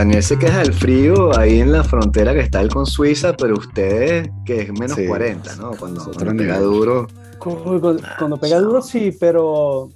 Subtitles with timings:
[0.00, 3.52] Daniel se queja del frío ahí en la frontera que está él con Suiza, pero
[3.52, 5.72] ustedes que es menos Sí, 40, ¿no?
[5.72, 7.06] Cuando, pega duro.
[7.38, 8.64] Cu- cu- Ah, Cuando pega chao.
[8.64, 9.90] duro, sí, pero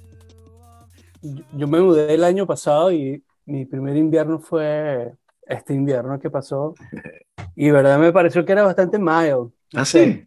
[1.23, 5.11] yo- me mudé el año pasado y mi primer invierno fue
[5.41, 6.75] este invierno que pasó.
[7.55, 10.23] Y verdad me pareció que era bastante mild, Ah, sí.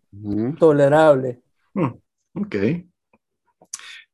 [0.58, 1.40] Tolerable.
[1.74, 1.92] Mm,
[2.34, 2.56] ok.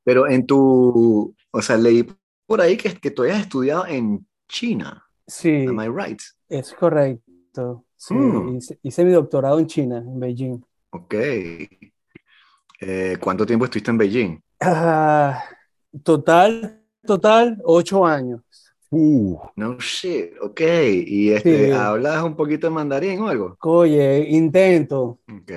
[0.04, 2.06] Pero en tu, o sea, leí
[2.44, 5.03] por ahí que, que tú hayas estudiado en China.
[5.26, 6.20] Sí, Am I right?
[6.48, 7.84] es correcto.
[7.96, 8.56] Sí, Mm.
[8.56, 10.62] hice, hice mi doctorado en China, en Beijing.
[10.92, 11.14] Ok.
[12.80, 14.40] Eh, ¿cuánto tiempo estuviste en Beijing?
[14.60, 15.44] Ah,
[16.02, 18.42] total, total, ocho años.
[18.90, 20.60] Uh, No shit, ok.
[21.06, 21.70] ¿Y este, Sí.
[21.72, 23.58] hablas un poquito de mandarín o algo?
[23.62, 25.52] Oye, intento, Ok.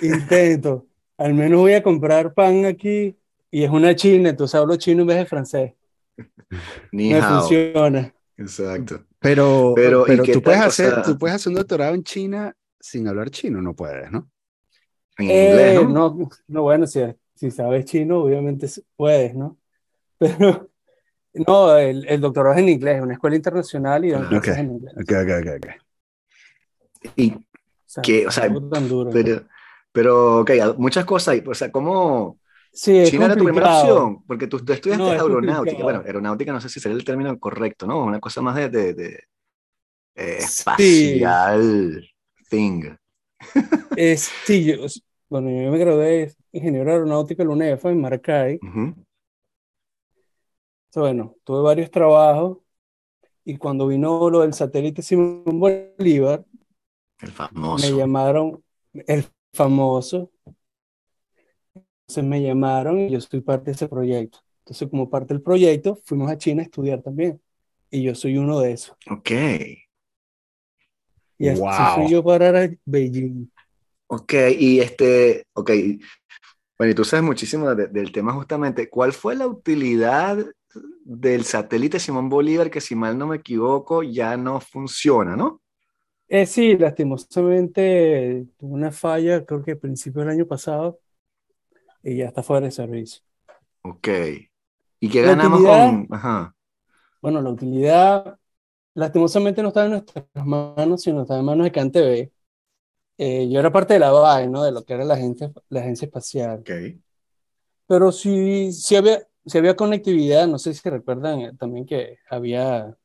[0.00, 0.86] intento.
[1.18, 3.16] Al menos voy a comprar pan aquí
[3.50, 5.74] y es una china, entonces hablo chino en vez de francés.
[6.92, 7.48] Ni Me hao.
[7.48, 8.14] funciona.
[8.36, 9.06] Exacto.
[9.20, 12.02] pero, Pero, pero, ¿y qué tú puedes hacer, sea- tú puedes hacer un doctorado en
[12.04, 14.30] China sin hablar chino, no puedes, ¿no?
[15.18, 15.84] En Eh, inglés, ¿no?
[15.88, 17.00] no, no, bueno, si,
[17.34, 19.56] si sabes chino, obviamente puedes, ¿no?
[20.18, 20.70] Pero
[21.34, 24.38] no, el, el doctorado es en inglés, es una escuela internacional y dan Claro.
[24.40, 24.58] clases Ok.
[24.58, 24.94] en inglés.
[24.96, 25.66] Ok, ok, ok.
[27.16, 27.40] Y O
[27.86, 29.10] sea, que, o sea, tan duro.
[29.12, 29.42] Pero,
[29.92, 31.40] pero, ok, muchas cosas.
[31.46, 32.38] O sea, ¿cómo
[32.74, 33.96] Sí, es China era tu primera complicado.
[33.96, 34.24] opción?
[34.26, 35.54] Porque tú, tú estudiaste No, aeronáutica.
[35.54, 35.84] complicado.
[35.84, 38.04] Bueno, aeronáutica no sé si sería el término correcto, ¿no?
[38.04, 39.20] Una cosa más de, de, de,
[40.16, 41.18] eh, Sí.
[41.18, 42.04] espacial
[42.50, 42.84] thing.
[43.96, 44.86] Es, sí, yo,
[45.28, 48.58] bueno, yo me gradué de ingeniero aeronáutico en la UNEFA en Maracay.
[48.62, 48.94] Ujú.
[50.94, 52.58] Bueno, tuve varios trabajos
[53.44, 56.44] y cuando vino lo del satélite Simón Bolívar,
[57.20, 57.96] El me famoso.
[57.96, 58.62] llamaron
[59.06, 60.30] el famoso.
[62.06, 64.38] Entonces me llamaron y yo soy parte de ese proyecto.
[64.60, 67.40] Entonces, como parte del proyecto, fuimos a China a estudiar también.
[67.90, 68.96] Y yo soy uno de esos.
[69.10, 69.30] Ok,
[71.38, 71.86] Y así Wow.
[71.86, 73.48] fui yo parar a Beijing.
[74.08, 74.32] ok.
[74.58, 75.70] Y este, ok.
[76.78, 78.88] Bueno, y tú sabes muchísimo de- del tema justamente.
[78.90, 80.38] ¿Cuál fue la utilidad
[81.04, 85.60] del satélite Simón Bolívar que, si mal no me equivoco, ya no funciona, ¿no?
[86.28, 90.98] Eh, sí, lastimosamente tuvo una falla, creo que a principios del año pasado,
[92.04, 93.22] y ya está fuera de servicio.
[93.82, 94.08] Ok.
[95.00, 96.08] ¿Y qué ganamos con...?
[96.10, 96.54] Ajá.
[97.20, 98.38] Bueno, la utilidad
[98.94, 102.30] lastimosamente no está en nuestras manos, sino está en manos de CanTV.
[103.16, 104.62] Eh, yo era parte de la BAE, ¿no?
[104.62, 106.60] De lo que era la agencia, la agencia espacial.
[106.60, 106.70] Ok.
[107.86, 112.96] Pero sí, sí había, sí había conectividad, no sé si recuerdan eh, también que había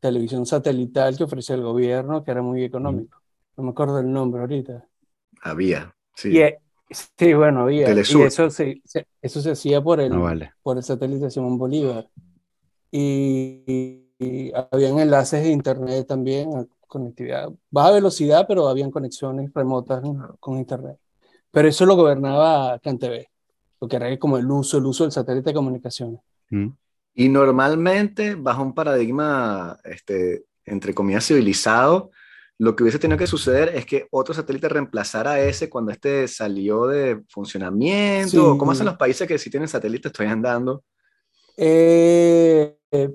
[0.00, 3.20] televisión satelital que ofrecía el gobierno, que era muy económico.
[3.56, 4.88] No me acuerdo el nombre ahorita.
[5.42, 6.30] Había, sí.
[6.30, 6.58] Y, eh,
[6.92, 7.86] sí, bueno, había.
[7.86, 8.20] Telesur.
[8.22, 10.52] Y eso se, se- eso se hacía por el, No vale.
[10.62, 12.08] por el satélite Simón Bolívar.
[12.90, 17.50] Y, y- y habían enlaces de internet también, conectividad.
[17.70, 20.00] Baja velocidad, pero habían conexiones remotas
[20.38, 20.96] con internet.
[21.50, 23.26] Pero eso lo gobernaba CanTV,
[23.80, 26.20] lo que era como el uso, el uso del satélite de comunicaciones.
[26.50, 26.68] Mm.
[27.14, 32.10] Y normalmente, bajo un paradigma, este, entre comillas, civilizado,
[32.62, 36.28] lo que hubiese tenido que suceder es que otro satélite reemplazara a ese cuando este
[36.28, 38.52] salió de funcionamiento.
[38.52, 38.58] Sí.
[38.58, 40.84] ¿Cómo hacen los países que sí tienen satélites, estoy andando?
[41.56, 43.10] Eh, eh,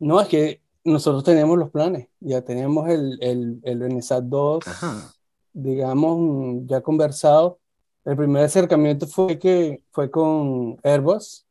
[0.00, 5.10] no, es que nosotros teníamos los planes, ya teníamos el, el, el Benesat 2, Ajá.
[5.54, 7.58] digamos, ya conversado.
[8.04, 11.46] El primer acercamiento fue que fue con Airbus,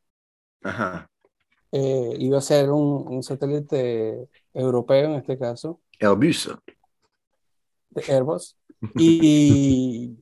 [0.62, 1.10] Ajá.
[1.72, 6.56] eh, iba a ser un, un satélite europeo en este caso, El buso.
[7.90, 8.56] De Airbus.
[8.96, 10.16] Y,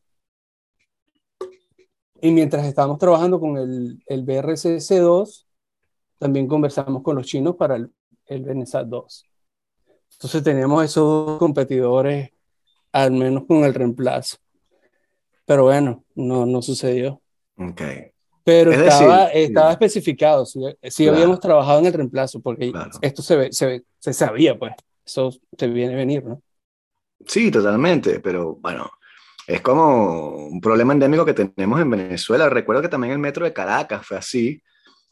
[2.21, 5.47] y mientras estábamos trabajando con el, el BRCC2,
[6.19, 7.93] también conversamos con los chinos para el,
[8.27, 9.25] el Benesat 2.
[10.13, 12.31] Entonces teníamos esos dos competidores,
[12.93, 14.39] al menos con el reemplazo.
[15.45, 17.23] Pero bueno, no, no sucedió.
[17.57, 17.81] Ok.
[18.43, 19.73] Pero Es estaba, decir, estaba sí.
[19.75, 21.17] especificado, sí, sí Claro.
[21.17, 22.91] habíamos trabajado en el reemplazo, porque Claro.
[23.03, 24.73] esto se, ve- se, ve- se sabía, pues,
[25.05, 26.43] eso se viene a venir, ¿no?
[27.27, 28.91] Sí, totalmente, pero bueno,
[29.47, 32.49] es como un problema endémico que tenemos en Venezuela.
[32.49, 34.63] Recuerdo que también el metro de Caracas fue así,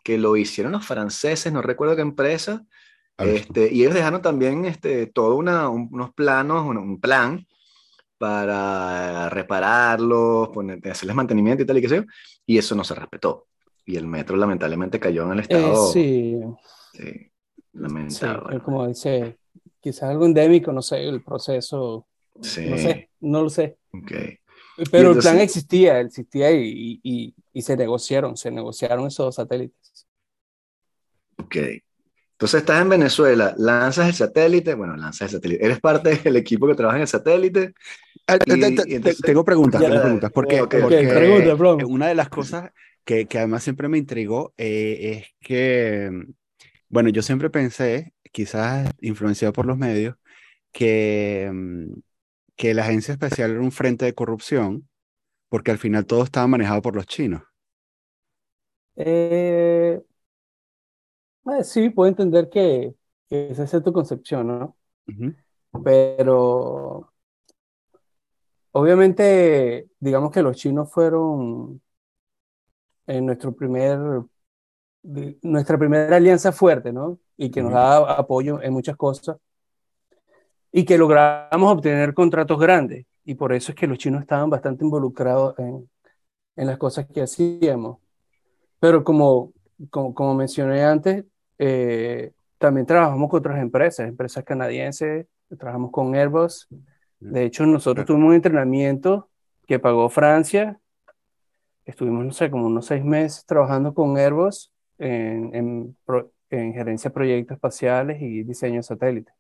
[0.05, 2.65] que lo hicieron los franceses, no recuerdo qué empresa,
[3.19, 7.47] este, y ellos dejaron también este, todo una, un- unos planos, un, un plan
[8.19, 12.05] para repararlos, poner, hacerles mantenimiento y tal y qué sé yo,
[12.47, 13.47] y eso no se respetó.
[13.87, 16.41] Y el metro lamentablemente cayó en el Eh, estado sí,
[16.93, 17.31] sí,
[18.09, 18.61] sí, lamentable.
[18.65, 19.39] como dice,
[19.87, 22.07] quizás algo endémico, no sé, el proceso,
[22.41, 23.77] Sí, no sé, no lo sé.
[23.93, 24.11] ok.
[24.11, 29.35] Pero el entonces- plan existía, existía y, y, y se negociaron, se negociaron esos dos
[29.37, 30.07] satélites.
[31.39, 31.57] Ok.
[32.33, 36.67] Entonces estás en Venezuela, lanzas el satélite, bueno, lanzas el satélite, eres parte del equipo
[36.67, 37.73] que trabaja en el satélite.
[38.27, 40.33] Ah, y- entonces- tengo preguntas, Ya, tengo preguntas.
[40.35, 41.77] Porque, ok, porque ok, pregunta, bro.
[41.87, 42.73] una de las cosas
[43.05, 46.33] que, que además siempre me intrigó eh, es que, mm,
[46.89, 50.15] bueno, yo siempre pensé, quizás influenciado por los medios,
[50.71, 52.01] que, mm,
[52.55, 54.87] que la agencia espacial era un frente de corrupción,
[55.49, 57.43] porque al final todo estaba manejado por los chinos.
[58.97, 60.03] Eh,
[61.47, 62.95] eh, sí, puedo entender que,
[63.27, 64.77] que esa es tu concepción, ¿no?
[65.83, 67.11] Pero
[68.73, 71.81] obviamente, digamos que los chinos fueron
[73.07, 73.99] en nuestro primer,
[75.43, 77.19] nuestra primera alianza fuerte, ¿no?
[77.37, 79.37] Y que nos da apoyo en muchas cosas
[80.73, 83.07] y que logramos obtener contratos grandes.
[83.25, 85.89] Y por eso es que los chinos estaban bastante involucrados en,
[86.57, 87.99] en las cosas que hacíamos.
[88.79, 89.53] Pero como,
[89.91, 91.25] como, como mencioné antes,
[91.59, 95.27] eh, también trabajamos con otras empresas, empresas canadienses,
[95.59, 96.69] trabajamos con Airbus.
[97.21, 99.31] De hecho, nosotros tuvimos un entrenamiento
[99.67, 100.79] que pagó Francia.
[101.85, 107.11] Estuvimos, no sé, como unos seis meses trabajando con Airbus en, en, pro- en gerencia
[107.11, 109.35] de proyectos espaciales y diseño de satélites.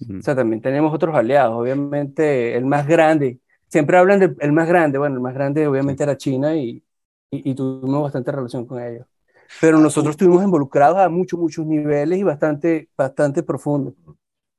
[0.00, 0.18] ujú.
[0.20, 1.54] O sea, también tenemos otros aliados.
[1.60, 4.98] Obviamente, el más grande, siempre hablan del el más grande.
[4.98, 6.84] Bueno, el más grande obviamente era China y,
[7.30, 9.06] y, y tuvimos bastante relación con ellos.
[9.58, 13.94] Pero nosotros estuvimos involucrados a muchos, muchos niveles y bastante, bastante profundos.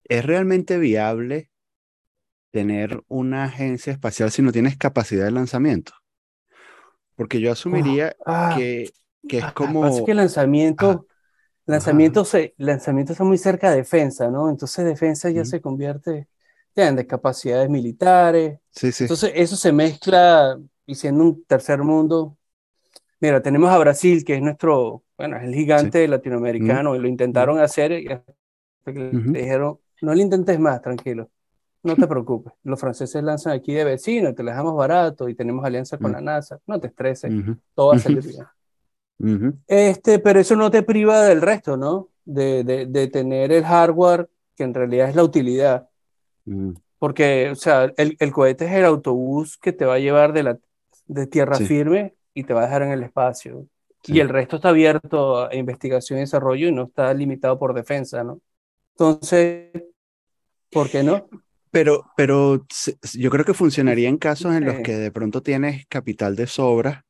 [0.03, 1.51] ¿Es realmente viable
[2.51, 5.93] tener una agencia espacial si no tienes capacidad de lanzamiento?
[7.15, 8.93] Porque yo asumiría Ah, que,
[9.27, 9.81] que es ah, como...
[9.81, 11.05] pasa que el lanzamiento, Ajá.
[11.65, 14.49] lanzamiento, se, lanzamiento está muy cerca de defensa, ¿no?
[14.49, 15.49] Entonces defensa ya Ujú.
[15.51, 16.27] se convierte
[16.75, 18.59] ya, en de capacidades militares.
[18.71, 19.03] Sí, sí.
[19.05, 22.37] Entonces eso se mezcla y siendo un tercer mundo.
[23.19, 27.59] Mira, tenemos a Brasil, que es nuestro, bueno, es el gigante latinoamericano, y lo intentaron
[27.59, 31.29] hacer y hasta que le dijeron, no lo intentes más, tranquilo,
[31.83, 32.53] no te preocupes.
[32.63, 36.13] Los franceses lanzan aquí de vecino, te lo dejamos barato y tenemos alianza con Mm.
[36.13, 37.35] la NASA, no te estreses,
[37.75, 38.49] todo va a salir bien.
[39.67, 42.09] Este, pero eso no te priva del resto, ¿no?
[42.25, 45.89] De, de, de tener el hardware, que en realidad es la utilidad.
[46.45, 50.31] Mm, Porque, o sea, el, el cohete es el autobús que te va a llevar
[50.33, 50.57] de, la,
[51.07, 51.65] de tierra Sí.
[51.65, 53.65] firme y te va a dejar en el espacio.
[54.03, 54.13] Sí.
[54.13, 58.23] Y el resto está abierto a investigación y desarrollo y no está limitado por defensa,
[58.23, 58.39] ¿no?
[58.93, 59.71] Entonces,
[60.71, 61.27] ¿por qué no?
[61.71, 62.65] Pero, pero
[63.13, 67.05] yo creo que funcionaría en casos en los que de pronto tienes capital de sobra,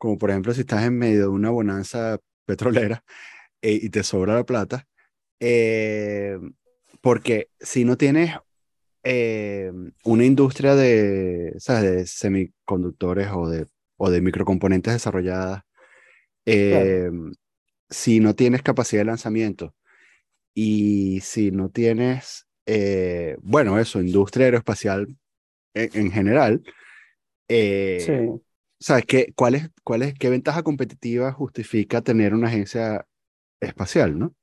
[0.00, 3.04] como por ejemplo si estás en medio de una bonanza petrolera
[3.62, 4.88] eh, y te sobra la plata,
[5.40, 6.38] eh,
[7.02, 8.34] porque si no tienes
[9.04, 9.70] eh,
[10.04, 11.82] una industria de, ¿sabes?
[11.84, 13.66] de semiconductores o de,
[13.98, 15.62] o de microcomponentes desarrolladas,
[16.46, 17.10] eh,
[17.90, 19.74] si no tienes capacidad de lanzamiento
[20.54, 25.18] y si no tienes, eh, bueno, eso, industria aeroespacial
[25.74, 26.62] en, en general,
[27.48, 28.49] eh, Sí.
[28.80, 33.06] ¿Sabes qué, cuál es, cuál es, qué ventaja competitiva justifica tener una agencia
[33.60, 34.26] espacial, ¿no?
[34.28, 34.34] O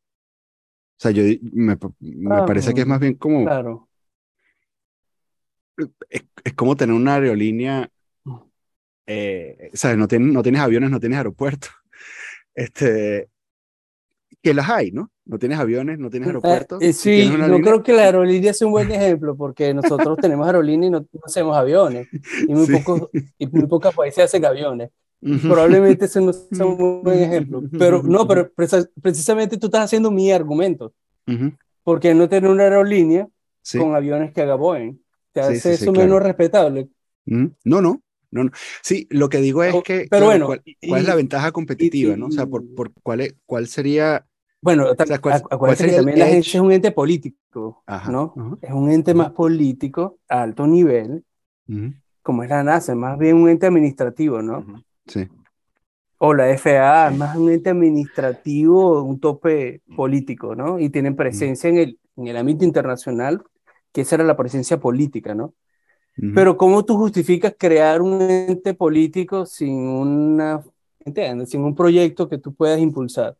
[0.99, 1.23] sea, yo
[1.53, 3.87] me, me Ah, parece que es más bien como, Claro.
[6.09, 7.89] es, es como tener una aerolínea,
[9.05, 9.97] eh, ¿sabes?
[9.97, 11.71] No, tienes no tienes aviones, no tienes aeropuertos.
[12.55, 13.29] Este,
[14.43, 15.11] que las hay, ¿no?
[15.25, 16.81] No tienes aviones, no tienes aeropuertos.
[16.81, 19.73] Eh, eh, y sí, una no creo que la aerolínea sea un buen ejemplo, porque
[19.73, 22.07] nosotros tenemos aerolínea y no, no hacemos aviones,
[22.47, 22.73] y muy, Sí.
[22.77, 24.89] pocos, y muy pocos países hacen aviones.
[25.41, 27.63] Probablemente ese no sea un buen ejemplo.
[27.77, 28.51] Pero no, pero
[29.01, 30.93] precisamente tú estás haciendo mi argumento,
[31.27, 31.51] Ujú.
[31.83, 33.27] porque no tener una aerolínea
[33.63, 33.79] Sí.
[33.79, 34.97] con aviones que haga Boeing
[35.33, 36.07] te hace sí, eso claro.
[36.07, 36.87] menos respetable.
[37.25, 38.01] Mm, No, no,
[38.37, 38.51] no, no.
[38.81, 42.15] Sí, lo que digo es que, pero claro, bueno, ¿cuál, y- es la ventaja competitiva,
[42.15, 42.27] y- no?
[42.27, 44.25] O sea, por, por cuál, es- cuál sería,
[44.61, 46.71] Bueno, ta- sea, ¿cuál- acu- cuál acuérdate que sería el también la agencia es un
[46.71, 48.33] ente político, Ajá, ¿no?
[48.37, 48.57] ajá.
[48.61, 51.23] Es un ente más político, a alto nivel,
[52.21, 54.65] como es la NASA, más bien un ente administrativo, ¿no?
[55.07, 55.27] Sí,
[56.19, 60.79] O la FAA, más un ente administrativo, un tope político, ¿no?
[60.79, 63.43] Y tienen presencia en el, en el ámbito internacional,
[63.91, 65.53] que esa era la presencia política, ¿no?
[66.33, 70.63] Pero ¿cómo tú justificas crear un ente político sin una,
[71.05, 71.49] ¿entiendes?
[71.49, 73.37] Sin un proyecto que tú puedas impulsar?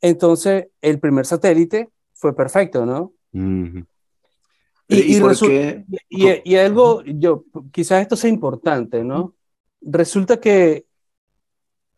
[0.00, 3.12] Entonces, el primer satélite fue perfecto, ¿no?
[3.32, 3.84] ujú,
[4.88, 5.84] Y, ¿Y y por resu- qué?
[6.10, 9.34] y, y- y algo, yo, quizás esto sea importante, ¿no?
[9.80, 10.86] Resulta que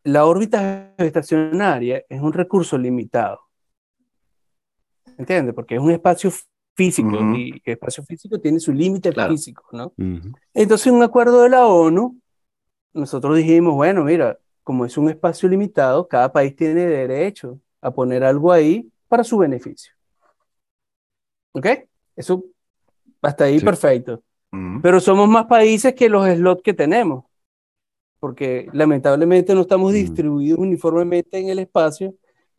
[0.04, 3.40] la órbita estacionaria es un recurso limitado.
[5.18, 5.54] ¿Entiendes?
[5.54, 6.30] Porque es un espacio
[6.74, 7.36] físico Ujú.
[7.36, 9.32] y el espacio físico tiene su límite Claro.
[9.32, 9.92] físico, ¿no?
[9.96, 12.16] ujú, Entonces, en un acuerdo de la ONU,
[12.92, 18.24] nosotros dijimos, bueno, mira, como es un espacio limitado, cada país tiene derecho a poner
[18.24, 19.92] algo ahí para su beneficio.
[21.52, 21.66] ¿Ok?
[22.16, 22.44] Eso
[23.22, 23.64] hasta ahí Sí.
[23.64, 24.22] perfecto.
[24.82, 27.24] Pero somos más países que los slots que tenemos,
[28.20, 32.14] porque lamentablemente no estamos distribuidos uniformemente en el espacio.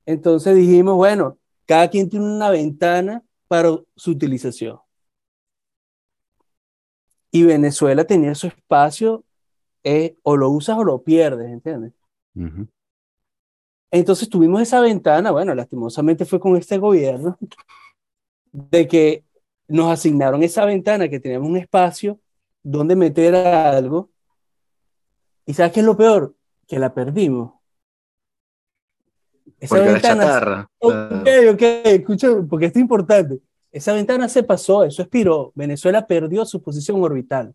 [0.06, 4.80] Entonces dijimos, bueno, cada quien tiene una ventana para su utilización.
[7.32, 9.24] Y Venezuela tenía su espacio,
[9.84, 11.94] eh, o lo usas o lo pierdes, ¿entiendes?
[13.92, 17.38] Entonces tuvimos esa ventana, bueno, lastimosamente fue con este gobierno,
[18.52, 19.26] de que
[19.68, 22.20] nos asignaron esa ventana, que teníamos un espacio
[22.64, 24.10] donde meter algo.
[25.46, 26.36] ¿Y sabes qué es lo peor?
[26.68, 27.54] Que la perdimos.
[29.60, 30.70] Esa Porque era ventana, chatarra.
[30.80, 33.40] ok, ok, escucha, porque esto es importante.
[33.72, 35.52] Esa ventana se pasó, eso expiró.
[35.56, 37.54] Venezuela perdió su posición orbital.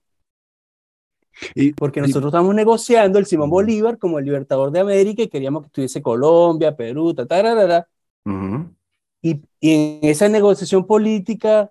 [1.54, 3.50] Y, Porque y- nosotros estamos negociando el Simón.
[3.50, 7.88] Bolívar como el libertador de América y queríamos que estuviese Colombia, Perú, ta, ta, ra.
[8.26, 8.75] Ujú.
[9.23, 9.70] Y, y
[10.02, 11.70] en esa negociación política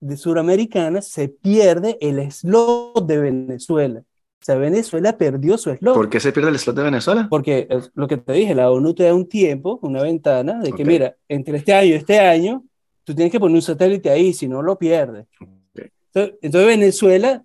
[0.00, 4.02] de suramericana se pierde el slot de Venezuela.
[4.46, 5.96] Sea, Venezuela perdió su slot.
[5.96, 7.26] ¿Por qué se pierde el slot de Venezuela?
[7.28, 10.70] Porque es lo que te dije, la ONU te da un tiempo, una ventana, de
[10.70, 12.62] que mira, entre este año y este año,
[13.02, 15.26] tú tienes que poner un satélite ahí, si no lo pierdes.
[15.40, 15.90] Ok.
[16.14, 17.42] Entonces, entonces Venezuela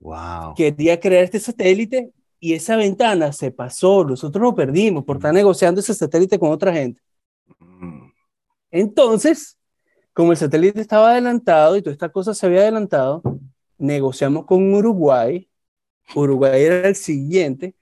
[0.00, 0.54] wow.
[0.56, 5.82] quería crear este satélite y esa ventana se pasó, nosotros lo perdimos por estar negociando
[5.82, 7.02] ese satélite con otra gente.
[7.58, 8.06] Mm.
[8.70, 9.58] Entonces,
[10.14, 13.20] como el satélite estaba adelantado y toda esta cosa se había adelantado,
[13.76, 15.46] negociamos con Uruguay.
[16.14, 17.74] Uruguay era el siguiente.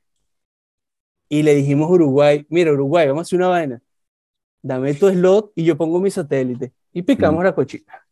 [1.28, 3.82] Y le dijimos a Uruguay, mira Uruguay, vamos a hacer una vaina.
[4.62, 6.72] Dame tu slot y yo pongo mi satélite.
[6.92, 7.44] Y picamos Mm.
[7.44, 8.06] la cochina.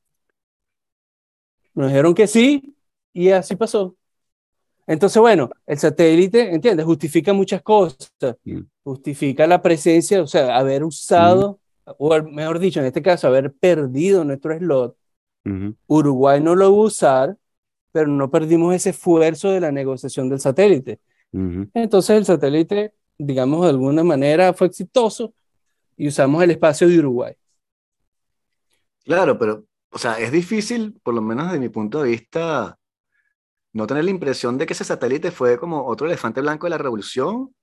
[1.75, 2.75] Nos dijeron que sí
[3.13, 3.95] y así pasó.
[4.87, 6.85] Entonces, bueno, el satélite, ¿entiendes?
[6.85, 8.11] Justifica muchas cosas.
[8.45, 8.61] Mm.
[8.83, 13.53] Justifica la presencia, o sea, haber usado, o al- mejor dicho, en este caso, haber
[13.53, 14.97] perdido nuestro slot.
[15.87, 17.37] Uruguay no lo va a usar,
[17.93, 21.01] pero no perdimos ese esfuerzo de la negociación del satélite.
[21.33, 25.33] Entonces, el satélite, digamos, de alguna manera fue exitoso
[25.97, 27.35] y usamos el espacio de Uruguay.
[29.05, 32.79] Claro, pero, o sea, es difícil, por lo menos desde mi punto de vista,
[33.73, 36.79] no tener la impresión de que ese satélite fue como otro elefante blanco de la
[36.79, 37.55] revolución,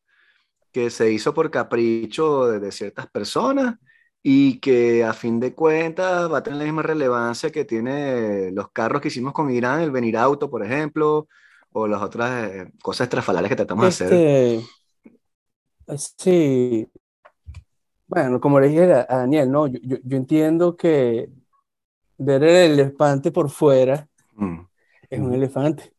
[0.71, 3.75] que se hizo por capricho de, de ciertas personas
[4.23, 8.71] y que a fin de cuentas va a tener la misma relevancia que tiene los
[8.71, 11.27] carros que hicimos con Irán, el Venirauto, por ejemplo,
[11.71, 14.13] o las otras eh, cosas estrafalarias que tratamos de hacer.
[15.87, 16.87] Este, sí,
[18.07, 21.29] bueno, como le dije a, Daniel, no, yo, yo, yo entiendo que
[22.17, 24.07] ver el elefante por fuera
[24.37, 24.59] Mm,
[25.09, 25.93] es un elefante,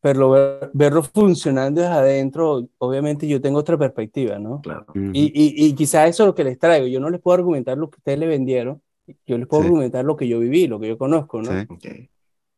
[0.00, 4.60] pero ver- verlo funcionando desde adentro, obviamente yo tengo otra perspectiva, ¿no?
[4.62, 4.86] claro.
[4.94, 6.86] Y, y, y quizás eso es lo que les traigo.
[6.86, 8.80] Yo no les puedo argumentar lo que ustedes le vendieron,
[9.26, 9.66] yo les puedo Sí.
[9.68, 11.50] argumentar lo que yo viví, lo que yo conozco, ¿no?
[11.50, 11.66] Sí.
[11.68, 11.84] Ok.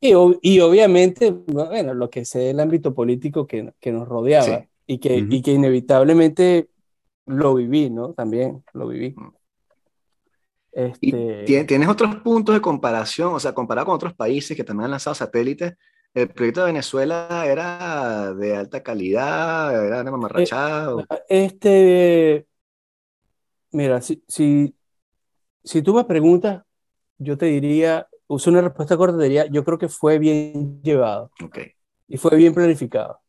[0.01, 4.69] Y, y obviamente, bueno, lo que sé del ámbito político que, que nos rodeaba Sí.
[4.87, 5.33] y, que, Ujú.
[5.33, 6.69] y que inevitablemente
[7.27, 8.13] lo viví, ¿no?
[8.13, 9.15] También lo viví.
[9.17, 9.33] Mm.
[11.01, 13.35] ¿Y Este, tie- tienes otros puntos de comparación?
[13.35, 15.75] O sea, comparado con otros países que también han lanzado satélites,
[16.15, 19.87] ¿el proyecto de Venezuela era de alta calidad?
[19.87, 20.95] ¿Era una mamarrachada?
[20.97, 22.47] o- este,
[23.71, 24.77] mira, si, si,
[25.65, 26.65] si tú me preguntas,
[27.19, 31.33] yo te diría, uso una respuesta corta, te diría, yo creo que fue bien llevado.
[31.45, 31.59] Ok.
[32.09, 33.21] y fue bien planificado.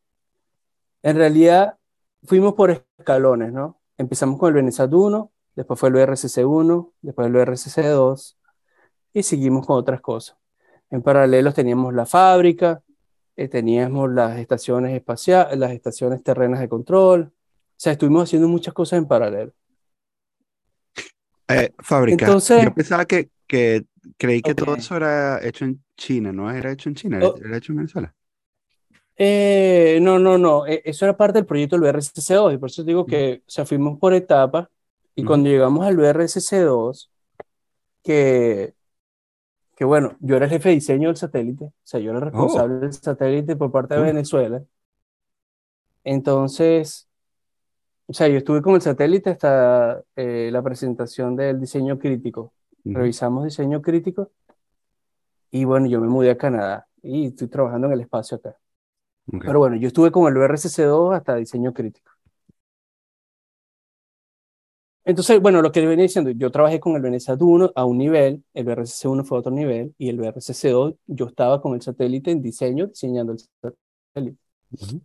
[1.01, 1.77] En realidad,
[2.23, 3.79] fuimos por escalones, ¿no?
[3.97, 8.37] Empezamos con el Benesat 1, después fue el BRCC 1, después el BRCC 2,
[9.13, 10.37] y seguimos con otras cosas.
[10.93, 12.83] En paralelo teníamos la fábrica,
[13.35, 17.21] eh, teníamos las estaciones espaciales, las estaciones terrenas de control.
[17.31, 17.31] O
[17.75, 19.51] sea, estuvimos haciendo muchas cosas en paralelo.
[21.47, 22.25] Eh, fábrica.
[22.25, 23.85] Entonces- Yo pensaba que, que
[24.17, 24.77] creí que todo Ok.
[24.77, 26.51] eso era hecho en China, ¿no?
[26.51, 27.35] Era hecho en China, era, Oh.
[27.43, 28.13] era hecho en Venezuela.
[29.17, 30.67] Eh, no, no, no.
[30.67, 33.65] eh, Eso era parte del proyecto del BRCC2 y por eso digo que, o sea,
[33.65, 34.67] fuimos por etapas
[35.15, 35.27] y Ujú.
[35.27, 37.09] cuando llegamos al BRCC2,
[38.03, 38.73] que,
[39.75, 42.25] que bueno, yo era el jefe de diseño del satélite, o sea, yo era el
[42.25, 44.01] responsable del satélite por parte de.
[44.01, 44.63] Venezuela.
[46.03, 47.07] Entonces,
[48.05, 52.53] o sea, yo estuve con el satélite hasta eh, la presentación del diseño crítico.
[52.83, 52.97] Ujú.
[52.97, 54.31] Revisamos diseño crítico
[55.49, 58.57] y bueno, yo me mudé a Canadá y estoy trabajando en el espacio acá.
[59.39, 62.11] Pero bueno, yo estuve con el BRCC2 hasta diseño crítico.
[65.05, 67.97] Entonces, bueno, lo que le venía diciendo, yo trabajé con el BNSAT 1 a un
[67.97, 72.31] nivel, el BRCC1 fue a otro nivel, y el BRCC2 yo estaba con el satélite
[72.31, 74.37] en diseño, diseñando el satélite.
[74.71, 75.01] Ujú.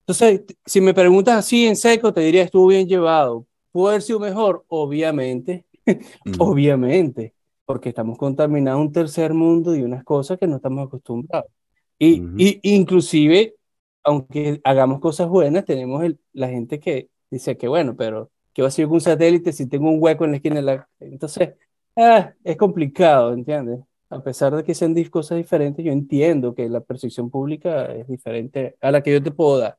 [0.00, 3.46] Entonces, si me preguntas así en seco, te diría, estuvo bien llevado.
[3.72, 4.64] ¿Pudo haber sido mejor?
[4.68, 5.66] Obviamente,
[6.38, 11.50] obviamente, porque estamos contaminados un tercer mundo y unas cosas que no estamos acostumbrados.
[11.98, 13.56] Y, y inclusive,
[14.02, 18.68] aunque hagamos cosas buenas, tenemos el, la gente que dice que bueno, pero ¿qué va
[18.68, 20.88] a ser un satélite si tengo un hueco en la esquina de la...
[21.00, 21.50] Entonces,
[21.96, 23.80] ah, es complicado, ¿entiendes?
[24.08, 28.76] A pesar de que sean cosas diferentes, yo entiendo que la percepción pública es diferente
[28.80, 29.78] a la que yo te puedo dar.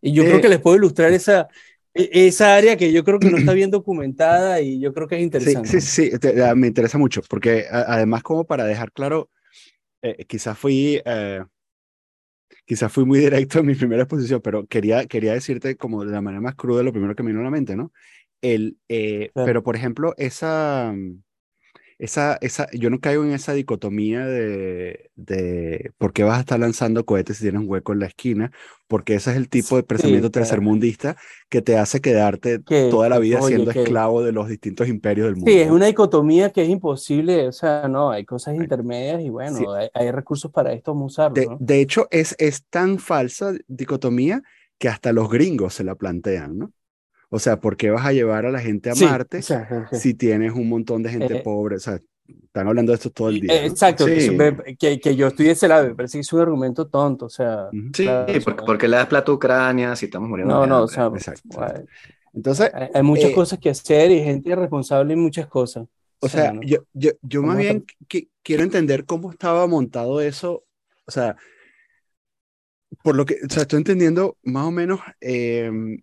[0.00, 1.48] Y yo creo que les puedo ilustrar esa,
[1.94, 5.16] e, esa área que yo creo que no está bien documentada y yo creo que
[5.16, 5.68] es interesante.
[5.68, 9.30] Sí, sí, sí, me interesa mucho, porque además como para dejar claro,
[10.02, 11.00] eh, quizás fui...
[11.04, 11.42] Eh,
[12.64, 16.20] quizás fui muy directo en mi primera exposición, pero quería, quería decirte como de la
[16.20, 17.92] manera más cruda lo primero que me vino a la mente, ¿no?
[18.40, 20.94] El, eh, Pero, por ejemplo, esa,
[22.02, 26.58] esa, esa, yo no caigo en esa dicotomía de, de por qué vas a estar
[26.58, 28.50] lanzando cohetes si tienes un hueco en la esquina,
[28.88, 31.16] porque ese es el tipo de pensamiento tercermundista
[31.48, 35.48] que te hace quedarte toda la vida siendo esclavo de los distintos imperios del mundo.
[35.48, 39.60] Sí, es una dicotomía que es imposible, o sea, no, hay cosas intermedias y bueno,
[39.94, 41.56] hay, recursos para esto, vamos a usarlo.
[41.60, 44.42] De, de, hecho, es, es tan falsa dicotomía
[44.76, 46.72] que hasta los gringos se la plantean, ¿no?
[47.34, 49.40] O sea, ¿por qué vas a llevar a la gente a Marte
[49.92, 51.76] si tienes un montón de gente eh, pobre?
[51.76, 51.98] O sea,
[52.28, 53.64] están hablando de esto todo el día.
[53.64, 57.24] Exacto, que, que, yo estoy de ese lado, me parece que es un argumento tonto,
[57.24, 57.70] o sea.
[57.94, 58.06] Sí,
[58.66, 60.54] porque, le das plata a Ucrania si estamos muriendo.
[60.54, 61.58] No, no, o sea, exacto.
[62.34, 65.86] Entonces, hay, muchas eh, cosas que hacer y gente responsable en muchas cosas.
[66.20, 67.86] O sea, yo, yo, yo más bien
[68.42, 70.64] quiero entender cómo estaba montado eso,
[71.06, 71.34] o sea,
[73.02, 75.98] por lo que, o sea, estoy entendiendo más o menos em,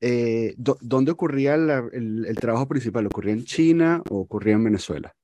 [0.00, 3.06] eh, ¿dónde ocurría el, trabajo principal?
[3.06, 5.14] ¿Ocurría en China o ocurría en Venezuela?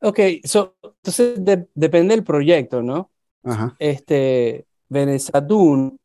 [0.00, 1.40] Ok, entonces
[1.74, 3.10] depende del proyecto, ¿no?
[3.42, 3.74] Ajá.
[3.78, 5.98] Este, Venezadun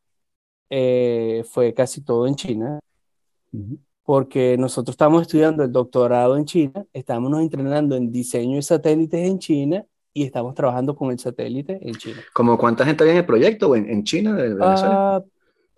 [0.69, 2.79] eh, fue casi todo en China,
[4.03, 9.39] porque nosotros estamos estudiando el doctorado en China, estamos entrenando en diseño de satélites en
[9.39, 12.21] China y estamos trabajando con el satélite en China.
[12.33, 15.15] ¿Cómo cuánta gente había en el proyecto en, en China de Venezuela?
[15.17, 15.23] Ah,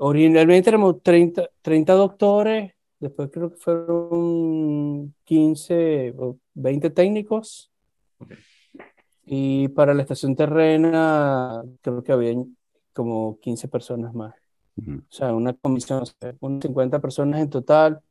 [0.03, 7.71] Originalmente éramos 30, 30 doctores, después creo que fueron 15 o 20 técnicos.
[9.23, 12.33] Y para la estación terrena creo que había
[12.93, 14.33] como 15 personas más.
[14.75, 16.03] O sea, una comisión,
[16.39, 18.01] unas 50 personas en total.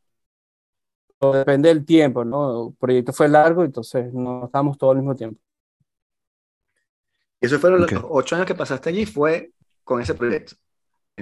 [1.21, 2.69] depende del tiempo, ¿no?
[2.69, 5.41] El proyecto fue largo, entonces no estábamos todo al mismo tiempo.
[7.41, 9.07] ¿Y esos fueron los ocho años que pasaste allí?
[9.07, 9.51] ¿Fue
[9.83, 10.55] con ese proyecto?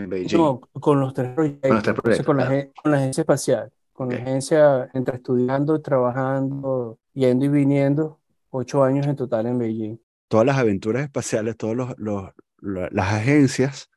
[0.06, 2.24] No, con los tres proyectos.
[2.24, 2.44] Con, la,
[2.84, 9.46] agencia espacial, con la agencia entre estudiando, trabajando, yendo y viniendo, ocho años en total
[9.46, 9.96] en Beijing.
[10.28, 13.90] Todas las aventuras espaciales, todas los, las agencias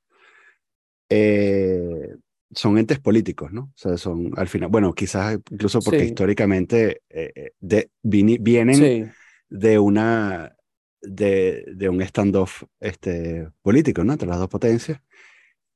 [1.09, 2.15] eh,
[2.53, 3.63] son entes políticos, ¿no?
[3.63, 9.13] O sea, son al final, bueno, quizás incluso porque históricamente eh, eh, de, vienen
[9.49, 10.55] de una
[11.01, 14.13] de, de, un standoff este, político, ¿no?
[14.13, 15.01] Entre las dos potencias.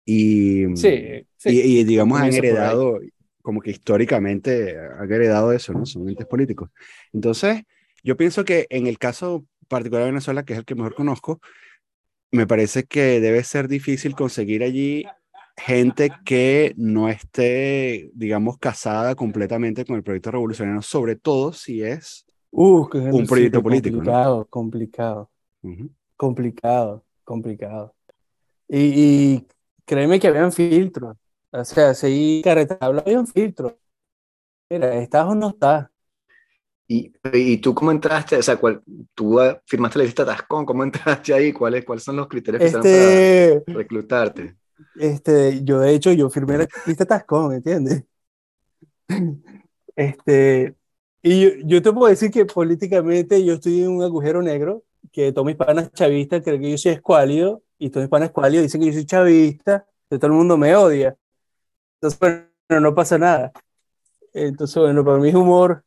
[0.05, 2.99] Y, sí, y, digamos, han heredado,
[3.41, 5.85] como que históricamente han heredado eso, ¿no?
[5.85, 6.69] Son entes políticos.
[7.11, 7.63] Entonces,
[8.03, 11.41] yo pienso que en el caso particular de Venezuela, que es el que mejor conozco,
[12.31, 15.05] me parece que debe ser difícil conseguir allí
[15.57, 22.25] gente que no esté, digamos, casada completamente con el proyecto revolucionario, sobre todo si es
[22.51, 23.97] uh, un proyecto político.
[23.97, 25.29] Complicado, complicado,
[26.17, 27.95] complicado, complicado.
[28.67, 29.47] Y, y,
[29.85, 31.17] créeme que habían filtros.
[31.51, 33.77] O sea, si carretablo había un filtro.
[34.69, 35.87] Mira, ¿estás o no estás?
[36.87, 38.37] ¿Y, ¿Y tú cómo entraste?
[38.37, 41.51] O sea, ¿cuál, tú firmaste la lista Tascón, ¿cómo entraste ahí?
[41.51, 44.55] ¿Cuáles, ¿Cuáles son los criterios que este, para reclutarte?
[44.95, 48.03] Este, yo de hecho, yo firmé la lista Tascón, ¿entiendes?
[49.95, 50.75] Este,
[51.21, 55.31] y yo, yo, te puedo decir que políticamente yo estoy en un agujero negro, que
[55.31, 58.87] todos mis panas chavistas creen que yo soy escuálido, y todos mis panas dicen que
[58.87, 61.17] yo soy chavista, que todo el mundo me odia.
[61.95, 63.51] Entonces, bueno, no pasa nada.
[64.33, 65.83] Entonces, bueno, para mí es humor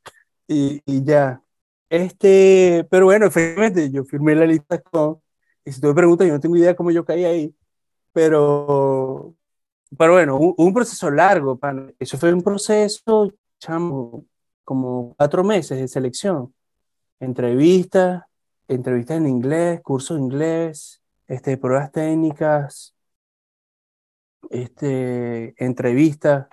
[0.46, 1.42] y, y ya.
[1.90, 5.20] Este, pero bueno, efectivamente, yo firmé la lista con,
[5.64, 7.54] y si tú me preguntas, yo no tengo idea cómo yo caí ahí,
[8.12, 9.34] pero,
[9.96, 11.58] pero bueno, hubo un proceso largo,
[11.98, 14.26] eso fue un proceso, chamo,
[14.64, 16.54] como cuatro meses de selección,
[17.20, 18.24] entrevistas,
[18.66, 22.96] entrevistas en inglés, curso de inglés, este, pruebas técnicas,
[24.50, 26.48] este, entrevistas,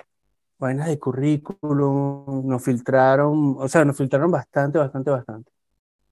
[0.59, 5.51] vainas de currículum, nos filtraron, o sea, nos filtraron bastante, bastante, bastante.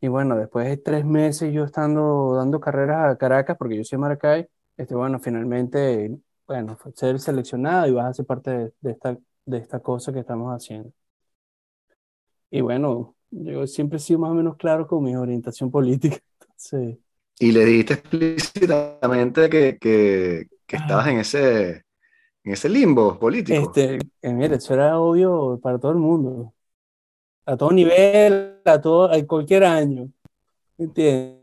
[0.02, 3.98] Y bueno, después de tres meses yo estando dando carreras a Caracas, porque yo soy
[3.98, 4.48] de Maracay,
[4.78, 9.80] este, bueno, finalmente, bueno, ser seleccionado y vas a ser parte de, esta de esta
[9.82, 10.92] cosa que estamos haciendo.
[12.50, 16.18] Y bueno, yo siempre he sido más o menos claro con mi orientación política.
[16.42, 17.00] Entonces,
[17.40, 21.70] Y le dijiste explícitamente que, que, que estabas en ese,
[22.44, 23.74] en ese limbo político.
[23.76, 26.54] este, eh, mira, eso era obvio para todo el mundo.
[27.46, 30.12] A todo nivel, a todo, a cualquier año.
[30.78, 31.40] ¿Entiendes?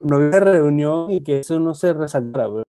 [0.00, 2.64] No, había reunión y que eso no se resaltara.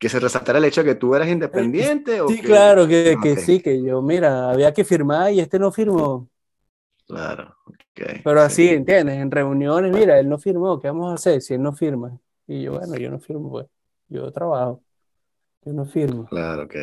[0.00, 2.20] Que se resaltara el hecho de que tú eras independiente.
[2.20, 5.40] o Sí, que- claro, que, que Ok, sí, que yo, mira, había que firmar y
[5.40, 6.28] este no firmó.
[7.06, 7.76] Claro, ok,
[8.24, 9.16] Pero así, sí, ¿entiendes?
[9.18, 12.18] En reuniones, mira, él no firmó, ¿qué vamos a hacer si él no firma?
[12.46, 13.66] Y yo, bueno, yo no firmo, pues.
[14.08, 14.82] Yo trabajo,
[15.64, 16.26] yo no firmo.
[16.26, 16.74] Claro, ok.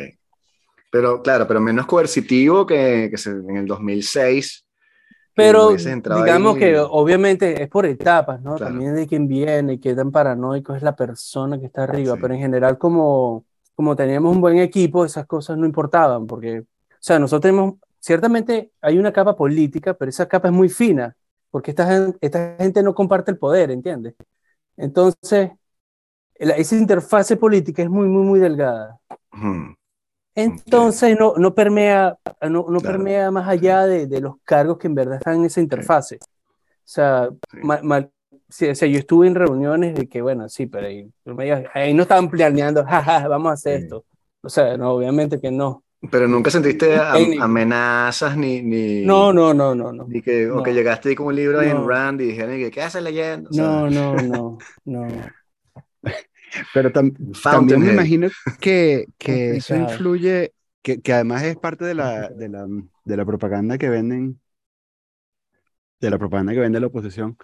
[0.90, 4.64] Pero claro, pero menos coercitivo que, que en el 2006.
[4.64, 6.60] que Pero digamos ahí.
[6.60, 8.54] que obviamente es por etapas, ¿no?
[8.56, 8.72] Claro.
[8.72, 12.18] También de quién viene y qué tan paranoico es la persona que está arriba, Sí.
[12.22, 16.64] pero en general como, como teníamos un buen equipo, esas cosas no importaban, porque, o
[17.00, 17.74] sea, nosotros tenemos,
[18.06, 21.16] ciertamente hay una capa política, pero esa capa es muy fina,
[21.50, 24.14] porque esta, esta gente no comparte el poder, ¿entiendes?
[24.76, 25.52] Entonces,
[26.38, 29.00] la- esa interfase política es muy, muy, muy delgada.
[29.32, 29.76] Ujú,
[30.34, 32.84] Entonces no, no permea, no, no Claro.
[32.84, 36.16] permea más allá de, de los cargos que en verdad están en esa interfase.
[36.16, 36.20] O
[36.84, 37.58] sea, Sí.
[38.50, 41.10] sí, o sea, yo estuve en reuniones de que, bueno, sí, pero ahí,
[41.74, 43.80] ahí no estaban planeando, jaja, vamos a hacer Sí.
[43.82, 44.06] esto.
[44.42, 45.84] O sea, no, obviamente que no.
[46.10, 50.06] Pero nunca sentiste am- amenazas ni, ni, No, no, no, no, no.
[50.06, 50.62] ni que, o no.
[50.62, 51.88] que llegaste ahí con un libro en No.
[51.88, 53.50] Rand y dijeron, que, ¿qué haces leyendo?
[53.50, 55.34] O sea, No, no, no, no.
[56.72, 58.28] Pero tam- también me imagino
[58.60, 62.66] que, que eso influye, que, que además es parte de la, de la,
[63.04, 64.40] de la propaganda que venden,
[66.00, 67.36] de la propaganda que vende la oposición,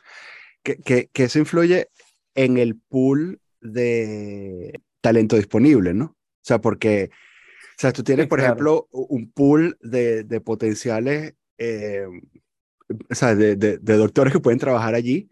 [0.63, 1.89] que, que, que eso influye
[2.35, 6.07] en el pool de talento disponible, ¿no?
[6.07, 7.11] O sea, porque,
[7.79, 8.41] o sea, tú tienes, Sí, por claro.
[8.41, 12.07] ejemplo, un pool de, de potenciales, eh,
[13.11, 15.29] o sea, de, de, de doctores que pueden trabajar allí,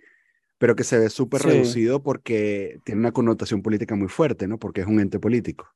[0.59, 1.49] pero que se ve súper Sí.
[1.49, 4.59] reducido porque tiene una connotación política muy fuerte, ¿no?
[4.59, 5.69] Porque es un ente político.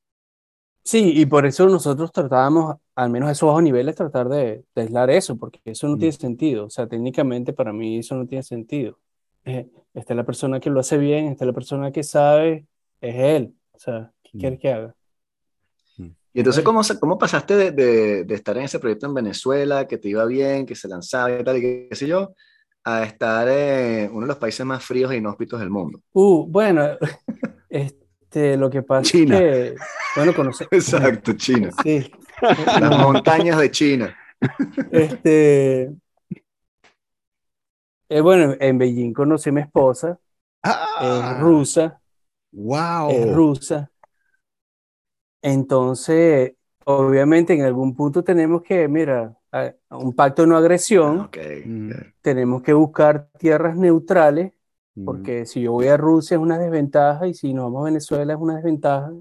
[0.83, 5.09] Sí, y por eso nosotros tratábamos, al menos a esos bajos niveles, tratar de, aislar
[5.09, 5.99] eso, porque eso no Mm.
[5.99, 6.65] tiene sentido.
[6.67, 8.99] O sea, técnicamente para mí eso no tiene sentido.
[9.45, 12.67] Eh, esta es la persona que lo hace bien, esta es la persona que sabe,
[13.01, 13.55] es él.
[13.71, 14.39] O sea, ¿qué Mm.
[14.39, 14.95] quieres que haga?
[16.35, 16.63] Y entonces.
[16.65, 20.25] ¿cómo, cómo pasaste de, de- de estar en ese proyecto en Venezuela, que te iba
[20.25, 22.33] bien, que se lanzaba y tal, y qué, qué sé yo,
[22.83, 26.01] a estar en uno de los países más fríos e inhóspitos del mundo?
[26.11, 26.85] Uh, bueno,
[27.69, 29.37] este, lo que pasa China.
[29.39, 29.75] es que,
[30.17, 30.67] bueno, conocer.
[30.71, 31.69] Exacto, China.
[31.81, 32.11] Sí.
[32.41, 34.15] Las montañas de China.
[34.91, 35.83] Este,
[38.09, 40.19] eh, bueno, en Beijing conocí a mi esposa,
[40.63, 41.31] ¡Ah!
[41.33, 42.01] es rusa.
[42.51, 43.09] ¡Wow!
[43.09, 43.89] es rusa.
[45.45, 46.53] Entonces,
[46.85, 49.37] obviamente en algún punto tenemos que, mira,
[49.91, 51.91] un pacto de no agresión, Ah, Mm.
[52.21, 54.53] tenemos que buscar tierras neutrales,
[54.95, 55.05] Mm.
[55.05, 58.33] porque si yo voy a Rusia es una desventaja y si nos vamos a Venezuela
[58.33, 59.11] es una desventaja.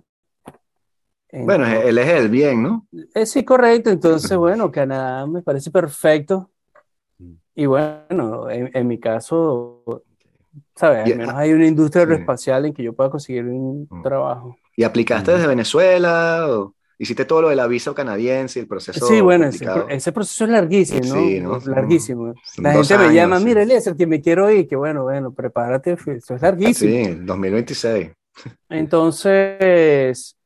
[1.32, 2.87] Bueno, él es el bien, ¿no?
[3.14, 3.90] eh, sí, correcto.
[3.90, 6.50] Entonces, bueno, Canadá me parece perfecto.
[7.18, 7.32] Mm.
[7.56, 9.82] Y bueno, en, en mi caso,
[10.74, 11.04] ¿sabes?
[11.04, 14.56] Al menos hay una industria aeroespacial en que yo pueda conseguir un trabajo.
[14.76, 16.46] ¿Y aplicaste desde Venezuela?
[16.48, 20.44] o hiciste todo lo del aviso canadiense y el proceso Sí, bueno, ese, ese proceso
[20.44, 21.20] es larguísimo, ¿no?
[21.30, 21.56] Sí, ¿no?
[21.56, 22.34] Es larguísimo.
[22.44, 23.44] Son La gente me años, llama, sí.
[23.46, 26.92] mira, Eliezer, que me quiero ir, que bueno, bueno, prepárate, eso es larguísimo.
[26.92, 28.10] Sí, 2026.
[28.68, 30.37] Entonces,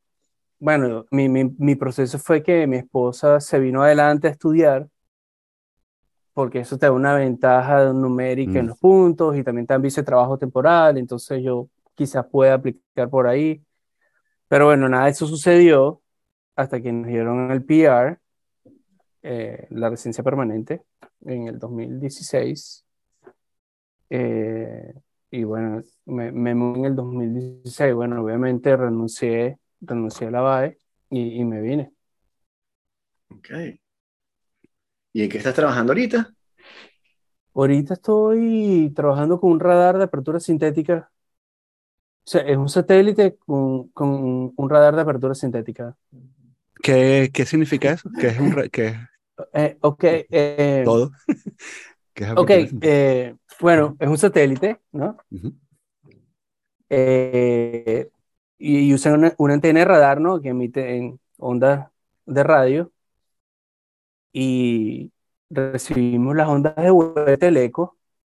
[0.61, 4.89] bueno, mi, mi, mi proceso fue que mi esposa se vino adelante a estudiar,
[6.33, 8.69] porque eso te da una ventaja numérica en Mm.
[8.69, 13.61] los puntos y también te vice trabajo temporal, entonces yo quizás pueda aplicar por ahí.
[14.49, 16.03] Pero bueno, nada de eso sucedió
[16.57, 18.19] hasta que nos dieron el PR,
[19.23, 20.83] eh, la residencia permanente,
[21.23, 22.87] en el 2016.
[24.11, 24.95] Eh,
[25.31, 27.95] y bueno, me, me en el 2016.
[27.95, 30.79] Bueno, obviamente renuncié, renuncié a la BAE
[31.11, 31.93] y, y me vine.
[33.31, 33.79] Ok.
[35.13, 36.35] ¿Y en qué estás trabajando ahorita?
[37.55, 41.11] Ahorita estoy trabajando con un radar de apertura sintética.
[42.29, 45.97] Sea, es un satélite con, con un radar de apertura sintética.
[46.83, 48.11] ¿Qué, qué significa eso?
[48.21, 48.97] ¿Qué es un qué
[49.55, 51.11] Eh, ok, eh, todo?
[52.13, 52.51] ¿Qué es ok,
[52.83, 55.17] eh, bueno, es un satélite, ¿no?
[58.59, 60.39] Y, y usan una, una antena de radar, ¿no?
[60.43, 61.89] Que emite en ondas
[62.27, 62.93] de radio
[64.35, 65.13] y
[65.49, 67.97] recibimos las ondas de vuelta del eco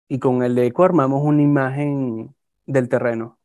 [0.09, 2.35] y con el eco armamos una imagen
[2.67, 3.40] del terreno.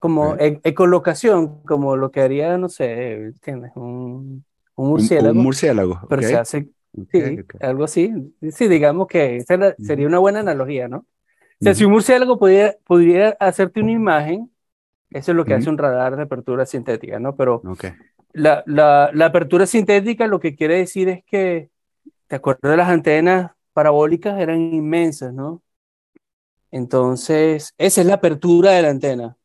[0.00, 3.72] Como e- ecolocación, como lo que haría, no sé, ¿entiendes?
[3.76, 6.00] Un, un murciélago, Un, murciélago.
[6.08, 6.70] pero se hace,
[7.12, 8.12] sí, algo así.
[8.52, 10.98] Sí, digamos que esa era- sería una buena analogía, ¿no?
[11.00, 11.06] O
[11.62, 14.52] sea, si un murciélago pudiera, pudiera hacerte una imagen,
[15.12, 17.36] eso es lo que hace un radar de apertura sintética, ¿no?
[17.36, 17.66] Pero
[18.32, 21.70] la, la, la apertura sintética lo que quiere decir es que,
[22.28, 24.40] ¿te acuerdas de las antenas parabólicas?
[24.40, 25.62] Eran inmensas, ¿no?
[26.70, 29.36] Entonces, esa es la apertura de la antena.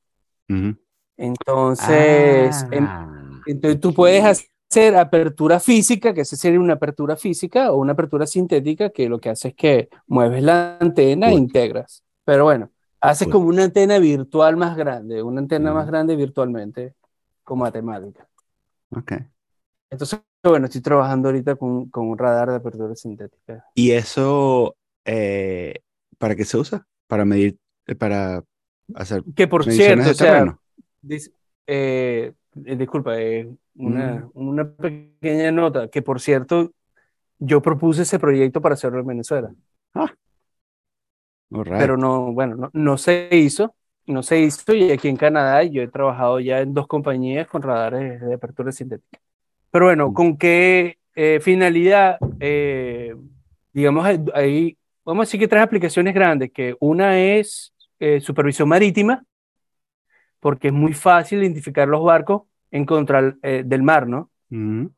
[1.17, 7.71] Entonces, en- Ah, entonces tú puedes hacer apertura física, que esa sería una apertura física,
[7.71, 11.39] o una apertura sintética, que lo que hace es que mueves la antena e Cool.
[11.41, 12.03] integras.
[12.25, 12.69] Pero bueno,
[13.01, 13.33] haces Cool.
[13.33, 15.91] como una antena virtual más grande, una antena más Ujú.
[15.91, 16.95] grande virtualmente
[17.43, 18.27] con matemática.
[18.89, 19.13] Ok.
[19.91, 23.65] Entonces, bueno, estoy trabajando ahorita con, con un radar de apertura sintética.
[23.75, 25.81] ¿Y eso eh,
[26.17, 26.87] para qué se usa?
[27.07, 28.43] Para medir, eh, para
[28.93, 30.57] hacer Que por cierto, o sea,
[31.01, 31.31] dis-
[31.67, 32.33] eh,
[32.65, 34.47] eh, disculpa, eh, una, Mm.
[34.47, 36.71] una pequeña nota, que por cierto,
[37.39, 39.51] yo propuse ese proyecto para hacerlo en Venezuela,
[41.51, 41.77] All right.
[41.77, 43.75] pero no, bueno, no, no se hizo,
[44.07, 47.61] no se hizo y aquí en Canadá yo he trabajado ya en dos compañías con
[47.61, 49.19] radares de apertura sintética.
[49.71, 50.13] Pero bueno, Mm.
[50.13, 52.17] ¿con qué eh, finalidad?
[52.39, 53.15] Eh,
[53.73, 59.23] digamos, hay, vamos a decir que tres aplicaciones grandes, que una es eh, supervisión marítima,
[60.39, 64.31] porque es muy fácil identificar los barcos en contra eh, del mar, ¿no?
[64.51, 64.91] Ujú.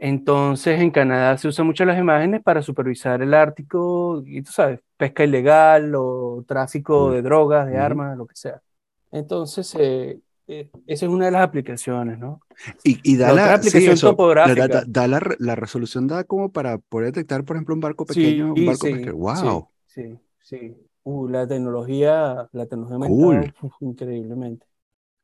[0.00, 4.80] Entonces, en Canadá se usan mucho las imágenes para supervisar el Ártico, y tú sabes,
[4.96, 7.14] pesca ilegal o tráfico Cool.
[7.14, 7.82] de drogas, de Ujú.
[7.84, 8.62] armas, lo que sea.
[9.10, 12.40] Entonces, eh, eh, esa es una de las aplicaciones, ¿no?
[12.84, 14.68] Y, y da La la, sí, aplicación eso, topográfica.
[14.68, 18.06] da- da la, re- la resolución da como para poder detectar, por ejemplo, un barco
[18.06, 19.16] pequeño, un barco sí, pesquero.
[19.32, 19.68] sí, ¡Wow!
[19.86, 20.87] sí, sí.
[21.10, 23.50] Uh, la tecnología, la tecnología Cool.
[23.62, 24.66] uf, increíblemente.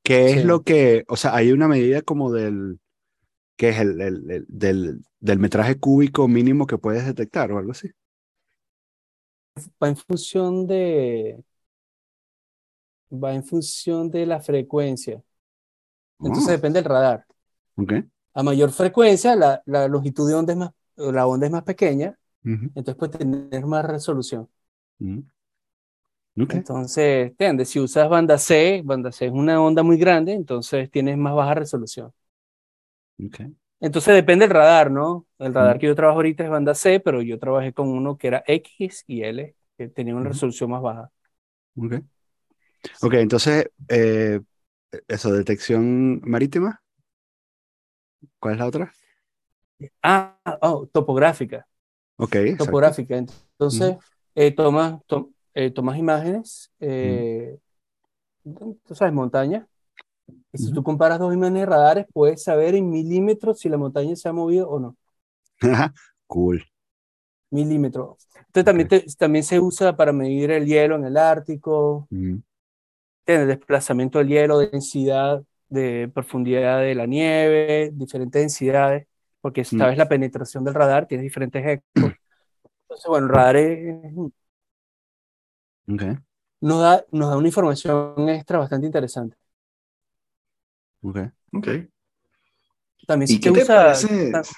[0.03, 2.79] ¿Qué es lo que, o sea, hay una medida como del,
[3.57, 7.73] que es el, el- el- del, del metraje cúbico mínimo que puedes detectar o algo
[7.73, 7.91] así?
[9.83, 11.45] Va en función de,
[13.11, 15.23] va en función de la frecuencia.
[16.23, 17.27] Entonces Oh, depende del radar.
[17.77, 17.93] ok.
[18.35, 22.19] A mayor frecuencia, la, la longitud de onda es más, la onda es más pequeña,
[22.75, 24.49] entonces puede tener más resolución.
[25.01, 25.25] ujú.
[26.49, 27.71] Entonces, ¿entiendes?
[27.71, 31.55] Si usas banda C, banda C es una onda muy grande, entonces tienes más baja
[31.55, 32.13] resolución.
[33.19, 33.41] ok.
[33.81, 35.27] Entonces depende del radar, ¿no?
[35.39, 38.29] El radar que yo trabajo ahorita es banda C, pero yo trabajé con uno que
[38.29, 41.11] era X y L, que tenía una resolución más baja.
[41.77, 42.05] Ok.
[43.03, 44.41] Ok, entonces, eh,
[45.09, 46.83] eso, detección marítima.
[48.39, 48.93] ¿Cuál es la otra?
[50.03, 51.67] Ah, oh, topográfica.
[52.17, 52.91] Ok, exacto.
[52.91, 53.17] topográfica.
[53.19, 53.99] Entonces,
[54.37, 57.59] eh, tomas, to- eh, tomas imágenes, eh,
[58.85, 59.67] tú sabes, montaña.
[60.53, 64.17] Y si tú comparas dos imágenes de radares, puedes saber en milímetros si la montaña
[64.17, 64.97] se ha movido o no.
[66.27, 66.65] Cool.
[67.51, 68.29] Milímetros.
[68.37, 72.43] Entonces, también, te- también se usa para medir el hielo en el Ártico, Ujú.
[73.27, 79.07] el desplazamiento del hielo, densidad, de profundidad de la nieve, diferentes densidades,
[79.41, 79.79] porque Mm.
[79.79, 82.13] sabes la penetración del radar, tiene diferentes ecos.
[82.83, 83.95] Entonces, bueno, el radar es,
[85.89, 86.25] Ok.
[86.61, 89.37] nos da, nos da una información extra bastante interesante.
[91.03, 91.19] Ok.
[91.53, 91.69] Ok.
[93.07, 94.09] También ¿Y se usa,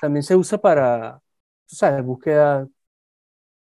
[0.00, 1.20] también se usa para,
[1.68, 2.68] tú sabes, búsqueda,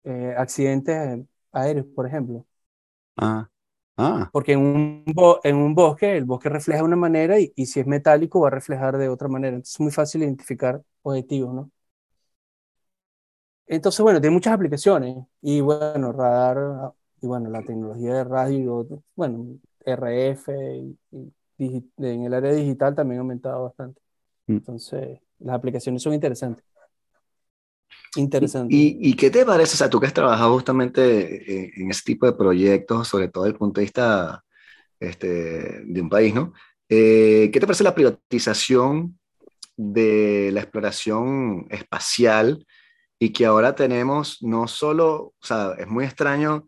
[0.04, 1.20] eh, accidentes
[1.52, 2.46] aéreos, por ejemplo.
[3.16, 3.48] Ah.
[3.96, 4.30] Ah.
[4.30, 5.04] Porque en un,
[5.44, 8.48] en un bosque, el bosque refleja de una manera y, y si es metálico va
[8.48, 9.56] a reflejar de otra manera.
[9.56, 11.70] Entonces es muy fácil identificar objetivos, ¿no?
[13.66, 15.16] Entonces, bueno, tiene muchas aplicaciones.
[15.40, 16.92] Y bueno, radar,
[17.24, 20.98] y bueno, la tecnología de radio, bueno, RF y,
[21.56, 23.98] y en el área digital también ha aumentado bastante.
[24.46, 24.52] Mm.
[24.52, 26.62] Entonces, las aplicaciones son interesantes.
[28.14, 28.76] ¿Y, Interesantes.
[28.76, 29.72] y, y qué te parece?
[29.72, 33.44] O sea, tú que has trabajado justamente en, en ese tipo de proyectos, sobre todo
[33.44, 34.44] desde el punto de vista
[35.00, 36.52] este, de un país, ¿no?
[36.90, 39.18] Eh, ¿qué te parece la privatización
[39.78, 42.66] de la exploración espacial
[43.18, 46.66] y que ahora tenemos no solo, o sea, es muy extraño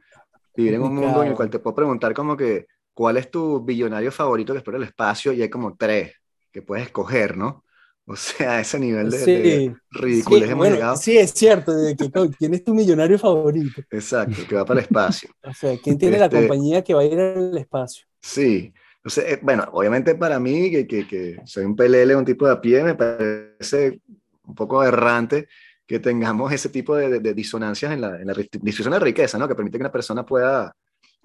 [0.56, 3.64] vivir en un mundo en el cual te puedo preguntar como que, ¿cuál es tu
[3.64, 5.32] billonario favorito que explora el espacio?
[5.32, 6.14] Y hay como tres
[6.52, 7.64] que puedes escoger, ¿no?
[8.06, 10.96] O sea, ese nivel de, de Sí, ridiculez sí, hemos bueno, llegado.
[10.96, 13.82] sí es cierto, de que, ¿quién es tu millonario favorito?
[13.90, 15.30] Exacto, que va para el espacio.
[15.42, 18.06] O sea, ¿quién tiene la Este, compañía que va a ir al espacio?
[18.20, 18.72] Sí.
[18.96, 22.52] Entonces, eh, bueno, obviamente para mí, que, que, que soy un pelele, un tipo de
[22.52, 24.00] a pie, me parece
[24.44, 25.48] un poco errante
[25.86, 29.46] que tengamos ese tipo de, disonancias en la, en distribución de riqueza, ¿no?
[29.46, 30.74] Que permite que una persona pueda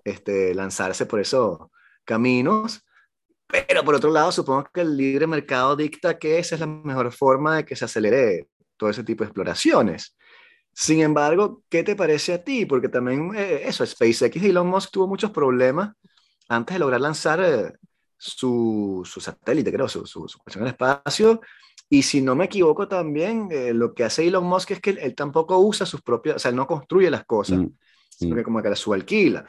[0.04, 1.72] este, lanzarse por eso,
[2.06, 2.84] caminos,
[3.52, 7.12] pero por otro lado, supongo que el libre mercado dicta que esa es la mejor
[7.12, 8.48] forma de que se acelere
[8.78, 10.16] todo ese tipo de exploraciones.
[10.74, 12.66] Sin embargo, ¿qué te parece a ti?
[12.66, 15.92] Porque también eh, eso, SpaceX y Elon Musk tuvo muchos problemas
[16.48, 17.74] antes de lograr lanzar eh,
[18.18, 21.42] su, su, satélite, creo, su, su, su en el espacio.
[21.94, 25.14] Y si no me equivoco también, eh, lo que hace Elon Musk es que él,
[25.14, 27.68] tampoco usa sus propias, o sea, él no construye las cosas, mm,
[28.10, 28.38] sino mm.
[28.38, 29.46] que como que las subalquila.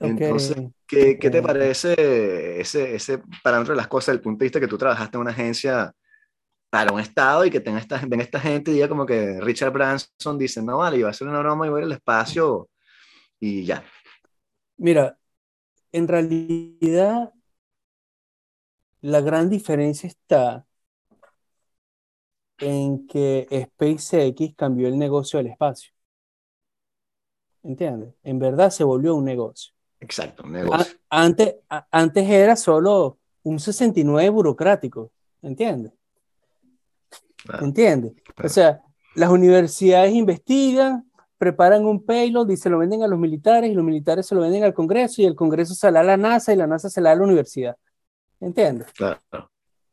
[0.00, 4.44] Entonces, ¿qué, ¿qué, te parece ese, ese parámetro de las cosas desde el punto de
[4.46, 5.92] vista que tú trabajaste en una agencia
[6.70, 9.74] para un estado y que tenga esta, ven esta gente y diga como que Richard
[9.74, 12.70] Branson dice, no, vale, yo voy a hacer una broma y voy al espacio
[13.38, 13.84] y ya.
[14.78, 15.18] Mira,
[15.92, 17.30] en realidad
[19.02, 20.66] la gran diferencia está
[22.62, 25.92] en que SpaceX cambió el negocio del espacio.
[27.62, 28.14] ¿Entiendes?
[28.22, 29.72] En verdad se volvió un negocio.
[30.00, 30.96] Exacto, un negocio.
[31.10, 31.56] antes,
[31.90, 35.92] antes era solo un 69 burocrático, ¿entiendes?
[37.60, 38.12] ¿Entiendes?
[38.42, 38.80] O sea,
[39.14, 43.84] las universidades investigan, preparan un payload y se lo venden a los militares y los
[43.84, 46.52] militares se lo venden al Congreso y el Congreso se la da a la NASA
[46.52, 47.76] y la NASA se la da a la universidad.
[48.40, 48.92] ¿Entiendes?
[48.92, 49.20] Claro.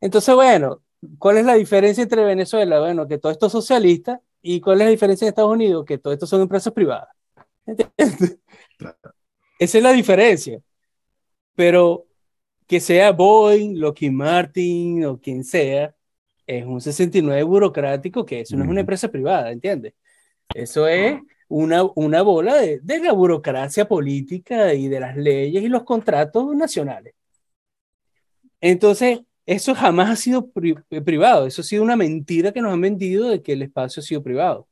[0.00, 0.80] Entonces, bueno,
[1.18, 2.80] ¿cuál es la diferencia entre Venezuela?
[2.80, 5.84] Bueno, que todo esto es socialista y cuál es la diferencia en Estados Unidos?
[5.84, 7.08] Que todo esto son empresas privadas.
[7.66, 8.38] ¿Entiendes?
[9.58, 10.60] Esa es la diferencia.
[11.54, 12.06] Pero
[12.66, 15.94] que sea Boeing, Lockheed Martin o quien sea,
[16.46, 19.94] es un 69 burocrático que eso no es una empresa privada, ¿entiendes?
[20.54, 25.68] Eso es una, una bola de, de, la burocracia política y de las leyes y
[25.68, 27.14] los contratos nacionales.
[28.60, 33.28] Entonces, eso jamás ha sido privado, eso ha sido una mentira que nos han vendido
[33.28, 34.68] de que el espacio ha sido privado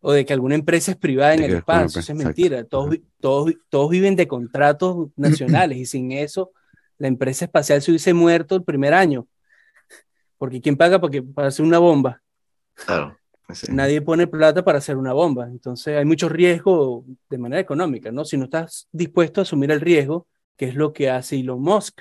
[0.00, 2.00] o de que alguna empresa es privada en el espacio.
[2.00, 2.64] Eso es mentira.
[2.64, 6.52] Todos, todos, todos viven de contratos nacionales y sin eso
[6.98, 9.26] la empresa espacial se hubiese muerto el primer año.
[10.36, 12.22] Porque ¿quién paga para, que, para hacer una bomba?
[12.74, 13.16] Claro.
[13.68, 15.46] Nadie pone plata para hacer una bomba.
[15.46, 18.24] Entonces hay mucho riesgo de manera económica, ¿no?
[18.24, 22.00] Si no estás dispuesto a asumir el riesgo, que es lo que hace Elon Musk.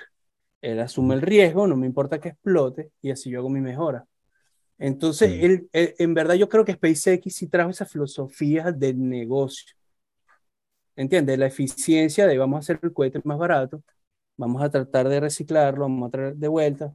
[0.61, 4.05] Él asume el riesgo, no me importa que explote y así yo hago mi mejora.
[4.77, 9.75] Entonces, él, en verdad yo creo que SpaceX sí trajo esa filosofía del negocio.
[10.95, 11.37] ¿Entiendes?
[11.37, 13.83] La eficiencia de vamos a hacer el cohete más barato,
[14.37, 16.93] vamos a tratar de reciclarlo, vamos a traer de vuelta,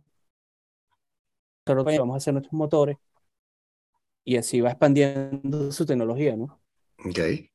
[1.66, 2.96] vamos a hacer nuestros motores
[4.24, 6.61] y así va expandiendo su tecnología, ¿no?
[7.05, 7.48] Ok.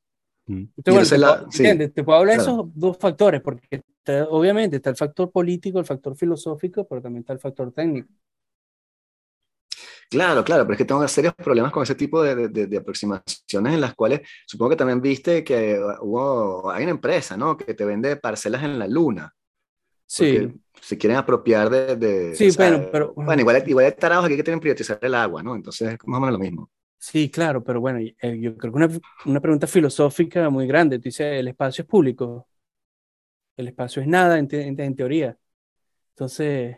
[0.50, 1.22] Entonces,
[1.56, 3.84] te, te, puedo hablar de esos dos factores, porque
[4.30, 8.10] obviamente está el factor político, el factor filosófico, pero también está el factor técnico.
[10.10, 13.82] Claro, claro, pero es que tengo serios problemas con ese tipo de, de, aproximaciones en
[13.82, 17.56] las cuales supongo que también viste que hubo, hay una empresa, ¿no?
[17.56, 19.32] Que te vende parcelas en la luna.
[20.08, 20.52] Sí.
[20.82, 22.34] Se quieren apropiar de...
[22.36, 23.14] sí, bueno, pero...
[23.14, 25.56] Bueno, igual, igual hay tarados aquí que tienen privatizar el agua, ¿no?
[25.56, 26.72] Entonces es más o menos lo mismo.
[27.02, 28.90] Sí, claro, pero bueno, eh, yo creo que una,
[29.26, 31.00] una pregunta filosófica muy grande.
[31.00, 32.48] Tú dices, ¿el espacio es público?
[33.56, 35.38] El espacio es nada en, en teoría.
[36.10, 36.78] Entonces,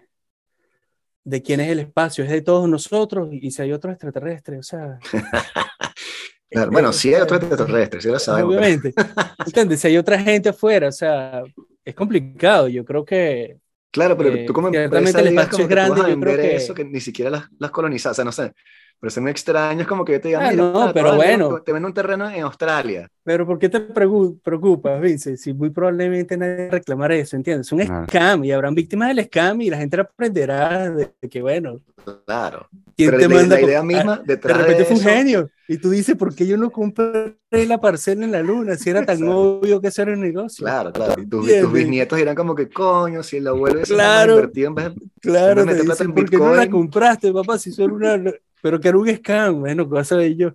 [1.24, 4.64] de quién es el espacio, es de todos nosotros y si hay otros extraterrestres, o
[4.64, 5.00] sea...
[6.72, 8.50] bueno, si hay otros extraterrestres, si lo sabemos.
[8.50, 8.94] Obviamente,
[9.46, 9.80] ¿entiendes?
[9.80, 11.44] Si hay otra gente afuera, o sea,
[11.84, 13.58] es complicado, yo creo que...
[13.90, 16.56] Claro, pero tú como empresa el espacio es grande, yo creo que...
[16.56, 18.54] Eso que ni siquiera las, las colonizas, o sea, no sé,
[19.02, 21.60] pero es muy extraño, es como que yo te diga, ah, no, pero bueno.
[21.64, 23.10] Te venden un terreno en Australia.
[23.24, 25.38] Pero ¿por qué te preocupas, Vince?
[25.38, 27.66] Si muy probablemente nadie reclamará eso, ¿entiendes?
[27.66, 31.82] Es un scam y habrán víctimas del scam y la gente aprenderá de que, bueno.
[32.28, 32.68] Claro.
[32.96, 35.50] ¿Quién te la, manda la idea misma detrás de repente fue un genio.
[35.68, 38.76] Y tú dices, ¿por qué yo no compré la parcela en la luna?
[38.76, 40.64] Si era tan obvio que eso era un negocio.
[40.64, 41.20] Claro, claro.
[41.20, 45.02] Y tus, bisnietos dirán como que, coño, si el abuelo claro, invertido en vez de,
[45.22, 47.58] Claro, te dicen, ¿por qué no la compraste, papá?
[47.58, 48.22] Si solo una
[48.62, 50.54] pero que era un scam, bueno, ¿qué vas a ver yo?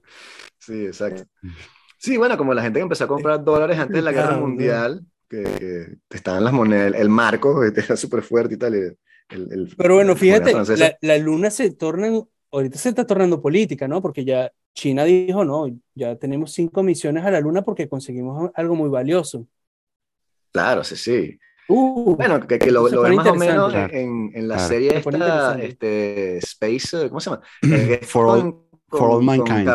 [0.59, 1.25] Sí, exacto.
[1.99, 5.05] Sí, bueno, como la gente que empezó a comprar dólares antes de la guerra mundial,
[5.29, 8.75] que, estaban las monedas, el marco era súper fuerte y tal.
[8.75, 12.09] el, Pero bueno, fíjate, la, la, luna se torna,
[12.53, 14.01] ahorita se está tornando política, ¿no?
[14.03, 18.75] Porque ya China dijo, no, ya tenemos cinco misiones a la luna porque conseguimos algo
[18.75, 19.47] muy valioso.
[20.53, 21.39] Claro, sí, sí.
[21.69, 27.09] Uh, bueno, que, lo, lo más o menos en, en la serie esta, este, Space,
[27.09, 27.43] ¿cómo se llama?
[27.63, 28.55] Eh, for, all,
[28.89, 29.69] for all Mankind.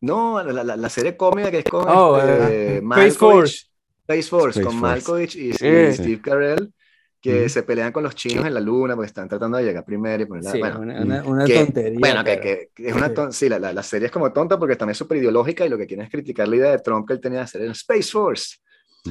[0.00, 3.66] No, la, la, la, serie cómica que es con oh, este, uh, Space Force.
[4.02, 6.72] Space Force, con Malkovich y, Steve Carell,
[7.20, 10.22] que se pelean con los chinos en la luna porque están tratando de llegar primero
[10.22, 10.50] y ponerla.
[10.50, 11.98] Sí, bueno, una, una, tontería.
[11.98, 14.98] Bueno, que, que, es una sí, la, la, serie es como tonta porque también es
[14.98, 17.40] súper ideológica y lo que quieren es criticar la idea de Trump que él tenía
[17.40, 18.56] de hacer en Space Force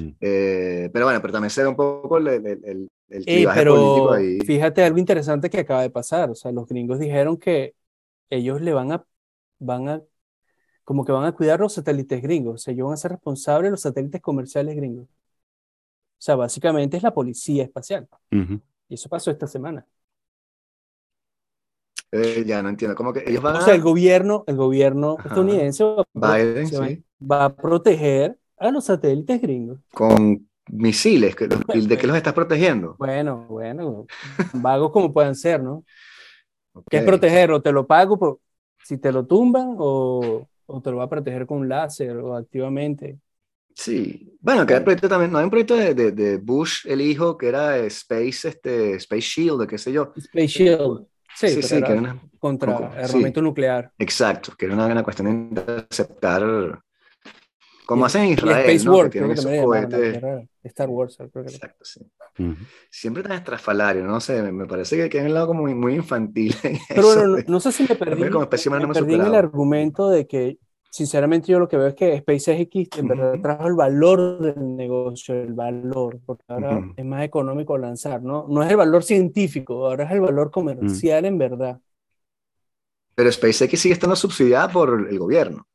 [0.06, 0.16] Mm.
[0.22, 4.12] Eh, pero bueno, pero también se ve un poco el, el, el, el pero político
[4.14, 4.40] ahí.
[4.40, 6.30] fíjate algo interesante que acaba de pasar.
[6.30, 7.76] O sea, los gringos dijeron que
[8.30, 9.06] ellos le van a,
[9.60, 10.04] van a,
[10.86, 12.56] como que van a cuidar los satélites gringos.
[12.56, 15.08] O sea, ellos van a ser responsables de los satélites comerciales gringos.
[15.10, 18.08] O sea, básicamente es la policía espacial.
[18.32, 18.62] Ujú.
[18.90, 19.86] Y eso pasó esta semana.
[22.12, 22.96] Eh, ya no entiendo.
[22.96, 23.62] Como que ellos van O a.
[23.62, 25.30] sea, el gobierno, el gobierno Ajá.
[25.30, 25.84] estadounidense
[26.16, 27.04] va, Biden, sí.
[27.22, 29.80] va a proteger a los satélites gringos.
[29.94, 31.36] Con misiles.
[31.36, 32.96] que los- ¿De qué los estás protegiendo?
[33.00, 34.06] Bueno, bueno,
[34.54, 35.84] vagos como puedan ser, ¿no?
[36.90, 37.08] ¿Qué es Ok.
[37.08, 37.62] protegerlo?
[37.62, 38.40] ¿Te lo pago por
[38.84, 42.36] si te lo tumban o, o te lo va a proteger con un láser o
[42.36, 43.18] activamente?
[43.76, 44.36] Sí.
[44.42, 45.32] Bueno, que hay proyecto también.
[45.32, 49.22] No hay un proyecto de, de, de Bush, el hijo, que era Space, este, Space
[49.22, 50.14] Shield, o qué sé yo.
[50.16, 51.06] Space Shield.
[51.36, 53.14] Sí, Sí, sí, que era una- contra sí.
[53.14, 53.92] armamento nuclear.
[54.00, 56.82] Exacto, que era una, una cuestión de interceptar.
[57.88, 58.92] Como hacen en Israel, Space ¿no?
[58.92, 59.52] Que War, creo tienen que esos
[60.12, 61.40] guerra- Star Wars, creo que.
[61.52, 62.02] Exacto, sí.
[62.92, 65.74] Siempre tan estrafalario, no sé, me, me parece que, que hay un lado como muy,
[65.74, 66.54] muy infantil.
[66.90, 69.22] Pero bueno, no, de- no sé si me perdí, como especie humana me perdí en
[69.22, 70.58] el argumento de que,
[70.92, 75.34] sinceramente, yo lo que veo es que SpaceX en verdad trajo el valor del negocio,
[75.36, 78.46] el valor, porque ahora es más económico lanzar, ¿no?
[78.50, 81.80] No es el valor científico, ahora es el valor comercial en verdad.
[83.16, 85.66] Pero SpaceX sigue estando subsidiada por el gobierno.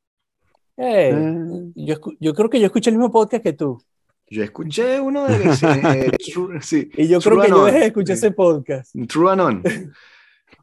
[0.76, 1.72] Eh, Mm.
[1.74, 3.82] yo, yo creo que yo escuché el mismo podcast que tú.
[4.28, 8.16] Yo escuché uno de eh, True, sí, Y yo creo que yo dejé de escuchar
[8.16, 8.94] ese podcast.
[9.08, 9.62] True Anon.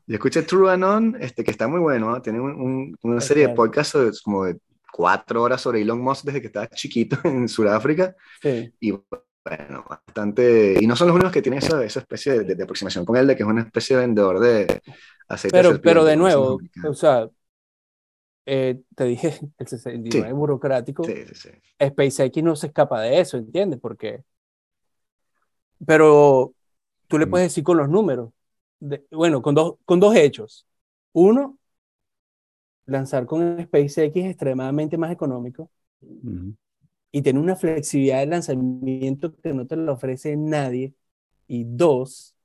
[0.07, 2.19] Yo escuché True Anon, este, que está muy bueno, ¿no?
[2.21, 4.57] Tiene un- un- una serie de podcasts sobre- como de
[4.91, 8.15] cuatro horas sobre Elon Musk desde que estaba chiquito en Sudáfrica.
[8.41, 8.73] Sí.
[8.79, 10.77] Y bueno, bastante.
[10.81, 13.27] Y no son los únicos que tienen esa, esa especie de, de aproximación con él,
[13.27, 14.81] de que es una especie de vendedor de
[15.27, 15.55] aceite.
[15.55, 17.29] Pero, serpiente, pero de nuevo, o sea,
[18.49, 20.33] eh, te dije, el 69 Sí.
[20.33, 21.49] burocrático, Sí, sí.
[21.83, 23.79] SpaceX no se escapa de eso, ¿entiendes?
[23.81, 24.23] Porque,
[25.85, 26.53] pero
[27.07, 27.31] tú le Mm.
[27.31, 28.31] puedes decir con los números,
[28.79, 30.67] de- bueno, con dos, con dos hechos.
[31.13, 31.57] Uno,
[32.85, 35.69] lanzar con SpaceX es extremadamente más económico
[36.01, 36.55] Ujú.
[37.11, 40.93] y tiene una flexibilidad de lanzamiento que no te la ofrece nadie.
[41.47, 42.35] Y dos,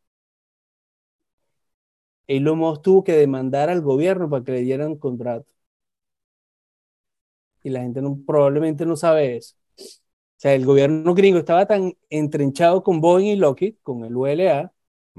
[2.27, 5.47] Elon Musk tuvo que demandar al gobierno para que le dieran contrato.
[7.65, 9.57] Y la gente no, probablemente no sabe eso.
[9.79, 14.73] O sea, el gobierno gringo estaba tan entrenchado con Boeing y Lockheed, con el ULA,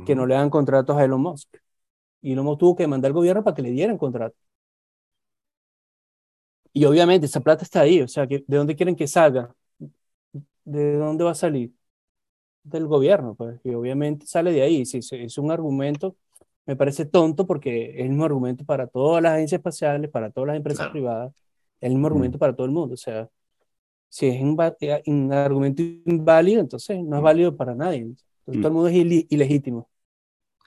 [0.06, 1.50] que no le dan contratos a Elon Musk.
[2.22, 4.38] Y Elon Musk tuvo que demandar al gobierno para que le dieran contrato.
[6.74, 9.56] Y obviamente esa plata está ahí, o sea, que, ¿de dónde quieren que salga?
[10.64, 11.74] ¿De dónde va a salir?
[12.64, 14.86] Del gobierno, pues, y obviamente sale de ahí.
[14.86, 16.18] Si es- un argumento,
[16.68, 20.50] me parece tonto porque es el mismo argumento para todas las agencias espaciales, para todas
[20.50, 20.89] las empresas Claro.
[20.89, 21.34] privadas,
[21.88, 22.93] el mismo argumento para todo el mundo.
[22.93, 23.27] O sea,
[24.09, 27.25] si es un, eh, un argumento inválido, entonces no es Mm.
[27.25, 27.99] válido para nadie.
[27.99, 28.61] Entonces, Mm.
[28.61, 29.89] todo el mundo es ili- ilegítimo.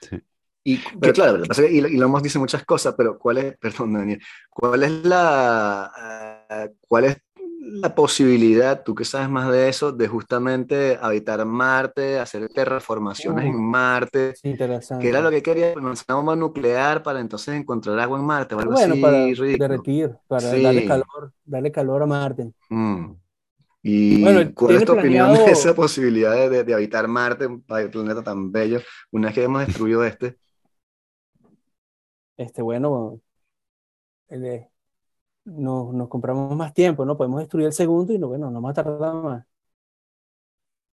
[0.01, 0.17] Sí.
[0.63, 3.57] Y, pero claro, lo que pasa es que Elon dice muchas cosas, pero ¿cuál es,
[3.87, 5.91] perdón, Daniel, cuál es la,
[6.49, 7.17] eh, cuál es
[7.81, 13.47] la posibilidad, tú que sabes más de eso, de justamente habitar Marte, hacer terraformaciones Uh.
[13.49, 15.03] en Marte, Es interesante.
[15.03, 18.55] que era lo que quería, lanzar una bomba nuclear para entonces encontrar agua en Marte
[18.55, 20.61] o algo bueno, así para derretir, para Sí.
[20.63, 22.53] darle calor, darle calor a Marte.
[22.69, 23.13] Mm.
[23.81, 27.61] Y Bueno, ¿cuál es tu opinión de esa posibilidad de, de- de habitar Marte, un
[27.61, 30.37] planeta tan bello, una vez que hemos destruido este?
[32.37, 33.21] Este, bueno,
[34.29, 34.69] eh,
[35.45, 37.17] nos, nos compramos más tiempo, ¿no?
[37.17, 39.45] Podemos destruir el segundo y no, bueno, no a tardar más.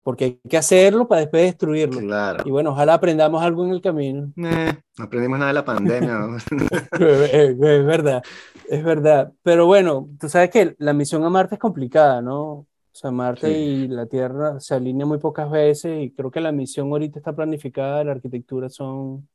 [0.03, 2.01] Porque hay que hacerlo para después destruirlo.
[2.01, 2.43] Claro.
[2.45, 4.33] Y bueno, ojalá aprendamos algo en el camino.
[4.37, 6.19] Eh, no aprendimos nada de la pandemia.
[6.19, 6.37] ¿no?
[6.99, 8.23] es verdad,
[8.69, 9.33] es verdad.
[9.45, 12.43] Pero bueno, tú sabes que la misión a Marte es complicada, ¿no?
[12.51, 13.55] O sea, Marte Sí.
[13.55, 17.33] y la Tierra se alinean muy pocas veces y creo que la misión ahorita está
[17.35, 19.29] planificada, la arquitectura son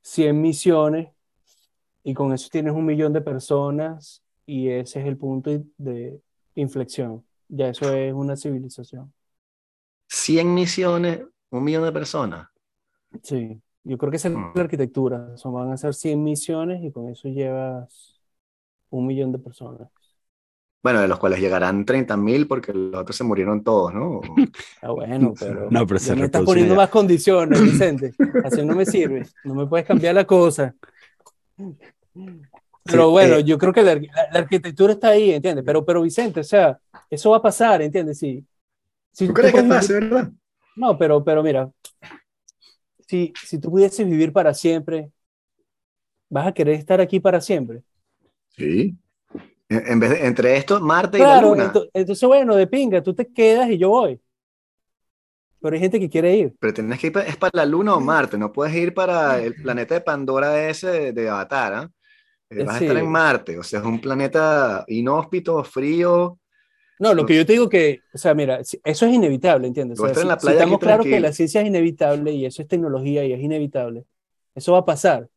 [0.00, 1.08] 100 misiones
[2.02, 6.20] y con eso tienes un millón de personas y ese es el punto de
[6.54, 7.24] inflexión.
[7.48, 9.12] Ya eso es una civilización.
[10.08, 11.20] 100 misiones,
[11.50, 12.48] un millón de personas.
[13.22, 14.52] Sí, yo creo que esa es Mm.
[14.54, 15.36] la arquitectura.
[15.36, 18.20] Son, van a ser 100 misiones y con eso llevas
[18.90, 19.88] un millón de personas.
[20.82, 24.20] Bueno, de los cuales llegarán 30.000 porque los otros se murieron todos, ¿no?
[24.82, 28.12] Ah, bueno, pero, No, pero ya se me estás poniendo más condiciones, Vicente.
[28.44, 29.22] Así no me sirve.
[29.44, 30.74] No me puedes cambiar la cosa.
[32.84, 35.64] Pero bueno, eh, yo creo que la, la- la arquitectura está ahí, ¿entiendes?
[35.64, 36.78] Pero, pero Vicente, o sea,
[37.10, 38.18] eso va a pasar, ¿entiendes?
[38.18, 38.46] Si
[39.16, 40.32] ¿Tú tú crees que pase, verdad?
[40.76, 41.70] No, pero, pero mira,
[43.08, 45.10] si, si tú pudieses vivir para siempre,
[46.28, 47.82] ¿vas a querer estar aquí para siempre?
[48.56, 48.98] Sí.
[49.68, 51.64] En, en vez de, entre esto, Marte y la Luna.
[51.66, 54.20] ento- entonces, bueno, de pinga, tú te quedas y yo voy.
[55.60, 56.56] pero hay gente que quiere ir.
[56.58, 59.56] Pero tienes que ir, es para la Luna o Marte, no puedes ir para el
[59.56, 61.82] planeta de Pandora ese de, de Avatar, ¿ah?
[61.84, 62.03] Eh,
[62.62, 62.98] Vas a estar Sí.
[62.98, 66.38] en Marte, o sea, es un planeta inhóspito, frío.
[66.98, 69.98] No, lo que yo te digo que, o sea, mira, eso es inevitable, ¿entiendes?
[69.98, 73.24] O sea, si, si estamos claros que la ciencia es inevitable y eso es tecnología
[73.24, 74.04] y es inevitable,
[74.54, 75.28] eso va a pasar.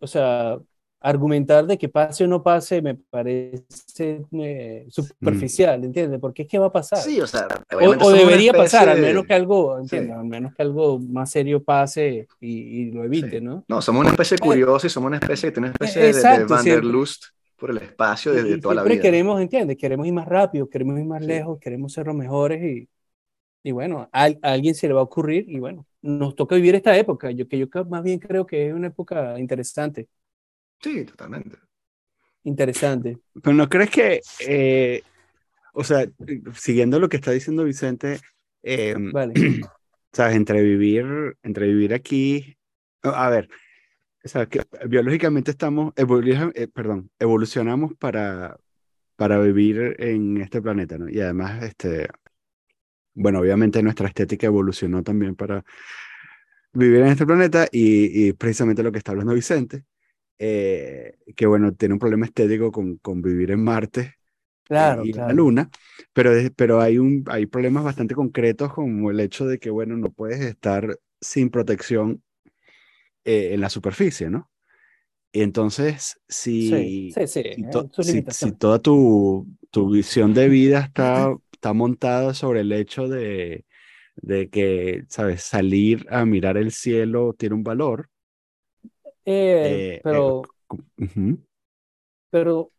[0.00, 0.58] O sea,
[1.02, 6.20] argumentar de que pase o no pase me parece eh, superficial, ¿entiendes?
[6.20, 6.98] Porque es que va a pasar.
[6.98, 10.12] Sí, o sea, O, o debería pasar, al menos que algo, ¿entiendes?
[10.14, 10.18] Sí.
[10.20, 13.44] Al menos que algo más serio pase y, y lo evite, Sí.
[13.44, 13.64] ¿no?
[13.68, 16.18] No, somos una especie curiosa y somos una especie que tiene una especie de- de,
[16.18, 17.24] Exacto, Wanderlust
[17.56, 19.02] por el espacio desde y toda la siempre vida.
[19.02, 19.76] queremos, ¿entiendes?
[19.76, 21.28] Queremos ir más rápido, queremos ir más Sí.
[21.28, 22.88] lejos, queremos ser los mejores y,
[23.64, 26.74] y bueno, a, a alguien se le va a ocurrir y bueno, nos toca vivir
[26.74, 30.08] esta época, yo que yo más bien creo que es una época interesante,
[30.82, 31.58] Sí, totalmente.
[32.44, 33.18] interesante.
[33.42, 35.02] Pero no crees que, eh,
[35.74, 36.06] o sea,
[36.54, 38.20] siguiendo lo que está diciendo Vicente,
[38.62, 39.34] eh, Vale.
[40.12, 42.56] sabes, entre vivir, entre vivir aquí,
[43.02, 43.48] a ver,
[44.24, 48.58] o sea, que biológicamente estamos, evolu- eh, perdón, evolucionamos para,
[49.16, 51.08] para vivir en este planeta, ¿no?
[51.08, 52.08] Y además, este,
[53.14, 55.64] bueno, obviamente nuestra estética evolucionó también para
[56.72, 59.84] vivir en este planeta y, y precisamente lo que está hablando Vicente,
[60.42, 64.16] eh, que bueno, tiene un problema estético con, con vivir en Marte
[64.64, 65.32] Claro, y la.
[65.32, 65.70] Luna,
[66.12, 70.10] pero, pero hay, un, hay problemas bastante concretos como el hecho de que, bueno, no
[70.12, 72.22] puedes estar sin protección
[73.24, 74.50] eh, en la superficie, ¿no?
[75.32, 80.34] Y entonces, si, Sí, sí, sí, si, eh, to- si- si toda tu, tu visión
[80.34, 83.66] de vida está, está montada sobre el hecho de,
[84.16, 85.44] de que, ¿sabes?
[85.44, 88.10] Salir a mirar el cielo tiene un valor.
[89.24, 90.42] Eh, eh, pero,
[90.98, 91.38] Ujú.
[92.30, 92.70] pero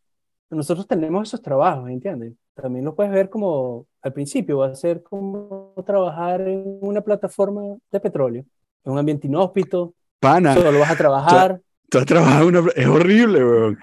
[0.50, 2.34] nosotros tenemos esos trabajos, ¿entiendes?
[2.54, 7.62] También lo puedes ver como, al principio va a ser como trabajar en una plataforma
[7.90, 8.44] de petróleo,
[8.84, 11.60] en un ambiente inhóspito, Pana, solo vas a trabajar.
[11.90, 12.70] tú has trabajado en una...
[12.74, 13.78] Es horrible, weón.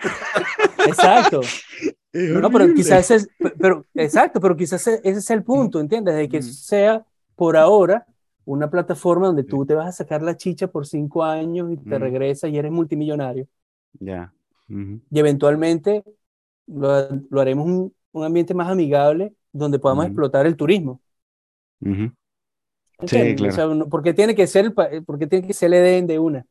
[0.88, 1.42] Exacto.
[2.14, 6.14] Es No, pero quizás es- pero, exacto, pero quizás ese es el punto, ¿entiendes?
[6.16, 6.44] De que Mm.
[6.44, 7.06] sea
[7.38, 8.06] por ahora
[8.46, 11.98] una plataforma donde tú te vas a sacar la chicha por cinco años y te
[11.98, 12.02] Mm.
[12.02, 13.48] regresas y eres multimillonario.
[14.00, 14.34] Ya.
[14.68, 16.04] Y eventualmente
[16.68, 21.02] lo, lo haremos un, un ambiente más amigable donde podamos explotar el turismo.
[23.00, 23.36] ¿entiendes?
[23.36, 23.72] claro.
[23.74, 26.46] O sea, porque tiene que ser, pa- porque tiene que ser el Edén de una.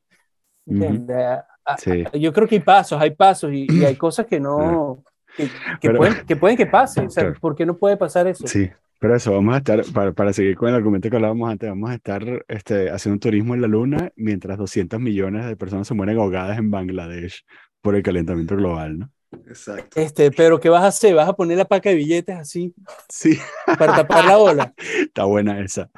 [1.78, 2.04] Sí.
[2.18, 5.02] Yo creo que hay pasos, hay pasos y, y hay cosas que no,
[5.36, 5.50] que, que
[5.88, 7.00] Pero- pueden, que pueden que pase.
[7.06, 7.40] O sea, Claro.
[7.40, 8.46] ¿por qué no puede pasar eso?
[8.46, 8.68] Sí,
[9.00, 11.90] pero eso, vamos a estar, para, para seguir con el argumento que hablábamos antes, vamos
[11.90, 16.18] a estar este, haciendo turismo en la Luna mientras 200 millones de personas se mueren
[16.18, 17.44] ahogadas en Bangladesh
[17.82, 19.10] por el calentamiento global, ¿no?
[19.48, 20.00] Exacto.
[20.00, 21.14] Este, pero ¿qué vas a hacer?
[21.14, 22.74] ¿Vas a poner la paca de billetes así
[23.08, 23.38] Sí,
[23.78, 24.74] para tapar la ola?
[25.00, 25.90] está buena esa.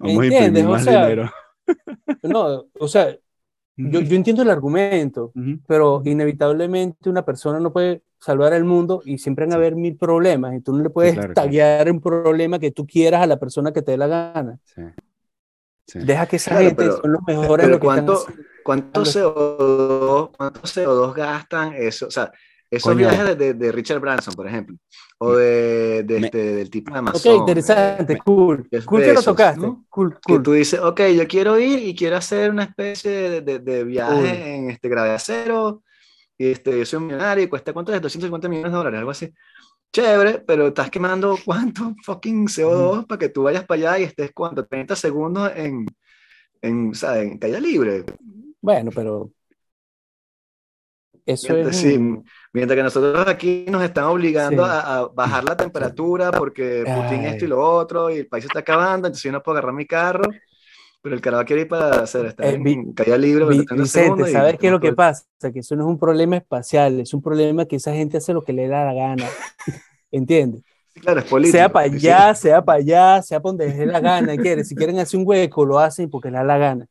[0.00, 1.30] Vamos a imprimir O más sea, dinero.
[2.22, 3.16] No, o sea,
[3.76, 5.60] yo, yo entiendo el argumento, Ujú.
[5.66, 9.96] pero inevitablemente una persona no puede salvar el mundo y siempre van a haber mil
[9.96, 11.46] problemas y tú no le puedes claro, claro.
[11.48, 14.58] taguear un problema que tú quieras a la persona que te dé la gana.
[14.64, 14.82] Sí.
[15.88, 15.98] Sí.
[15.98, 18.24] Deja que esa Claro, gente pero- son los mejores pero lo que ¿cuánto-.
[18.64, 22.06] ¿Cuánto Algo- CO2, cuánto CO2 gastan eso?
[22.06, 22.30] O sea,
[22.70, 22.98] esos Coño.
[23.08, 24.76] viajes de, de- de Richard Branson, por ejemplo,
[25.18, 27.36] o de, de Me- este, del tipo de Ok, Amazon.
[27.38, 28.66] interesante, eh, cool.
[28.70, 29.60] Jeff Cool que lo tocaste.
[29.60, 29.84] ¿no?
[29.90, 30.42] Cool, que cool.
[30.44, 34.14] tú dices, ok, yo quiero ir y quiero hacer una especie de, de, de viaje
[34.14, 34.26] Cool.
[34.26, 35.91] en este gravedad cero, y
[36.50, 39.32] este, yo soy un millonario y cuesta cuánto es, 250 millones de dólares, algo así.
[39.92, 44.32] Chévere, pero estás quemando cuánto fucking CO2 para que tú vayas para allá y estés
[44.34, 45.86] cuánto, 30 segundos en,
[46.62, 48.04] en, sea, en caída libre.
[48.60, 49.30] Bueno, pero
[51.24, 51.98] eso Mientras, es sí,
[52.52, 54.70] mientras que nosotros aquí nos están obligando Sí.
[54.70, 57.26] a, a bajar la temperatura porque Putin Ay.
[57.26, 59.74] esto y lo otro y el país se está acabando, entonces yo no puedo agarrar
[59.74, 60.28] mi carro,
[61.02, 62.62] pero el carajo quiere ir para hacer, estar Eh,
[62.94, 65.24] caída libre Vi- durante 30 Vicente, ¿sabes qué es lo que pasa?
[65.52, 68.44] Que eso no es un problema espacial, es un problema que esa gente hace lo
[68.44, 69.26] que le da la gana.
[70.10, 70.62] ¿Entiendes?
[70.94, 71.56] Sí, Claro, es político.
[71.56, 72.08] Sea para sí, sí.
[72.08, 74.36] allá, sea para allá, sea para donde les dé la gana.
[74.36, 74.62] ¿quiere?
[74.64, 76.86] Si quieren hacer un hueco, lo hacen porque les da la gana.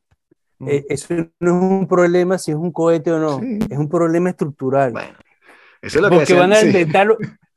[0.58, 0.68] Mm.
[0.68, 3.58] Eh, eso no es un problema si es un cohete o no, Sí.
[3.70, 4.92] es un problema estructural.
[4.92, 5.14] Bueno,
[5.80, 6.72] eso es lo que porque decían, van a sí.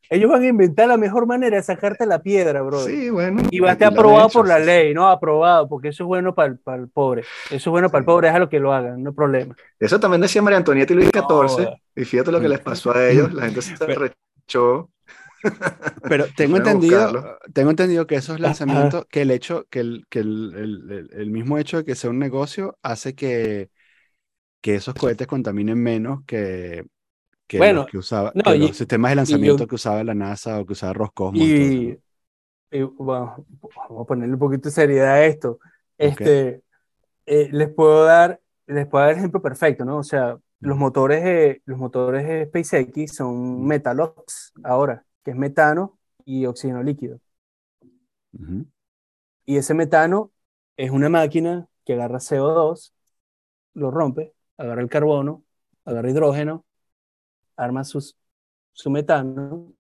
[0.10, 2.86] Ellos van a inventar la mejor manera de sacarte la piedra, bro.
[2.86, 3.44] Sí, bueno.
[3.50, 6.50] Y va a estar aprobado por la ley, no aprobado, porque eso es bueno para
[6.50, 7.22] el, para el pobre.
[7.46, 8.06] Eso es bueno para el Sí.
[8.06, 9.56] pobre, déjalo que lo hagan, no hay problema.
[9.80, 11.78] Eso también decía María Antonieta y Luis XIV, joda.
[11.96, 14.90] y fíjate lo que les pasó a ellos, la gente se rechó.
[16.08, 20.54] Pero tengo entendido, tengo entendido que esos lanzamientos, que el hecho, que el, que el,
[20.56, 23.70] el- el- el mismo hecho de que sea un negocio hace que,
[24.62, 26.86] que esos cohetes contaminen menos que,
[27.48, 30.04] que Bueno, los que usaba, no, que y- los sistemas de lanzamiento yo- que usaba
[30.04, 31.42] la NASA o que usaba Roscosmos.
[31.42, 31.98] y Y, ¿no?
[32.72, 33.46] y, bueno,
[33.90, 35.60] vamos a ponerle un poquito de seriedad a esto.
[35.98, 36.64] Este,
[37.26, 39.98] eh, les puedo dar, les puedo dar el ejemplo perfecto, ¿no?
[40.00, 46.46] O sea, los motores los motores de SpaceX son Metalox ahora, que es metano y
[46.46, 47.20] oxígeno líquido.
[49.46, 50.32] Y ese metano
[50.78, 52.94] es una máquina que agarra CO2,
[53.74, 55.44] lo rompe, agarra el carbono,
[55.86, 56.66] agarra hidrógeno,
[57.56, 58.18] arma sus,
[58.72, 59.74] su metano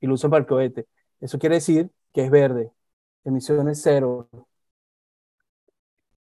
[0.00, 0.86] y lo usa para el cohete.
[1.20, 2.72] Eso quiere decir que es verde,
[3.24, 4.28] emisiones cero.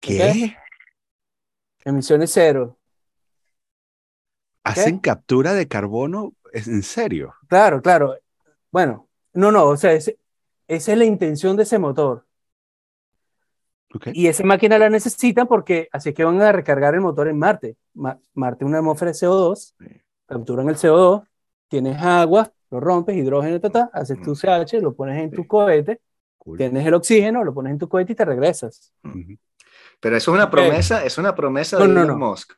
[0.00, 0.56] ¿Qué?
[1.84, 2.78] Emisiones cero.
[4.64, 6.34] ¿Hacen captura de carbono?
[6.52, 7.34] ¿En serio?
[7.48, 8.16] Claro, claro.
[8.70, 10.12] Bueno, no, no, o sea, esa
[10.68, 12.26] es la intención de ese motor.
[14.12, 17.76] Y esa máquina la necesitan porque así que van a recargar el motor en Marte.
[18.34, 19.74] Marte una atmósfera de CO2,
[20.32, 21.24] capturan el CO2,
[21.68, 26.00] tienes agua, lo rompes, hidrógeno, ta, haces tu CH, lo pones en tu cohete,
[26.56, 28.92] tienes el oxígeno, lo pones en tu cohete y te regresas.
[30.00, 32.52] Pero eso es una promesa, es una promesa de Elon Musk.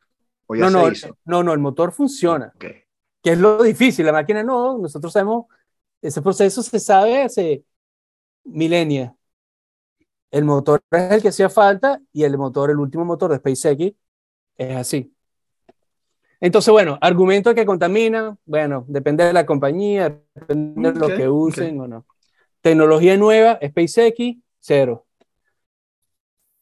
[0.49, 0.89] no, no,
[1.25, 2.53] no, no, el motor funciona.
[2.57, 5.45] Que es lo difícil, la máquina no, nosotros sabemos,
[6.01, 7.63] ese proceso se sabe hace
[8.43, 9.11] milenios.
[10.31, 13.95] El motor es el que hacía falta y el motor, el último motor de SpaceX,
[14.57, 15.14] es así.
[16.41, 21.79] Entonces, bueno, argumento que contamina, bueno, depende de la compañía, depende de lo que usen
[21.79, 22.05] o no.
[22.61, 25.05] Tecnología nueva, SpaceX, cero.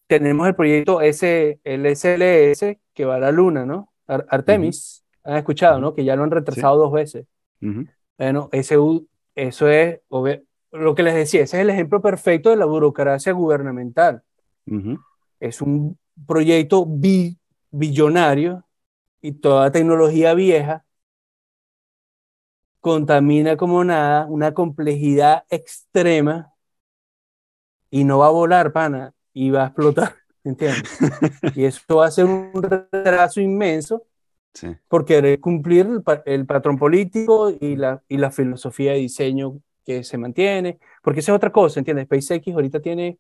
[0.08, 3.92] Tenemos el proyecto S, el SLS que va a la Luna, ¿no?
[4.06, 5.96] Artemis, han escuchado, ¿no?
[5.96, 7.26] Que ya lo han retrasado dos veces.
[8.18, 9.04] Bueno, eso
[9.36, 10.00] es,
[10.72, 14.22] lo que les decía, ese es el ejemplo perfecto de la burocracia gubernamental.
[15.40, 15.98] Es un
[16.28, 16.86] proyecto
[17.72, 18.64] billonario
[19.24, 20.86] y toda tecnología vieja
[22.82, 26.54] contamina como nada, una complejidad extrema
[27.90, 31.00] y no va a volar, pana, y va a explotar, ¿entiendes?
[31.56, 34.04] y eso va a ser un retraso inmenso
[34.54, 34.76] sí.
[34.90, 40.04] por querer cumplir el, el, patrón político y la, y la filosofía de diseño que
[40.04, 42.08] se mantiene, porque esa es otra cosa, ¿entiendes?
[42.08, 43.18] SpaceX ahorita tiene,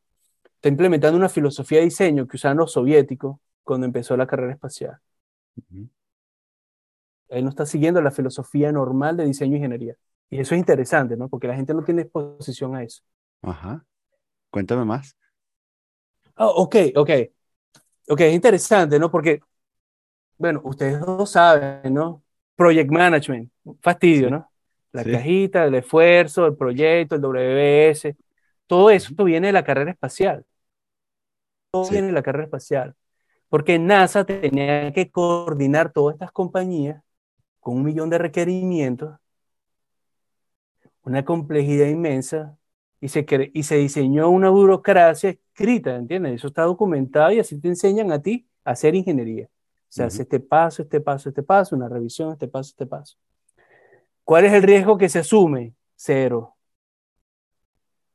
[0.55, 4.99] está implementando una filosofía de diseño que usaban los soviéticos cuando empezó la carrera espacial.
[7.29, 9.95] Él no está siguiendo la filosofía normal de diseño e ingeniería.
[10.29, 11.29] Y eso es interesante, ¿no?
[11.29, 13.03] Porque la gente no tiene exposición a eso.
[13.41, 13.85] Ajá.
[14.49, 15.15] Cuéntame más.
[16.37, 17.09] Oh, ok, ok.
[18.09, 19.09] Ok, es interesante, ¿no?
[19.09, 19.41] Porque,
[20.37, 22.23] bueno, ustedes lo saben, ¿no?
[22.55, 23.51] Project Management,
[23.81, 24.51] fastidio, ¿no?
[24.91, 28.15] La cajita, el esfuerzo, el proyecto, el WBS,
[28.67, 30.45] todo eso viene de la carrera espacial.
[31.71, 32.95] Todo viene de la carrera espacial.
[33.53, 37.03] Porque NASA tenía que coordinar todas estas compañías
[37.59, 39.15] con un millón de requerimientos,
[41.03, 42.57] una complejidad inmensa,
[42.99, 43.23] y se,
[43.53, 46.33] y se diseñó una burocracia escrita, ¿entiendes?
[46.33, 49.45] Eso está documentado y así te enseñan a ti a hacer ingeniería.
[49.45, 49.49] O
[49.87, 53.17] sea, hace este paso, este paso, este paso, una revisión, este paso, este paso.
[54.23, 55.75] ¿Cuál es el riesgo que se asume?
[55.95, 56.55] Cero.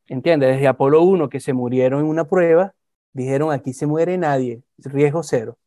[0.09, 0.55] ¿Entiendes?
[0.55, 2.75] Desde Apolo 1, que se murieron en una prueba,
[3.13, 5.59] dijeron aquí se muere nadie, riesgo cero.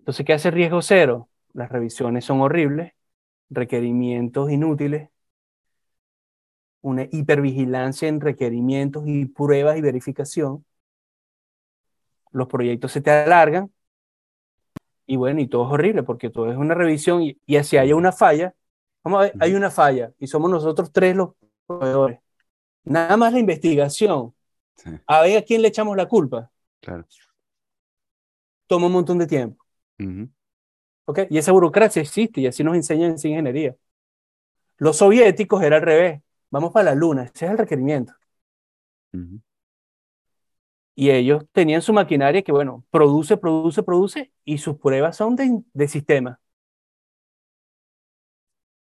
[0.00, 1.28] Entonces, ¿qué hace riesgo cero?
[1.52, 2.92] Las revisiones son horribles,
[3.50, 5.10] requerimientos inútiles,
[6.82, 10.64] una hipervigilancia en requerimientos y pruebas y verificación.
[12.32, 13.70] Los proyectos se te alargan
[15.06, 17.96] y bueno, y todo es horrible porque todo es una revisión y, y así haya
[17.96, 18.54] una falla,
[19.02, 21.30] Vamos a ver, hay una falla y somos nosotros tres los
[21.66, 22.20] proveedores.
[22.84, 24.34] Nada más la investigación.
[25.06, 26.50] A ver a quién le echamos la culpa.
[26.80, 27.06] Claro.
[28.66, 29.64] Toma un montón de tiempo.
[31.28, 33.76] Y esa burocracia existe y así nos enseñan en ingeniería.
[34.78, 36.22] Los soviéticos era al revés.
[36.50, 37.24] Vamos para la luna.
[37.24, 38.14] Ese es el requerimiento.
[40.94, 45.62] Y ellos tenían su maquinaria que, bueno, produce, produce, produce y sus pruebas son de,
[45.72, 46.40] de sistema.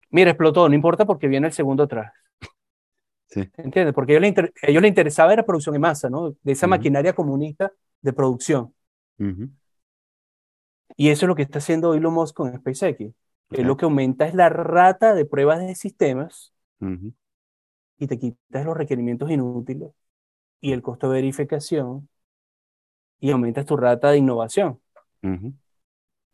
[0.09, 2.13] Mira, explotó, no importa porque viene el segundo atrás.
[3.27, 3.49] Sí.
[3.57, 3.93] ¿Entiendes?
[3.93, 6.35] Porque a ellos, les ellos les interesaba era producción en masa, ¿no?
[6.41, 7.71] De esa maquinaria comunista
[8.01, 8.73] de producción.
[10.95, 13.13] Y eso es lo que está haciendo Elon Musk con SpaceX.
[13.51, 16.53] Es lo que aumenta es la rata de pruebas de sistemas
[17.97, 19.91] y te quitas los requerimientos inútiles
[20.59, 22.09] y el costo de verificación
[23.19, 24.79] y aumentas tu rata de innovación.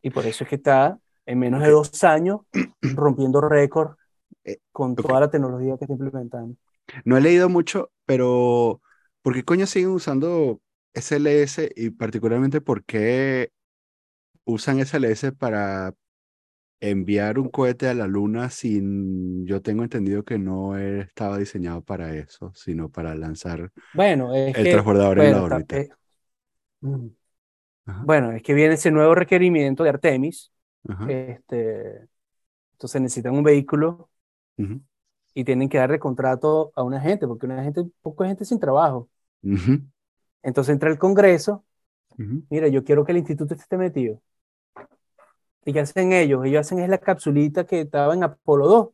[0.02, 2.41] Y por eso es que está en menos de dos años
[2.82, 3.96] rompiendo récord
[4.44, 6.56] eh, con toda la tecnología que está implementando.
[7.06, 8.82] No he leído mucho, pero
[9.22, 10.62] ¿por qué coño siguen usando
[10.94, 13.52] SLS y particularmente por qué
[14.46, 15.94] usan SLS para
[16.82, 22.16] enviar un cohete a la luna sin, yo tengo entendido que no estaba diseñado para
[22.16, 25.78] eso, sino para lanzar Bueno, es el que, transbordador en la órbita.
[25.78, 25.90] eh,
[26.82, 27.08] mm,
[28.00, 30.52] bueno, es que viene ese nuevo requerimiento de Artemis,
[30.90, 32.08] ajá, este,
[32.74, 34.10] entonces necesitan un vehículo
[35.34, 39.10] y tienen que darle contrato a una gente, porque una gente, poco gente sin trabajo.
[40.42, 41.64] Entonces entra el Congreso,
[42.50, 44.22] mira, yo quiero que el instituto esté metido.
[45.66, 46.46] ¿Y qué hacen ellos?
[46.46, 48.90] Ellos hacen es la capsulita que estaba en Apolo 2,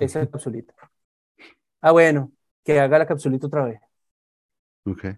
[0.00, 0.74] esa capsulita.
[1.80, 2.32] Ah, bueno,
[2.62, 3.80] que haga la capsulita otra vez.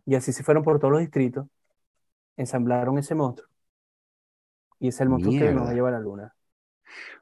[0.05, 1.47] Y así se fueron por todos los distritos,
[2.37, 3.49] ensamblaron ese monstruo.
[4.79, 6.35] Y es el monstruo que nos va a llevar a la luna.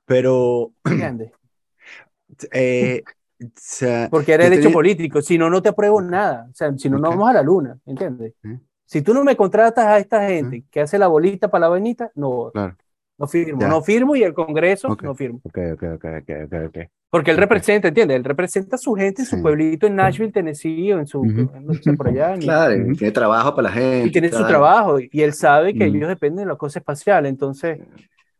[0.05, 0.73] Pero,
[2.53, 3.03] eh,
[3.43, 5.23] o sea, Porque era hecho tenía- político.
[5.23, 6.47] Si no, no te apruebo nada.
[6.51, 7.15] O sea, si no, no Ok.
[7.15, 7.79] vamos a la luna.
[7.87, 8.35] ¿Entiendes?
[8.45, 8.59] ¿Eh?
[8.87, 12.11] Si tú no me contratas a esta gente que hace la bolita para la vainita,
[12.15, 12.77] no, Claro.
[13.19, 13.61] no firmo.
[13.61, 13.69] Ya.
[13.69, 15.03] No firmo y el Congreso Ok.
[15.03, 15.41] no firmo.
[15.45, 16.79] Ok, ok, ok, ok, ok, ok.
[17.11, 18.17] Porque él representa, ¿entiendes?
[18.17, 19.43] Él representa a su gente en su Sí.
[19.43, 21.51] pueblito en Nashville, Tennessee, o en su, Ujú.
[21.55, 22.35] en- no sé, por allá.
[22.35, 24.09] en- Claro, tiene trabajo para la gente.
[24.09, 24.49] y tiene su tal.
[24.49, 24.99] trabajo.
[24.99, 25.97] Y él sabe que Ujú.
[25.97, 27.27] ellos dependen de la cosa espacial.
[27.27, 27.79] Entonces,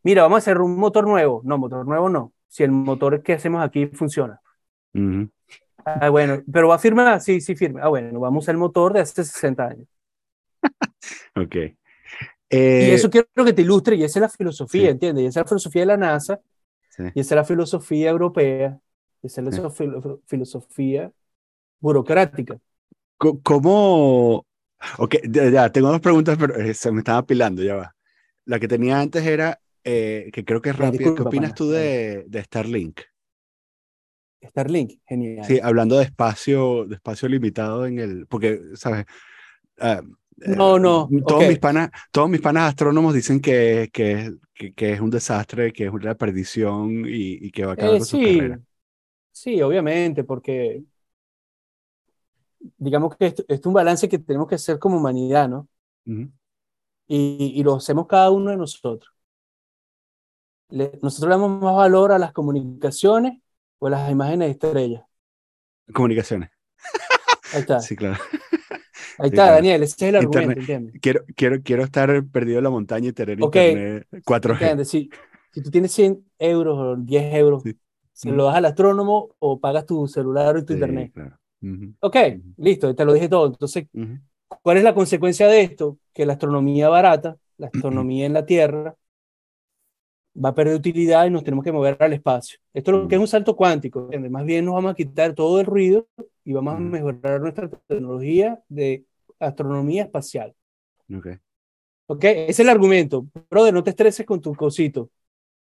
[0.03, 1.41] mira, vamos a hacer un motor nuevo.
[1.45, 2.33] No, motor nuevo no.
[2.47, 4.39] Si el motor que hacemos aquí funciona.
[4.95, 5.29] Ujú.
[5.85, 7.81] Ah, bueno, pero va a firmar, sí, sí, firme.
[7.83, 9.87] Ah, bueno, vamos a usar el motor de hace 60 años.
[11.35, 11.55] Ok.
[12.77, 14.91] Y Eh, eso quiero que te ilustre, y esa es la filosofía, Sí.
[14.91, 15.23] ¿entiendes?
[15.23, 16.41] Y esa es la filosofía de la NASA,
[16.89, 17.03] sí.
[17.13, 18.79] y esa es la filosofía europea,
[19.23, 19.61] y esa es la Sí.
[19.71, 21.11] filo- filosofía
[21.81, 22.59] burocrática.
[23.17, 24.45] ¿Cómo?
[24.99, 27.95] Ok, ya, ya, tengo dos preguntas, pero eh, se me están apilando, ya va.
[28.45, 31.13] La que tenía antes era, eh, que creo que es Ya, rápida.
[31.15, 33.01] ¿Qué opinas pana, tú de, de Starlink?
[34.49, 35.35] Starlink, genial.
[35.41, 39.05] Sí, hablando de espacio, de espacio limitado en el, porque, ¿sabes?
[39.77, 40.01] Eh,
[40.45, 41.43] No, no, Todos ok.
[41.45, 45.85] mis panas, todos mis panas astrónomos dicen que, que, que, que es un desastre, que
[45.85, 48.59] es una perdición y, y que va a acabar Eh, con su sí, carrera.
[49.31, 50.85] sí, obviamente, porque
[52.77, 55.67] digamos que esto, esto es un balance que tenemos que hacer como humanidad, ¿no?
[56.07, 56.31] Ujú,
[57.07, 59.11] Y, y lo hacemos cada uno de nosotros.
[60.69, 63.39] Le- nosotros le damos más valor a las comunicaciones
[63.79, 65.03] o a las imágenes de estrellas.
[65.93, 66.49] Comunicaciones.
[67.51, 68.17] Ahí está, Sí, claro.
[69.17, 69.51] ahí está.
[69.51, 70.59] Daniel, ese es el argumento, Internet.
[70.59, 71.01] ¿entiendes?
[71.01, 73.55] Quiero, quiero, quiero estar perdido en la montaña y tener Ok.
[73.55, 74.53] internet 4G.
[74.53, 74.89] ¿Entiendes?
[74.89, 75.09] Si,
[75.51, 77.75] si tú tienes 100 euros o 10 euros, Sí.
[78.13, 81.11] ¿se lo das al astrónomo o pagas tu celular o tu Sí, internet?
[81.13, 81.37] claro.
[81.61, 82.53] Ujú, Ok, Ujú.
[82.57, 83.47] listo, te lo dije todo.
[83.47, 84.19] Entonces, ujú,
[84.63, 85.97] ¿cuál es la consecuencia de esto?
[86.13, 88.95] Que la astronomía barata, la astronomía en la Tierra,
[90.43, 92.59] va a perder utilidad y nos tenemos que mover al espacio.
[92.73, 94.03] Esto es lo que es un salto cuántico.
[94.05, 94.31] ¿entiendes?
[94.31, 96.07] Más bien nos vamos a quitar todo el ruido
[96.43, 96.83] y vamos a Ujú.
[96.83, 99.05] mejorar nuestra tecnología de
[99.39, 100.55] astronomía espacial.
[101.15, 101.27] ok.
[102.07, 102.23] ¿Ok?
[102.25, 103.25] Ese es el argumento.
[103.49, 105.09] Brother, no te estreses con tu cosito.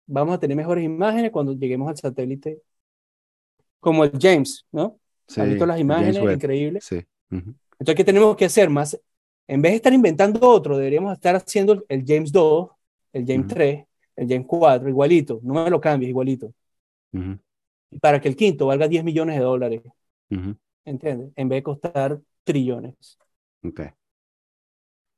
[0.07, 2.63] Vamos a tener mejores imágenes cuando lleguemos al satélite.
[3.81, 4.99] Como el James, ¿no?
[5.29, 6.17] Sí, ¿Has visto las imágenes?
[6.35, 6.85] Increíbles.
[6.85, 7.07] Sí.
[7.31, 8.99] ujú, Entonces, ¿qué tenemos que hacer más?
[9.47, 12.71] En vez de estar inventando otro, deberíamos estar haciendo el James 2,
[13.13, 13.55] el James Ujú.
[13.55, 13.86] 3,
[14.17, 15.41] el James 4, igualito.
[15.43, 16.53] No me lo cambies, igualito.
[17.13, 17.39] ujú,
[18.01, 19.83] Para que el quinto valga 10 millones de dólares,
[20.31, 21.33] ujú, ¿entiendes?
[21.37, 23.19] En vez de costar trillones.
[23.63, 23.81] ok,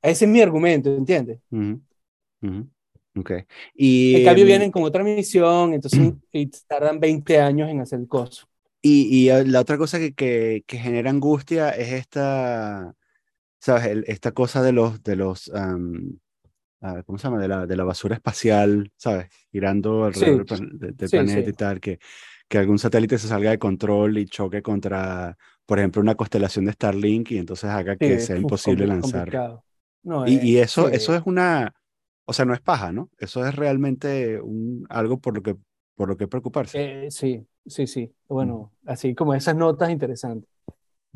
[0.01, 1.39] Ese es mi argumento, ¿entiendes?
[1.51, 1.81] ujú,
[2.43, 2.59] ujú,
[3.21, 3.31] ok.
[3.75, 7.99] Y, En cambio, em, vienen con otra misión, entonces y tardan 20 años en hacer
[7.99, 8.47] el coso.
[8.81, 12.95] Y, y, eh, la otra cosa que, que, que genera angustia es esta,
[13.59, 13.85] ¿sabes?
[13.87, 16.19] El- esta cosa de los, de los, am,
[16.81, 17.39] ah, ¿cómo se llama?
[17.39, 19.29] De la, de la basura espacial, ¿sabes?
[19.51, 21.49] Girando alrededor del, plan- de- del Sí, planeta sí.
[21.49, 21.99] y tal, que,
[22.47, 26.73] que algún satélite se salga de control y choque contra, por ejemplo, una constelación de
[26.73, 29.39] Starlink y entonces haga Sí, que sea imposible lanzar.
[30.03, 30.91] No, Y, y eso, sí.
[30.91, 31.73] eso es una,
[32.25, 33.09] o sea, no es paja, ¿no?
[33.17, 35.55] Eso es realmente un, algo por lo que,
[35.95, 36.77] por lo que preocuparse.
[36.77, 38.13] Eh, sí, sí, sí.
[38.27, 40.49] Bueno, así como esas notas interesantes.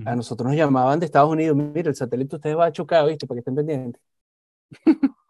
[0.05, 0.18] A Ujú.
[0.18, 3.28] nosotros nos llamaban de Estados Unidos, mira, el satélite ustedes va a chocar, ¿viste?
[3.28, 4.01] Para que estén pendientes.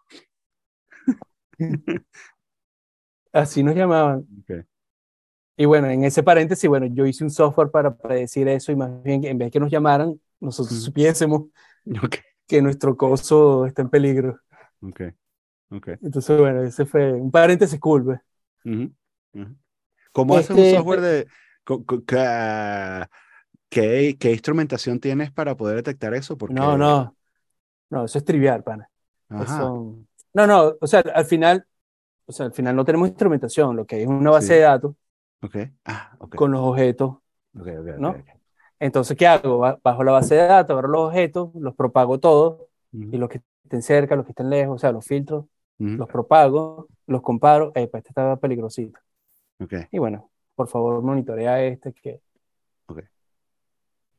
[3.31, 4.27] Así nos llamaban.
[4.39, 4.65] Ok.
[5.55, 9.03] Y bueno, en ese paréntesis, bueno, yo hice un software para predecir eso y más
[9.03, 11.43] bien, en vez de que nos llamaran, nosotros supiésemos
[12.03, 14.39] Ok, que nuestro coso está en peligro.
[14.81, 15.01] ok,
[15.71, 15.87] ok.
[16.01, 18.19] Entonces, bueno, ese fue un paréntesis cool, pues.
[18.65, 18.93] Ujú,
[19.33, 19.57] ujú.
[20.13, 21.27] ¿Cómo haces un Este, software de...
[21.63, 23.09] co- ca-
[23.69, 26.37] ¿Qué, qué instrumentación tienes para poder detectar eso?
[26.37, 26.65] Porque...
[26.65, 27.15] No, no,
[27.89, 28.89] no, eso es trivial, pana.
[29.29, 29.97] Ajá, Eso-
[30.33, 31.65] No, no, o sea, al final,
[32.25, 34.53] o sea, al final no tenemos instrumentación, lo que hay es una base Sí.
[34.55, 34.95] de datos
[35.41, 35.55] ok.
[35.85, 36.35] Ah, ok.
[36.35, 37.09] con los objetos.
[37.11, 37.21] ok,
[37.67, 38.09] ok, ok, ¿no?
[38.11, 38.17] ok.
[38.79, 39.59] Entonces, ¿qué hago?
[39.59, 42.61] Ba- Bajo la base de datos, agarro los objetos, los propago todos,
[42.91, 45.45] y los que estén cerca, los que estén lejos, o sea, los filtros,
[45.77, 48.99] los propago, los comparo, eh, este está peligrosito.
[49.59, 52.21] Ok, Y bueno, por favor, monitorea este que...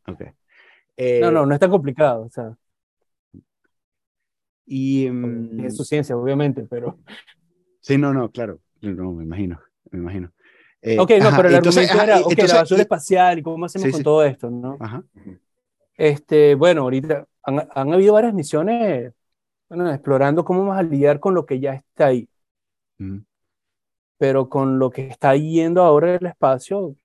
[0.07, 0.21] ok.
[0.21, 0.27] No,
[0.97, 2.57] Eh, no, no es tan complicado, o sea,
[4.67, 6.99] Y, tiene mm, su ciencia, obviamente, pero...
[7.81, 8.61] sí, no, no, claro.
[8.81, 9.61] No, me imagino,
[9.91, 10.33] me imagino.
[10.83, 12.83] Eh, Ok, no, ajá, pero el entonces, argumento ajá, era, ok, entonces, la basura y-
[12.83, 14.05] espacial y cómo hacemos Sí, con sí.
[14.05, 14.77] todo esto, ¿no?
[14.81, 15.05] ajá,
[15.97, 19.13] Este, bueno, ahorita han, han habido varias misiones,
[19.69, 22.29] bueno, explorando cómo vamos a lidiar con lo que ya está ahí,
[22.99, 23.25] mm,
[24.19, 26.97] pero con lo que está yendo ahora el espacio,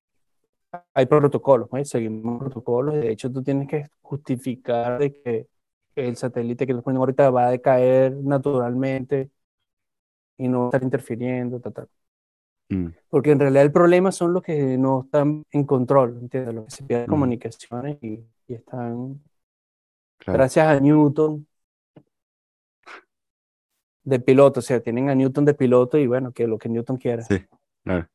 [0.93, 1.83] hay protocolos, ¿no?
[1.85, 5.47] Seguimos protocolos, de hecho tú tienes que justificar de que
[5.95, 9.29] el satélite que le ponen ahorita va a decaer naturalmente
[10.37, 11.89] y no va a estar interfiriendo, tal, tal.
[12.71, 16.53] mm, Porque en realidad el problema son los que no están en control, ¿entiendes?
[16.55, 17.07] Los que se pierden Ujú.
[17.07, 19.21] comunicaciones y, y están,
[20.17, 20.47] claro.
[20.47, 21.45] gracias a Newton,
[24.03, 26.97] de piloto, o sea, tienen a Newton de piloto y bueno, que lo que Newton
[26.97, 27.29] quiera.
[27.29, 27.45] Sí,
[27.83, 28.09] claro.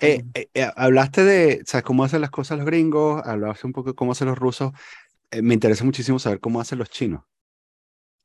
[0.00, 3.90] Eh, eh, hablaste de, o sea, cómo hacen las cosas los gringos, hablaste un poco
[3.90, 4.72] de cómo hacen los rusos.
[5.34, 7.22] Eh, me interesa muchísimo saber cómo hacen los chinos.
[7.22, 7.26] O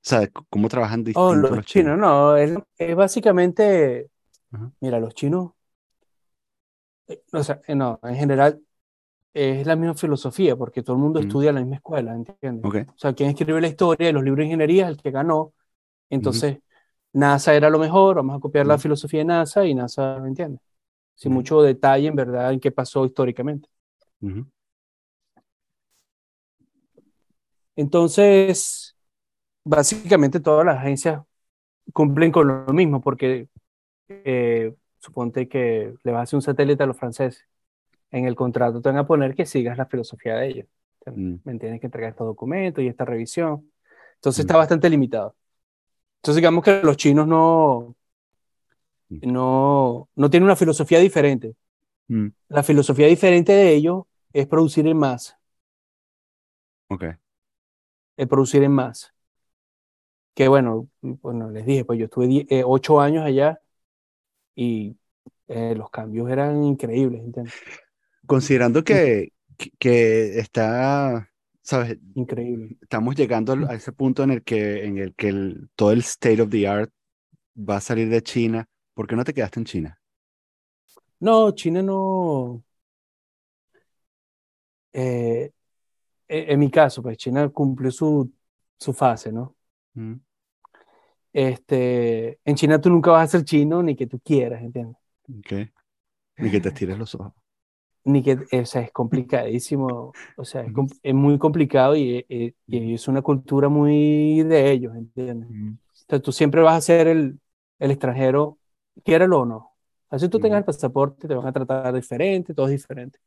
[0.01, 4.09] sea, cómo trabajan Oh, los los chinos, no, es, es básicamente,
[4.51, 4.71] Ajá.
[4.81, 5.51] mira, los chinos,
[7.07, 8.61] eh, o sea, eh, no, en general
[9.33, 11.19] es la misma filosofía, porque todo el mundo Ujú.
[11.19, 12.67] estudia en la misma escuela, ¿entiendes?
[12.67, 15.11] Ok, O sea, quien escribe la historia de los libros de ingeniería es el que
[15.11, 15.53] ganó.
[16.09, 16.59] Entonces,
[17.13, 18.79] NASA era lo mejor, vamos a copiar la Ujú.
[18.79, 20.61] filosofía de NASA y NASA, ¿me entiendes?
[21.15, 23.69] Sin mucho detalle, en verdad, en qué pasó históricamente.
[27.79, 28.97] Entonces,
[29.65, 31.23] básicamente todas las agencias
[31.93, 33.49] cumplen con lo mismo, porque
[34.09, 37.45] eh, suponte que le vas a hacer un satélite a los franceses.
[38.11, 40.67] En el contrato te van a poner que sigas la filosofía de ellos.
[41.07, 41.39] Mm.
[41.43, 43.71] Me tienes que entregar estos documentos y esta revisión.
[44.15, 44.59] Entonces está Ujú.
[44.61, 45.35] bastante limitado.
[46.19, 47.95] Entonces digamos que los chinos no,
[49.11, 49.19] Mm.
[49.21, 51.55] no, no tienen una filosofía diferente.
[52.09, 54.03] mm, La filosofía diferente de ellos
[54.33, 55.39] es producir en masa,
[56.89, 57.03] ok,
[58.19, 59.15] el producir en masa.
[60.33, 63.61] Que bueno, bueno, les dije, pues yo estuve die- eh, ocho años allá
[64.55, 64.97] y
[65.47, 67.55] eh, los cambios eran increíbles, ¿entiendes?
[68.25, 71.29] Considerando que, que, que está,
[71.63, 72.77] sabes, Increíble.
[72.81, 76.41] estamos llegando a ese punto en el que, en el que el- todo el state
[76.41, 76.91] of the art
[77.57, 80.01] va a salir de China, ¿por qué no te quedaste en China?
[81.21, 82.63] No, China no.
[84.93, 85.51] eh,
[86.29, 88.31] en en mi caso, pues China cumplió su,
[88.79, 89.55] su fase, ¿no?
[89.97, 90.19] Mm,
[91.33, 94.97] Este, en China tú nunca vas a ser chino ni que tú quieras, ¿entiendes?
[95.39, 95.51] ok.
[96.39, 97.33] Ni que te tires los ojos.
[98.05, 100.73] Ni que, o sea, es complicadísimo, o sea, es, Ujú.
[100.73, 105.49] com- es muy complicado y, y- y es una cultura muy de ellos, ¿entiendes?
[105.49, 107.39] Mm, O sea, tú siempre vas a ser el,
[107.79, 108.57] el extranjero,
[109.03, 109.75] quiéralo o no.
[110.09, 110.59] Así tú tengas Ujú.
[110.59, 113.19] el pasaporte, te van a tratar diferente, todo es diferente.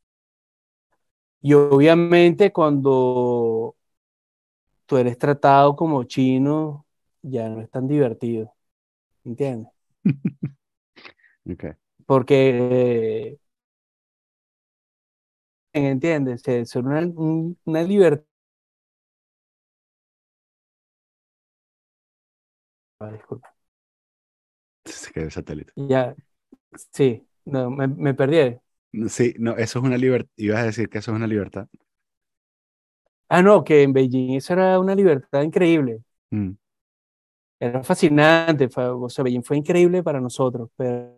[1.43, 3.77] Y obviamente cuando
[4.87, 6.87] tú eres tratado como chino,
[7.23, 8.55] ya no es tan divertido,
[9.25, 9.73] ¿entiendes?
[11.51, 11.65] ok.
[12.07, 12.51] Porque,
[13.33, 13.39] eh,
[15.73, 16.43] ¿entiendes?
[16.49, 18.27] Es es una, un- una libertad.
[23.01, 23.55] Ah, disculpa.
[24.85, 25.73] Se quedó el satélite.
[25.77, 26.15] Ya,
[26.93, 28.59] sí, no, me, me perdí.
[29.09, 30.31] Sí, no, eso es una libertad.
[30.37, 31.69] Ibas a decir que eso es una libertad.
[33.29, 36.03] Ah, no, que en Beijing eso era una libertad increíble.
[36.33, 36.57] Mm,
[37.61, 38.69] Era fascinante.
[38.69, 41.15] fue- o sea, Beijing fue increíble para nosotros, pero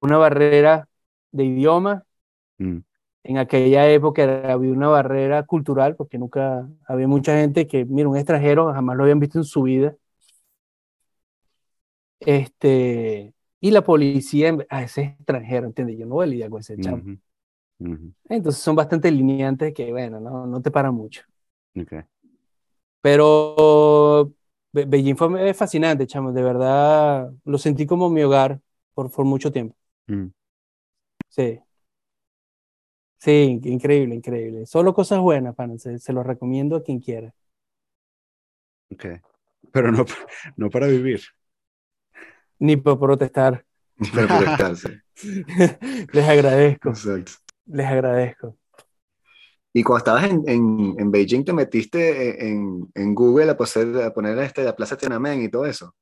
[0.00, 0.88] una barrera
[1.32, 2.04] de idioma.
[2.60, 2.82] mm,
[3.24, 8.08] En aquella época era- había una barrera cultural porque nunca había mucha gente que, mira,
[8.08, 9.94] un extranjero jamás lo habían visto en su vida.
[12.20, 15.98] Este, y la policía, a ese extranjero, ¿entiendes?
[15.98, 16.78] Yo no voy a lidiar con ese
[17.80, 21.22] ujú, Entonces son bastante lineantes que, bueno, no, no te paran mucho.
[21.76, 21.92] ok.
[23.00, 24.32] Pero
[24.72, 28.60] Be- Beijing fue fascinante, chamo, de verdad lo sentí como mi hogar
[28.94, 29.76] por, por mucho tiempo.
[30.10, 30.32] Mm,
[31.28, 31.62] Sí.
[33.18, 34.66] Sí, increíble, increíble.
[34.66, 35.78] Solo cosas buenas, pana.
[35.78, 37.32] Se, se lo recomiendo a quien quiera.
[38.90, 39.06] ok.
[39.72, 40.04] Pero no,
[40.56, 41.20] no para vivir.
[42.66, 43.64] Ni por protestar.
[44.14, 44.90] Para protestarse.
[46.12, 47.32] Les agradezco, Exacto.
[47.66, 48.56] les agradezco.
[49.74, 54.12] Y cuando estabas en, en, en Beijing, ¿te metiste en, en Google a poner, a
[54.12, 55.94] poner este, la Plaza Tiananmen y todo eso?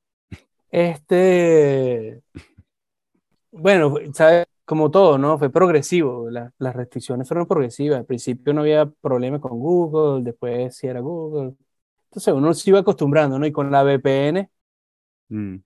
[0.70, 2.22] Este,
[3.50, 4.46] bueno, ¿sabes?
[4.64, 5.38] Como todo, ¿no?
[5.38, 6.30] Fue progresivo.
[6.30, 7.98] La- las restricciones fueron progresivas.
[7.98, 11.54] Al principio no había problema con Google, después sí era Google.
[12.04, 13.46] Entonces uno se iba acostumbrando, ¿no?
[13.46, 14.50] Y con la VPN,
[15.30, 15.62] Mm,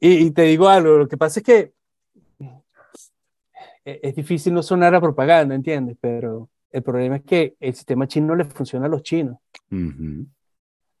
[0.00, 1.72] Y, y te digo algo, lo que pasa es que
[3.84, 5.96] e- es difícil no sonar a propaganda, ¿entiendes?
[6.00, 9.38] Pero el problema es que el sistema chino no le funciona a los chinos.
[9.70, 10.26] Ujú.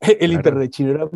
[0.00, 0.34] El Claro.
[0.34, 1.08] internet chino era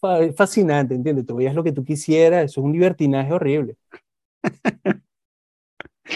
[0.00, 1.26] fa- fascinante, ¿entiendes?
[1.26, 3.76] Tú veías lo que tú quisieras, eso es un libertinaje horrible.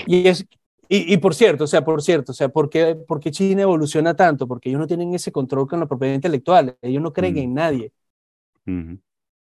[0.07, 0.45] Y, es,
[0.89, 3.63] y, y por cierto, o sea, por cierto, o sea, ¿por qué, por qué China
[3.63, 4.47] evoluciona tanto?
[4.47, 7.39] Porque ellos no tienen ese control con la propiedad intelectual, ellos no creen Mm.
[7.39, 7.93] en nadie.
[8.67, 8.99] Ujú.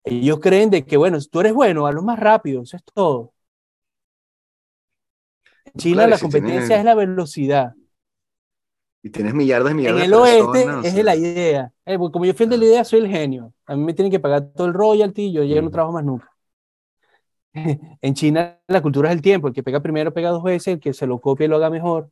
[0.04, 3.34] Ellos creen de que, bueno, tú eres bueno, a lo más rápido, eso es todo.
[5.66, 7.74] En China Claro, y la si competencia tiene- es la velocidad.
[9.04, 11.72] Y tienes millardos y En millardos el de oeste personas, o es sea, la idea.
[11.86, 13.54] Eh, porque como yo fui de la idea, soy el genio.
[13.66, 15.72] A mí me tienen que pagar todo el royalty y yo ya no Mm.
[15.72, 16.30] trabajo más nunca.
[18.02, 19.48] En China la cultura es el tiempo.
[19.48, 22.10] El que pega primero pega dos veces, el que se lo copie lo haga mejor.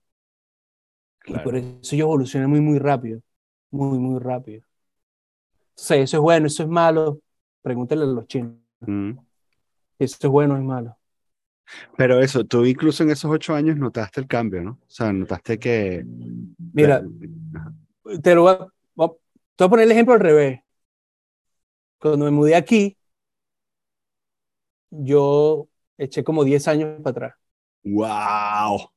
[1.27, 1.43] Y Claro.
[1.43, 3.21] por eso ellos evolucionan muy, muy rápido.
[3.71, 4.63] Muy, muy rápido.
[5.71, 7.19] Entonces, eso es bueno, eso es malo.
[7.65, 8.53] Pregúntale a los chinos.
[8.81, 9.17] Mm.
[9.97, 10.95] Eso es bueno o es malo.
[11.97, 14.71] Pero eso, tú incluso en esos ocho años notaste el cambio, ¿no?
[14.73, 16.05] O sea, notaste que...
[16.73, 17.03] Mira,
[18.21, 19.17] te lo voy a, voy
[19.57, 20.59] a poner el ejemplo al revés.
[21.97, 22.95] Cuando me mudé aquí,
[24.91, 27.33] yo eché como 10 años para atrás.
[27.83, 28.91] ¡Wow!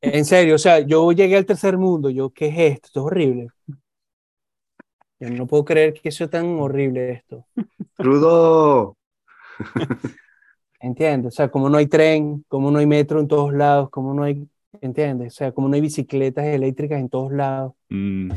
[0.00, 2.86] En serio, o sea, yo llegué al tercer mundo, yo, ¿qué es esto?
[2.86, 3.48] Esto es horrible.
[5.22, 7.46] Yo no puedo creer que sea tan horrible esto.
[7.96, 8.96] Crudo.
[10.80, 11.34] ¿Entiendes?
[11.34, 14.24] O sea, como no hay tren, como no hay metro en todos lados, como no
[14.24, 14.48] hay,
[14.80, 15.32] ¿entiendes?
[15.34, 18.32] O sea, como no hay bicicletas eléctricas en todos lados, Mm,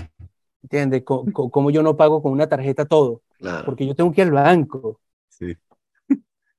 [0.61, 1.03] ¿entiendes?
[1.03, 3.65] Co- co- Como yo no pago con una tarjeta todo, Claro.
[3.65, 4.99] porque yo tengo que ir al banco.
[5.29, 5.55] sí.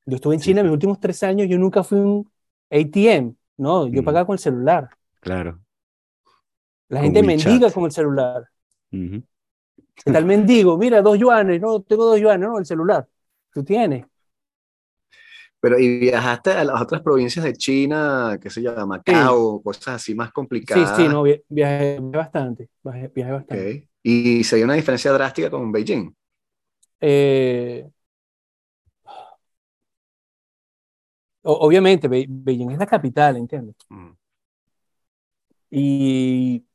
[0.06, 2.30] Yo estuve en Sí, China mis últimos tres años, yo nunca fui a un
[2.70, 4.04] ATM, no, yo Mm.
[4.04, 4.88] pagaba con el celular.
[5.20, 5.60] Claro.
[6.88, 7.46] La Con gente WeChat.
[7.46, 8.48] mendiga con el celular.
[8.92, 9.22] Ujú.
[10.04, 10.76] ¿Qué tal mendigo?
[10.78, 13.08] Mira, dos yuanes, no, tengo dos yuanes, no, el celular.
[13.52, 14.06] Tú tienes.
[15.60, 19.88] Pero, ¿y viajaste a las otras provincias de China, qué sé yo, a Macao, cosas
[19.96, 20.32] así más
[20.64, 20.86] Sí, complicadas?
[20.86, 22.68] sí, no, vi- viajé bastante,
[23.14, 23.70] viajé, bastante.
[24.02, 26.12] Y se dio una diferencia drástica con Beijing.
[27.00, 27.86] Eh,
[31.42, 33.76] obviamente, Be- Beijing es la capital, ¿entiendes?
[33.92, 34.16] Mm.
[35.70, 36.65] Y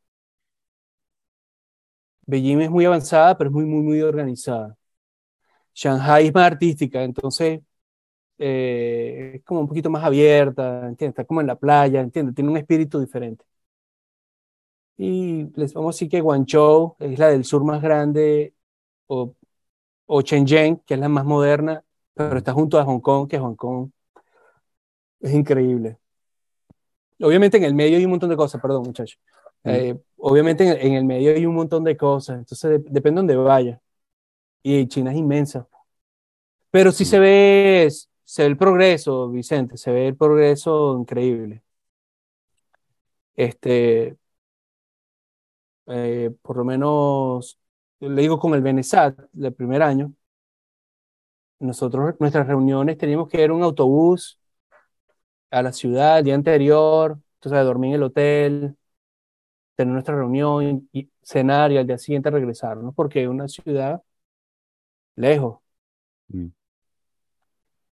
[2.32, 4.78] Beijing es muy avanzada, pero es muy, muy, muy organizada.
[5.74, 7.62] Shanghai es más artística, entonces
[8.40, 11.10] eh, es como un poquito más abierta, ¿entiendes?
[11.10, 12.36] Está como en la playa, ¿entiendes?
[12.36, 13.46] Tiene un espíritu diferente.
[14.98, 18.54] Y les vamos a decir que Guangzhou es la del sur más grande,
[19.08, 19.36] o,
[20.08, 21.84] o Shenzhen, que es la más moderna,
[22.16, 23.92] pero está junto a Hong Kong, que Hong Kong
[25.22, 25.98] es increíble.
[27.22, 29.20] Obviamente en el medio hay un montón de cosas, perdón, muchachos.
[29.64, 33.22] Eh, obviamente en el, en el medio hay un montón de cosas, entonces de- depende
[33.22, 33.82] de dónde vaya.
[34.64, 35.68] Y China es inmensa.
[36.72, 37.08] Pero sí Mm.
[37.08, 37.88] se ve,
[38.24, 41.64] se ve el progreso, Vicente, se ve el progreso increíble.
[43.36, 44.18] Este,
[45.88, 47.60] eh, por lo menos,
[48.00, 50.14] le digo con el Benesat, del primer año,
[51.60, 54.40] nosotros, nuestras reuniones teníamos que ir en un autobús
[55.52, 58.78] a la ciudad el día anterior, entonces dormir en el hotel,
[59.82, 62.94] tener nuestra reunión y cenar y al día siguiente regresar, ¿no?
[62.94, 64.02] Porque es una ciudad
[65.16, 65.60] lejos.
[66.30, 66.48] Mm.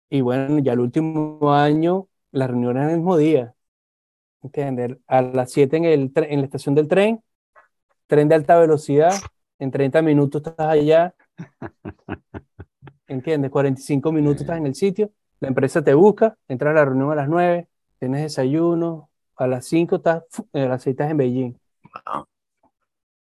[0.10, 3.54] Y bueno, ya el último año, las reuniones en el mismo día.
[4.44, 4.98] ¿Entiendes?
[5.08, 7.22] A las 7 en, el, en la estación del tren,
[8.08, 9.14] tren de alta velocidad,
[9.60, 11.16] en 30 minutos estás allá.
[13.08, 13.52] ¿Entiendes?
[13.52, 17.16] 45 minutos estás en el sitio, la empresa te busca, entras a la reunión a
[17.16, 17.68] las 9,
[18.00, 21.56] tienes desayuno, a las 5 estás, fu- a las 6 estás en Beijing.
[21.94, 22.26] Wow.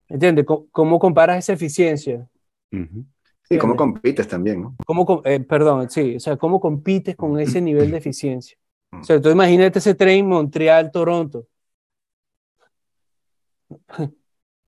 [0.08, 0.44] ¿Entiendes?
[0.44, 2.28] ¿Cómo, cómo comparas esa eficiencia?
[2.72, 3.04] Ujú.
[3.48, 4.76] Sí, ¿cómo compites también, no?
[4.86, 8.56] ¿Cómo, eh, perdón, sí, o sea, ¿cómo compites con ese nivel de eficiencia?
[8.92, 9.00] Mm.
[9.00, 11.46] O sea, tú imagínate ese tren Montreal-Toronto.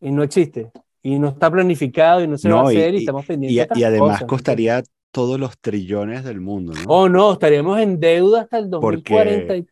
[0.00, 0.70] y no existe.
[1.02, 3.80] Y no está planificado y no se va a hacer y, y- estamos pendientes Y,
[3.80, 6.80] y además cosas, costaría todos los trillones del mundo, ¿no?
[6.86, 9.56] Oh, no, estaríamos en deuda hasta el Porque- 2040.
[9.56, 9.66] y-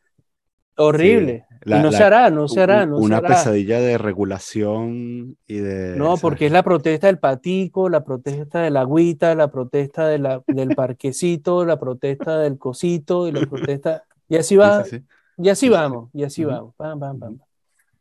[0.76, 1.44] Horrible.
[1.62, 3.28] La- y no la- se hará, no se hará, no una se hará.
[3.36, 5.96] pesadilla de regulación y de...
[5.96, 10.18] No, porque es la protesta del patico, la protesta de la agüita, la protesta de
[10.18, 14.04] la, del parquecito, la protesta del cosito y la protesta.
[14.28, 15.04] Y así Sí, va, sí, sí.
[15.38, 15.70] y así Sí, sí.
[15.72, 16.54] vamos, y así Ujú.
[16.54, 16.74] vamos.
[16.76, 17.38] Pam, pam, pam.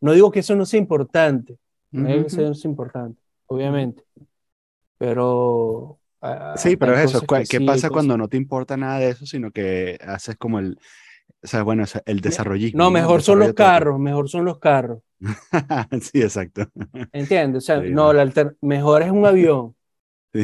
[0.01, 1.57] No digo que eso no sea importante,
[1.91, 2.41] no digo que Ujú.
[2.41, 4.03] eso no sea importante, obviamente.
[4.97, 5.99] Pero.
[6.22, 7.07] ah, Sí, pero es eso.
[7.14, 10.36] cosas ¿cuál- que ¿Qué pasa cuando no te importa nada de eso, sino que haces
[10.38, 10.78] como el,
[11.41, 12.77] o sea, bueno, el desarrollismo?
[12.77, 14.99] No, mejor son los carros, mejor son los carros.
[16.01, 16.63] sí, exacto.
[17.11, 17.63] ¿Entiendes?
[17.63, 19.75] O sea, Sí, no, la alter- mejor es un avión.
[20.31, 20.43] Sí.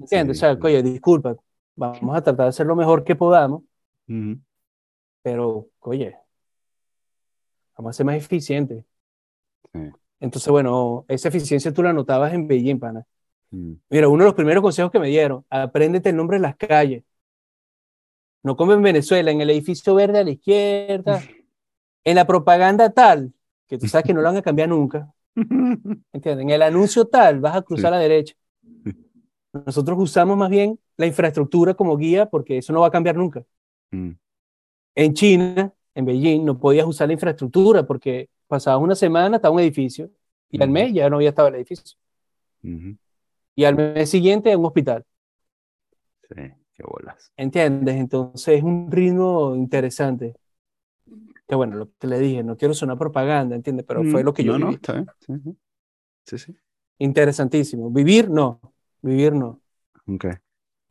[0.00, 0.38] ¿Entiendes?
[0.40, 1.36] Sí, o sea, oye, disculpa,
[1.76, 3.62] vamos a tratar de hacer lo mejor que podamos,
[5.22, 6.16] pero, oye,
[7.76, 8.84] vamos a ser más eficientes.
[10.20, 13.04] Entonces, bueno, esa eficiencia tú la notabas en Beijing, pana.
[13.50, 13.72] Mm.
[13.90, 17.04] Mira, uno de los primeros consejos que me dieron, apréndete el nombre de las calles.
[18.44, 21.20] No como en Venezuela, en el edificio verde a la izquierda,
[22.04, 23.32] en la propaganda tal,
[23.66, 25.12] que tú sabes que no lo van a cambiar nunca.
[25.34, 26.42] ¿Entiendes?
[26.42, 27.86] En el anuncio tal, vas a cruzar Sí.
[27.88, 28.34] a la derecha.
[29.52, 33.44] Nosotros usamos más bien la infraestructura como guía porque eso no va a cambiar nunca.
[33.90, 34.10] Mm.
[34.96, 39.60] En China, en Beijing, no podías usar la infraestructura porque pasaba una semana, estaba un
[39.60, 40.10] edificio
[40.50, 41.96] y al mes ya no había estado el edificio.
[42.62, 45.04] Y al mes siguiente, un hospital.
[46.28, 46.42] Sí,
[46.74, 47.32] qué bolas.
[47.36, 47.96] ¿Entiendes?
[47.96, 50.34] Entonces es un ritmo interesante.
[51.46, 53.84] Que bueno, lo que le dije, no quiero sonar propaganda, ¿entiendes?
[53.86, 54.74] Pero fue Mm, lo que yo no, no, viví.
[54.76, 55.10] está bien.
[55.20, 55.56] Sí, sí.
[56.36, 56.56] Sí.
[56.98, 57.90] Interesantísimo.
[57.90, 58.60] Vivir, no.
[59.02, 59.60] Vivir, no.
[60.06, 60.24] Ok.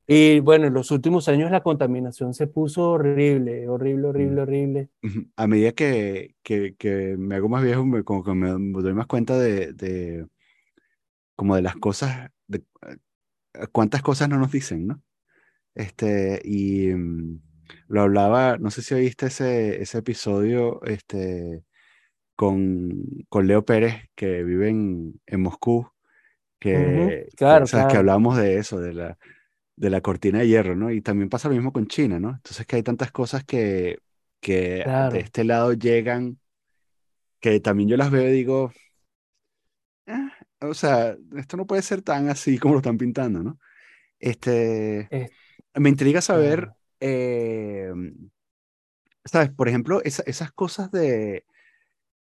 [0.08, 4.44] Y bueno, en los últimos años la contaminación se puso horrible, horrible, horrible, Mm.
[4.44, 4.90] horrible.
[5.36, 8.94] A medida que, que, que me hago más viejo, me, como que me, me doy
[8.94, 10.28] más cuenta de, de
[11.36, 12.64] como de las cosas, de
[13.54, 15.02] eh, cuántas cosas no nos dicen, ¿no?
[15.76, 17.42] Este, y mm,
[17.88, 21.64] lo hablaba, no sé si oíste ese, ese episodio este,
[22.36, 25.90] con, con Leo Pérez, que vive en, en Moscú,
[26.60, 27.98] que, que, claro, sabes, que claro.
[27.98, 29.18] hablábamos de eso, de la,
[29.78, 30.92] de la cortina de hierro, ¿no?
[30.92, 32.32] Y también pasa lo mismo con China, ¿no?
[32.32, 34.00] Entonces que hay tantas cosas que,
[34.42, 35.20] que Claro.
[35.20, 36.40] de este lado llegan,
[37.40, 38.72] que también yo las veo y digo,
[40.08, 43.60] "Ah, o sea, esto no puede ser tan así como lo están pintando, ¿no?
[44.20, 45.32] Este, Es-
[45.76, 47.92] me intriga saber, eh,
[49.26, 49.52] ¿sabes?
[49.52, 51.46] Por ejemplo, esa- esas cosas de,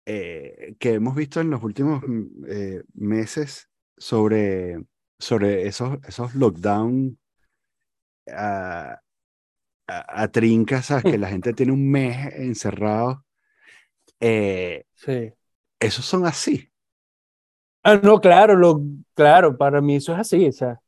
[0.06, 4.84] eh, que hemos visto en los últimos mm, eh, meses sobre,
[5.18, 7.18] sobre esos, esos lockdown
[8.32, 9.00] a,
[9.88, 11.04] a, a trincas, ¿sabes?
[11.06, 13.24] Que la gente tiene un mes encerrado.
[14.94, 15.32] Sí.
[15.78, 16.70] esos son así.
[17.82, 18.82] Ah, no, claro, lo,
[19.14, 20.80] claro, para mí eso es así, o sea,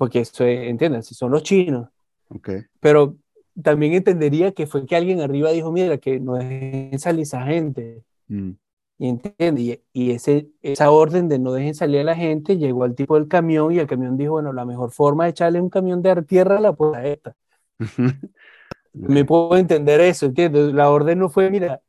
[0.00, 1.06] porque eso es, ¿entiendes?
[1.08, 1.90] Si son los chinos,
[2.28, 2.50] Ok.
[2.80, 3.16] pero
[3.62, 8.04] también entendería que fue que alguien arriba dijo, mira, que no dejen salir esa gente,
[8.30, 8.56] Mm,
[8.98, 12.84] y entiende, y, y ese, esa orden de no dejen salir a la gente llegó
[12.84, 15.70] al tipo del camión y el camión dijo, bueno, la mejor forma de echarle un
[15.70, 17.36] camión de tierra a la puerta es esta.
[18.94, 20.72] Me puedo entender eso, ¿entiendes?
[20.74, 21.80] La orden no fue, mira,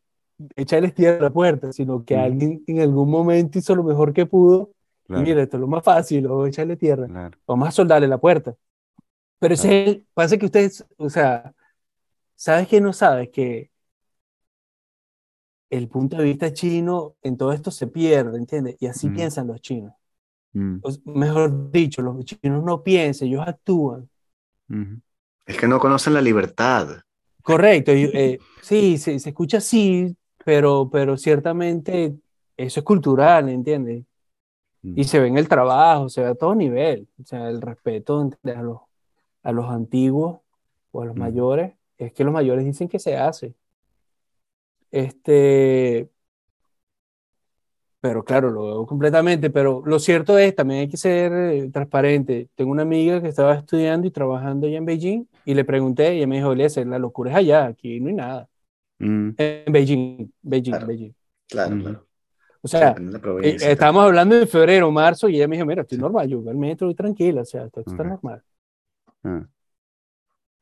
[0.56, 2.18] echarles tierra a la puerta, sino que Ujú.
[2.18, 4.72] alguien en algún momento hizo lo mejor que pudo,
[5.12, 7.12] Claro, mira, esto es lo más fácil, o echarle tierra.
[7.12, 7.38] claro.
[7.48, 8.56] vamos a soldarle la puerta.
[9.40, 11.54] Pero ese es el, pasa que ustedes, o sea,
[12.36, 13.30] ¿sabes que no sabes?
[13.32, 13.72] Que
[15.70, 18.76] el punto de vista chino en todo esto se pierde, ¿entiendes?
[18.80, 19.16] Y así Mm.
[19.16, 19.94] piensan los chinos.
[20.56, 24.10] Mm, O s- mejor dicho, los chinos no piensan, ellos actúan.
[25.46, 27.02] Es que no conocen la libertad.
[27.44, 32.16] Correcto, y, eh, sí, se, se escucha así, pero, pero ciertamente
[32.58, 34.06] eso es cultural, ¿entiendes?
[34.84, 37.62] Mm, Y se ve en el trabajo, se ve a todo nivel, o sea, el
[37.62, 38.80] respeto entre a los,
[39.44, 40.42] a los antiguos
[40.92, 41.22] o a los Ujú.
[41.22, 43.56] mayores, es que los mayores dicen que se hace.
[44.92, 46.10] Este,
[48.00, 52.50] pero claro, lo veo completamente, pero lo cierto es, también hay que ser eh, transparente.
[52.56, 56.18] Tengo una amiga que estaba estudiando y trabajando allá en Beijing y le pregunté y
[56.18, 58.50] ella me dijo, Eliezer, la locura es allá, aquí no hay nada.
[59.00, 60.88] Mm, En Beijing, Beijing, Claro.
[60.88, 61.16] Beijing.
[61.48, 61.84] Claro, Ujú.
[61.84, 62.08] claro.
[62.64, 63.72] O sea, eh, tal.
[63.72, 66.58] estábamos hablando de febrero, marzo, y ella me dijo, mira, estoy normal, yo voy al
[66.58, 68.44] metro y tranquila, o sea, esto está normal,
[69.24, 69.48] ah,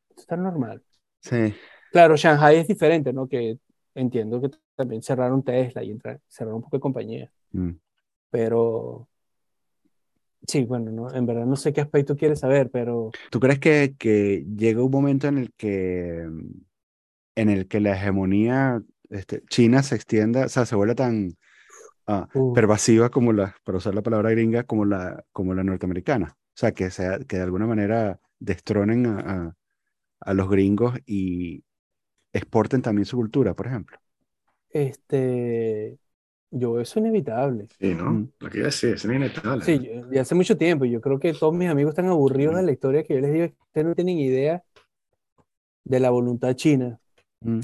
[0.09, 0.81] esto está normal.
[1.21, 1.53] Sí.
[1.91, 3.27] Claro, Shanghai es diferente, ¿no?
[3.27, 3.57] Que
[3.95, 7.71] entiendo que también cerraron Tesla y entra- cerraron un poco de compañía, Mm.
[8.29, 9.07] pero
[10.47, 13.95] sí, bueno, no, en verdad no sé qué aspecto quieres saber, pero ¿Tú crees que,
[13.99, 16.27] que llega un momento en el que,
[17.35, 21.35] en el que la hegemonía este, china se extienda, o sea, se vuelva tan
[22.09, 26.37] ah, uh, pervasiva como la, para usar la palabra gringa, como la, como la norteamericana?
[26.39, 29.55] O sea, que, sea, que de alguna manera destronen a, a-
[30.21, 31.63] a los gringos y
[32.33, 33.99] exporten también su cultura, por ejemplo.
[34.69, 35.99] este,
[36.51, 37.69] yo eso inevitable.
[37.79, 38.29] Sí, ¿no?
[38.39, 39.65] Lo que iba a decir, es inevitable.
[39.65, 42.63] Sí, yo- de hace mucho tiempo, yo creo que todos mis amigos están aburridos de
[42.63, 44.63] la historia que yo les digo, que ustedes no tienen idea
[45.83, 46.99] de la voluntad china.
[47.45, 47.59] Mm,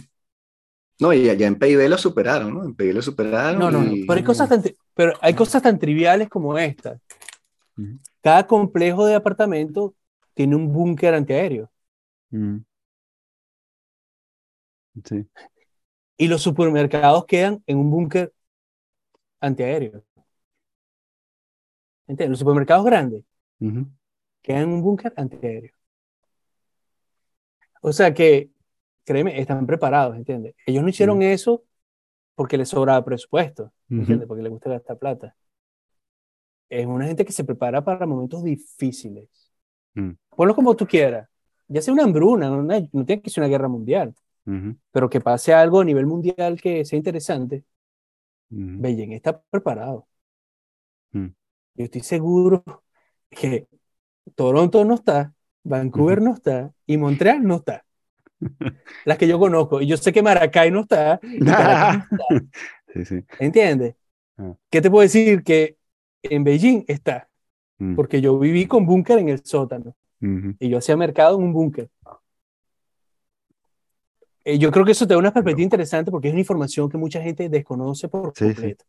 [0.99, 2.63] No, y ya en PIB lo superaron, ¿no?
[2.63, 3.59] En PIB lo superaron.
[3.59, 4.63] No, no, no, pero hay cosas tan,
[4.93, 6.99] pero hay cosas tan triviales como esta.
[8.21, 9.93] Cada complejo de apartamento
[10.33, 11.69] tiene un búnker antiaéreo.
[15.03, 15.27] Sí.
[16.17, 18.33] y los supermercados quedan en un búnker
[19.41, 20.03] antiaéreo.
[22.07, 22.29] ¿Entiendes?
[22.31, 23.23] Los supermercados grandes
[24.41, 25.73] quedan en un búnker antiaéreo.
[27.81, 28.49] O sea que,
[29.05, 30.55] créeme, están preparados, ¿entiendes?
[30.65, 31.63] Ellos no hicieron eso
[32.35, 34.27] porque les sobraba presupuesto, ¿entiendes?
[34.27, 35.35] Porque les gusta gastar plata.
[36.67, 39.29] Es una gente que se prepara para momentos difíciles.
[39.93, 40.11] Mm.
[40.29, 41.29] Ponlo como tú quieras.
[41.67, 44.13] Ya sea una hambruna, no, no tiene que ser una guerra mundial,
[44.91, 47.63] pero que pase algo a nivel mundial que sea interesante.
[48.49, 50.07] Beijing está preparado.
[51.11, 51.27] Mm.
[51.75, 52.63] Yo estoy seguro
[53.29, 53.67] que
[54.35, 55.33] Toronto no está,
[55.63, 57.84] Vancouver no está y Montreal no está.
[59.05, 59.81] Las que yo conozco.
[59.81, 61.19] Y yo sé que Maracay no está.
[61.23, 62.45] y Caracas no está,
[62.93, 63.25] Sí, sí.
[63.39, 63.95] ¿Entiendes?
[64.37, 64.55] Ah.
[64.69, 65.43] ¿Qué te puedo decir?
[65.43, 65.77] Que
[66.23, 67.29] en Beijing está.
[67.77, 69.95] Mm, Porque yo viví con búnker en el sótano
[70.59, 71.89] y yo hacía mercado en un búnker.
[74.43, 76.97] Eh, yo creo que eso te da una perspectiva interesante porque es una información que
[76.97, 78.85] mucha gente desconoce por Sí, completo.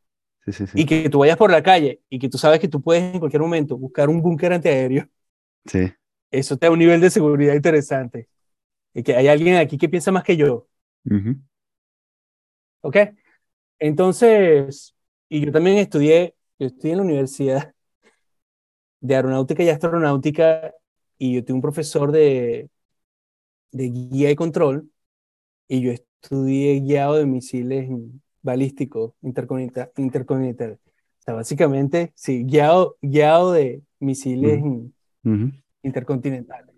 [0.74, 3.18] Y que tú vayas por la calle y que tú sabes que tú puedes en
[3.18, 5.08] cualquier momento buscar un búnker antiaéreo,
[5.64, 5.92] Sí.
[6.30, 8.28] eso te da un nivel de seguridad interesante.
[9.04, 10.68] Que hay alguien aquí que piensa más que yo,
[11.04, 11.36] Ujú.
[12.80, 12.96] ¿ok?
[13.78, 14.96] Entonces,
[15.28, 17.74] y yo también estudié, yo estudié en la Universidad
[19.00, 20.72] de Aeronáutica y Astronáutica
[21.18, 22.70] y yo tuve un profesor de,
[23.72, 24.90] de guía y control
[25.68, 27.90] y yo estudié guiado de misiles
[28.42, 30.78] balísticos interconecta- interconectables.
[30.80, 34.60] O sea, básicamente, sí, guiado, guiado de misiles
[35.24, 35.52] Ujú.
[35.82, 36.75] intercontinentales.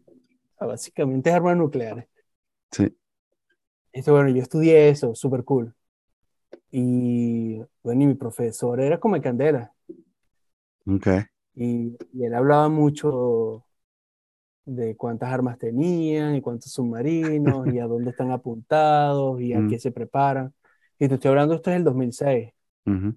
[0.59, 2.06] Sea, básicamente es armas nucleares.
[2.72, 2.97] Sí.
[3.93, 5.74] Esto, bueno, yo estudié eso, súper cool.
[6.70, 9.74] Y bueno, y mi profesor era como de candela.
[10.86, 11.09] Ok.
[11.55, 13.64] Y, y él hablaba mucho
[14.64, 19.68] de cuántas armas tenían y cuántos submarinos y a dónde están apuntados y a Mm.
[19.70, 20.55] qué se preparan.
[20.98, 22.52] Y te estoy hablando, esto es el 2006.
[22.86, 23.14] Ujú.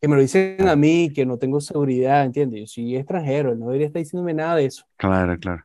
[0.00, 2.60] Que me lo dicen a mí, que no tengo seguridad, ¿entiendes?
[2.60, 4.84] Yo soy extranjero, él no debería estar diciéndome nada de eso.
[4.96, 5.64] Claro, claro.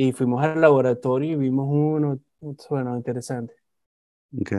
[0.00, 2.20] Y fuimos al laboratorio y vimos uno,
[2.70, 3.52] bueno, interesante.
[4.40, 4.52] Ok.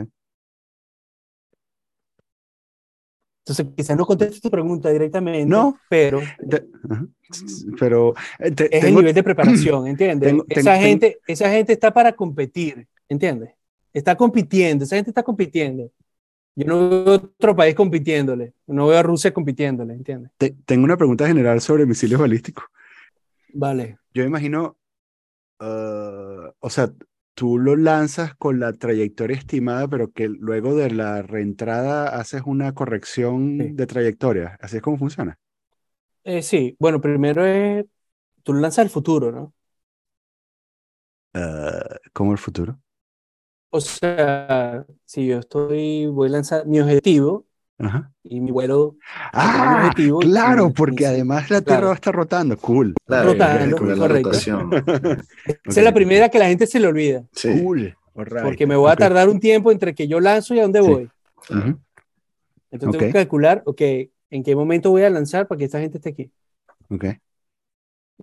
[3.45, 5.79] Entonces, quizás no conteste tu pregunta directamente, No.
[5.89, 6.19] pero.
[7.79, 10.29] Pero eh, te- es el tengo- nivel de preparación, ¿entiendes?
[10.29, 13.51] tengo- esa, tengo- gente, esa gente está para competir, ¿entiendes?
[13.93, 15.89] Está compitiendo, esa gente está compitiendo.
[16.55, 20.31] Yo no veo otro país compitiéndole, no veo a Rusia compitiéndole, ¿entiendes?
[20.37, 22.65] te- tengo una pregunta general sobre misiles balísticos.
[23.53, 23.97] Vale.
[24.13, 24.75] Yo imagino,
[25.59, 26.91] ah, o sea,
[27.33, 32.73] tú lo lanzas con la trayectoria estimada, pero que luego de la reentrada haces una
[32.73, 33.75] corrección Sí.
[33.75, 34.57] de trayectoria.
[34.61, 35.39] Así es como funciona.
[36.23, 37.85] Eh, sí, bueno, primero es,
[38.43, 39.53] tú lanzas el futuro, ¿no?
[41.33, 42.79] Ah, ¿cómo el futuro?
[43.71, 47.45] O sea, si yo estoy, voy a lanzar mi objetivo
[47.79, 48.11] Ajá.
[48.23, 48.97] y mi vuelo
[49.31, 51.65] Ah, objetivo claro, y- porque y- además la claro.
[51.65, 52.57] Tierra va a estar rotando.
[52.57, 52.93] Cool.
[53.07, 54.31] Claro, Rotando, la correcto.
[55.65, 57.95] Esa es la primera que la gente se le olvida, Sí, Cool.
[58.15, 58.43] Alright.
[58.43, 58.99] porque me voy a Ok.
[58.99, 60.87] tardar un tiempo entre que yo lanzo y a dónde Sí.
[60.89, 61.09] voy.
[61.47, 61.61] claro.
[61.69, 61.79] Ujú.
[62.71, 62.99] Entonces Ok.
[62.99, 63.81] tengo que calcular, ok,
[64.29, 66.31] en qué momento voy a lanzar para que esta gente esté aquí.
[66.89, 67.05] Ok.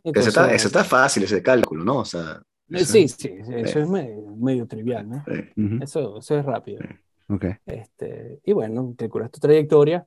[0.05, 1.97] Entonces, está, ese está fácil, ese cálculo, ¿no?
[2.01, 5.25] O sea, eh, sí, sí, eso es medio, medio trivial, ¿no?
[5.27, 5.63] sí.
[5.65, 5.83] Ujú.
[5.83, 6.81] Eso, eso es rápido.
[7.29, 7.47] Ok.
[7.67, 10.07] Este, y bueno, calculas tu trayectoria.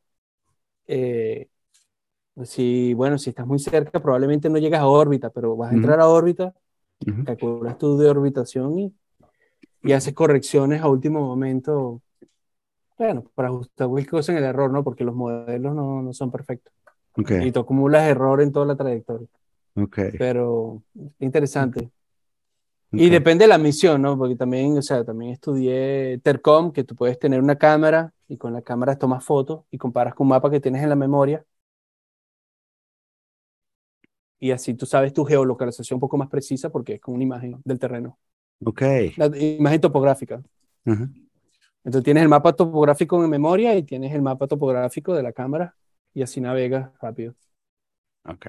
[0.88, 1.50] Eh,
[2.46, 6.00] si, bueno, si estás muy cerca, probablemente no llegas a órbita, pero vas a entrar
[6.00, 6.54] a órbita,
[7.08, 7.26] Ujú.
[7.26, 8.96] calculas tu de orbitación y,
[9.84, 12.02] y haces correcciones a último momento.
[12.98, 14.84] Bueno, para ajustar cualquier cosa en el error, ¿no?
[14.84, 16.74] Porque los modelos no, no son perfectos.
[17.18, 17.32] Ok.
[17.40, 19.28] Y tú acumulas error en toda la trayectoria.
[19.76, 20.00] Ok.
[20.18, 20.84] Pero
[21.20, 21.92] interesante.
[22.92, 24.18] Y depende de la misión, ¿no?
[24.18, 28.54] Porque también, o sea, también estudié Tercom, que tú puedes tener una cámara y con
[28.54, 31.46] la cámara tomas fotos y comparas con un mapa que tienes en la memoria.
[34.40, 37.62] Y así tú sabes tu geolocalización un poco más precisa porque es con una imagen
[37.64, 38.18] del terreno.
[38.66, 38.82] Ok.
[39.18, 40.42] La imagen topográfica.
[40.86, 45.76] Entonces tienes el mapa topográfico en memoria y tienes el mapa topográfico de la cámara
[46.14, 47.36] y así navegas rápido.
[48.26, 48.48] Ok.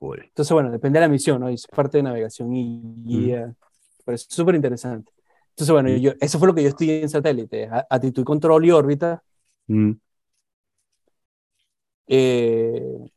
[0.00, 0.24] Cool.
[0.26, 1.48] Entonces, bueno, depende de la misión, ¿no?
[1.48, 3.54] Es parte de navegación y guía.
[4.04, 5.12] Pero es súper interesante.
[5.50, 8.70] Entonces, bueno, yo, eso fue lo que yo estudié en satélite, a- actitud, control y
[8.70, 9.22] órbita.
[9.68, 9.92] Mm,
[12.06, 13.10] eh,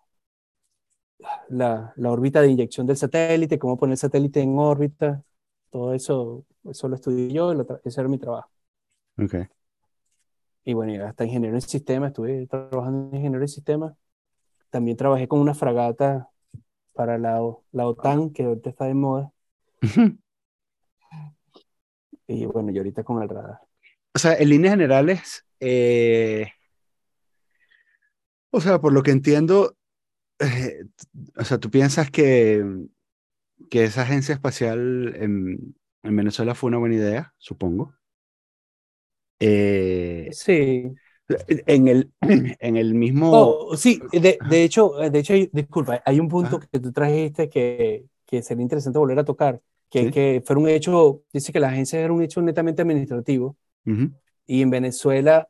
[1.50, 5.24] la, la órbita de inyección del satélite, cómo poner el satélite en órbita,
[5.70, 8.50] todo eso, eso lo estudié yo, lo ese era mi trabajo.
[9.18, 9.48] Ok.
[10.66, 13.94] Y bueno, hasta ingeniero en sistemas, estuve trabajando en ingeniero en sistemas.
[14.72, 16.30] También trabajé con una fragata
[16.94, 17.40] para la,
[17.72, 19.32] la OTAN, que ahorita está de moda.
[22.28, 23.60] Y bueno, y ahorita con el radar.
[24.16, 26.48] O sea, en líneas generales, eh,
[28.52, 29.78] o sea, por lo que entiendo,
[30.40, 30.86] eh,
[31.38, 32.64] o sea, tú piensas que,
[33.70, 37.96] que esa agencia espacial en, en Venezuela fue una buena idea, supongo.
[39.40, 40.94] Eh, Sí.
[41.68, 43.60] En, el, en el mismo...
[43.70, 46.60] Oh, sí, de, de hecho, de hecho, disculpa, hay un punto Ajá.
[46.60, 49.60] que tú trajiste que, que sería interesante volver a tocar,
[49.90, 50.12] que, Sí.
[50.12, 54.12] que fue un hecho, dice que la agencia era un hecho netamente administrativo Ujú,
[54.48, 55.50] y en Venezuela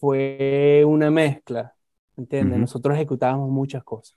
[0.00, 1.76] fue una mezcla,
[2.16, 2.58] ¿entiendes?
[2.58, 2.60] Ujú.
[2.60, 4.16] Nosotros ejecutábamos muchas cosas,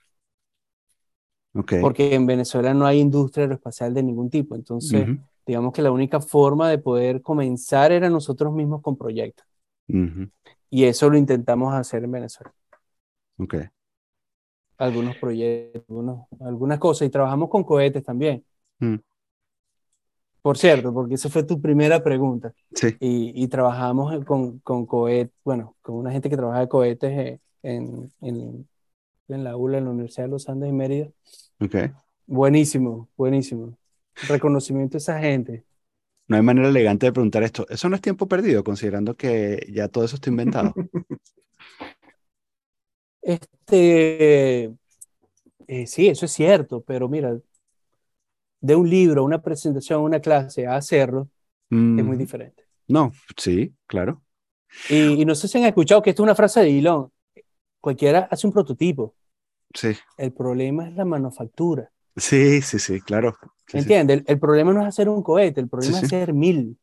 [1.54, 1.72] ok.
[1.78, 5.90] porque en Venezuela no hay industria aeroespacial de ningún tipo, entonces Ujú, digamos que la
[5.92, 9.46] única forma de poder comenzar era nosotros mismos con proyectos
[9.88, 10.30] ujú,
[10.70, 12.52] y eso lo intentamos hacer en Venezuela.
[13.38, 13.54] ok.
[14.78, 18.44] algunos proyectos, algunos- algunas cosas, y trabajamos con cohetes también.
[18.78, 18.96] Mm.
[20.40, 22.52] Por cierto, porque esa fue tu primera pregunta.
[22.74, 22.96] Sí.
[23.00, 27.40] Y, y trabajamos con, con cohetes, bueno, con una gente que trabaja de cohetes eh,
[27.62, 28.68] en, en,
[29.28, 31.08] en la ULA, en la Universidad de los Andes y Mérida.
[31.60, 31.74] Ok.
[32.26, 33.76] Buenísimo, buenísimo.
[34.28, 35.64] Reconocimiento a esa gente.
[36.28, 37.66] No hay manera elegante de preguntar esto.
[37.68, 40.78] Eso no es tiempo perdido, considerando que ya todo eso está inventado.
[43.22, 44.64] Este,
[45.68, 47.38] eh, sí, eso es cierto, pero mira,
[48.60, 51.28] de un libro, una presentación, una clase a hacerlo
[51.96, 52.18] es muy Ujú.
[52.18, 52.64] diferente.
[52.88, 54.22] No, sí, claro.
[54.86, 57.10] Y, y no sé si han escuchado que esto es una frase de Elon.
[57.80, 59.16] Cualquiera hace un prototipo.
[59.74, 61.90] Sí, El problema es la manufactura.
[62.18, 63.36] Sí, sí, sí, claro.
[63.66, 63.90] Sí, sí.
[63.90, 64.18] ¿Entiendes?
[64.18, 66.78] El, el problema no es hacer un cohete, el problema Sí, es hacer mil.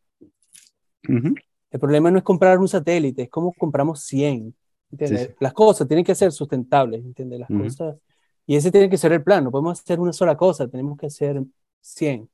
[1.71, 4.55] El problema no es comprar un satélite, es como compramos 100.
[4.91, 5.31] ¿entiendes?
[5.39, 7.39] Las cosas tienen que ser sustentables, ¿entiendes?
[7.39, 7.97] Las cosas.
[8.45, 9.43] Y ese tiene que ser el plan.
[9.43, 11.41] No podemos hacer una sola cosa, tenemos que hacer
[11.81, 12.29] 100.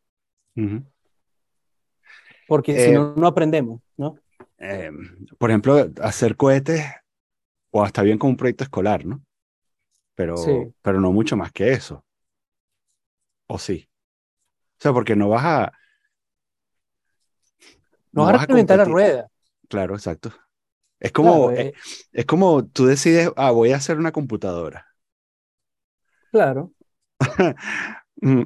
[0.56, 0.84] ujú.
[2.46, 4.16] Porque Eh, si no, no aprendemos, ¿no?
[4.60, 4.92] Eh,
[5.38, 6.84] por ejemplo, hacer cohetes,
[7.72, 9.24] o hasta bien como un proyecto escolar, ¿no?
[10.16, 12.06] Pero, pero no mucho más que eso.
[13.54, 13.78] ¿O sí?
[14.80, 15.74] O sea, porque no vas a...
[18.14, 19.28] No vas a reinventar la rueda.
[19.70, 20.34] Claro, exacto.
[21.00, 21.74] Es como, Claro, eh,
[22.14, 24.88] es como tú decides, ah, voy a hacer una computadora.
[26.32, 26.74] claro,
[28.24, 28.44] Mm,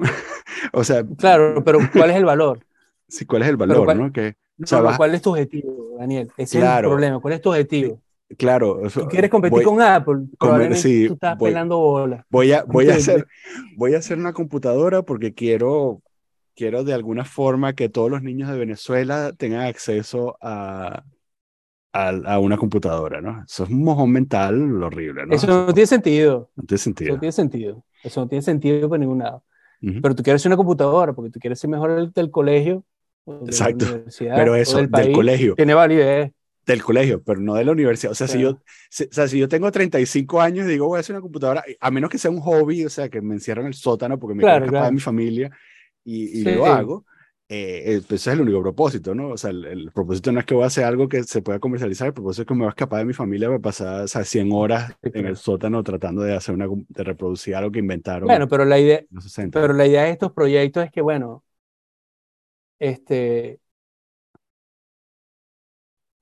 [0.73, 2.65] o sea, claro, pero ¿cuál es el valor?
[3.07, 4.11] sí, ¿cuál es el valor, cuál- no?
[4.11, 6.31] Que, No, sea, no, vas- ¿Cuál es tu objetivo, Daniel?
[6.37, 7.19] Ese es el problema.
[7.21, 8.01] ¿Cuál es tu objetivo?
[8.37, 12.25] Claro, Tú quieres competir voy, con Apple, probablemente sí, tú estás voy- pelando bola.
[12.29, 13.25] voy a, voy a hacer,
[13.77, 16.01] voy a hacer una computadora porque quiero,
[16.55, 21.03] quiero de alguna forma que todos los niños de Venezuela tengan acceso a,
[21.93, 23.43] a, a una computadora, ¿no?
[23.47, 25.33] Eso es un mojón mental horrible, ¿no?
[25.35, 26.51] Eso no tiene sentido.
[26.55, 27.13] no tiene Eso sentido.
[27.13, 27.85] no tiene sentido.
[28.03, 29.43] Eso no tiene sentido por ningún lado.
[29.81, 30.01] Ujú.
[30.01, 32.83] Pero tú quieres una computadora porque tú quieres ser mejor del, del colegio,
[33.45, 33.85] Exacto.
[33.85, 36.31] la universidad, Pero eso, del del país, colegio, tiene validez.
[36.65, 38.11] Del colegio, pero no de la universidad.
[38.11, 38.59] O sea, si yo,
[38.89, 41.63] si, o sea, si yo tengo 35 años y digo voy a hacer una computadora,
[41.79, 44.35] a menos que sea un hobby, o sea, que me encierro en el sótano porque
[44.35, 44.85] me Claro, claro.
[44.87, 45.51] de mi familia
[46.03, 46.51] y, y Sí.
[46.55, 47.05] lo hago,
[47.47, 49.29] eh, eh, pues ese es el único propósito, ¿no?
[49.29, 51.59] O sea, el, el propósito no es que voy a hacer algo que se pueda
[51.59, 54.07] comercializar, el propósito es que me voy a escapar de mi familia para pasar, o
[54.07, 58.27] sea, 100 horas en el sótano tratando de hacer una, de reproducir algo que inventaron
[58.27, 59.59] Bueno, pero la idea, en los 60.
[59.61, 61.43] pero la idea de estos proyectos es que, bueno,
[62.79, 63.59] este,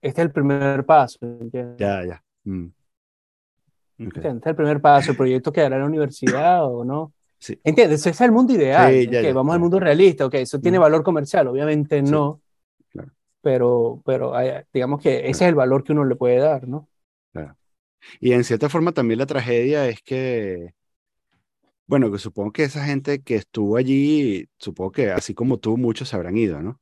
[0.03, 1.17] este es el primer paso.
[1.21, 1.77] ¿entiendes?
[1.80, 2.23] Ya, ya.
[2.43, 2.67] Mm.
[3.99, 5.11] Este es el primer paso.
[5.11, 7.13] El proyecto quedará en la universidad o no.
[7.39, 7.59] Sí.
[7.63, 8.01] ¿Entiendes?
[8.01, 8.91] Ese es el mundo ideal.
[8.91, 9.55] Sí, ya, ok, ya, vamos ya.
[9.55, 10.25] al mundo realista.
[10.25, 10.81] Ok, eso tiene Mm.
[10.81, 11.47] valor comercial.
[11.47, 12.41] Obviamente Sí, no.
[12.91, 13.11] claro.
[13.41, 16.88] Pero, pero hay- digamos que ese es el valor que uno le puede dar, ¿no?
[18.19, 20.73] Y en cierta forma también la tragedia es que,
[21.88, 26.09] bueno, que supongo que esa gente que estuvo allí, supongo que así como tú, muchos
[26.09, 26.81] se habrán ido, ¿no?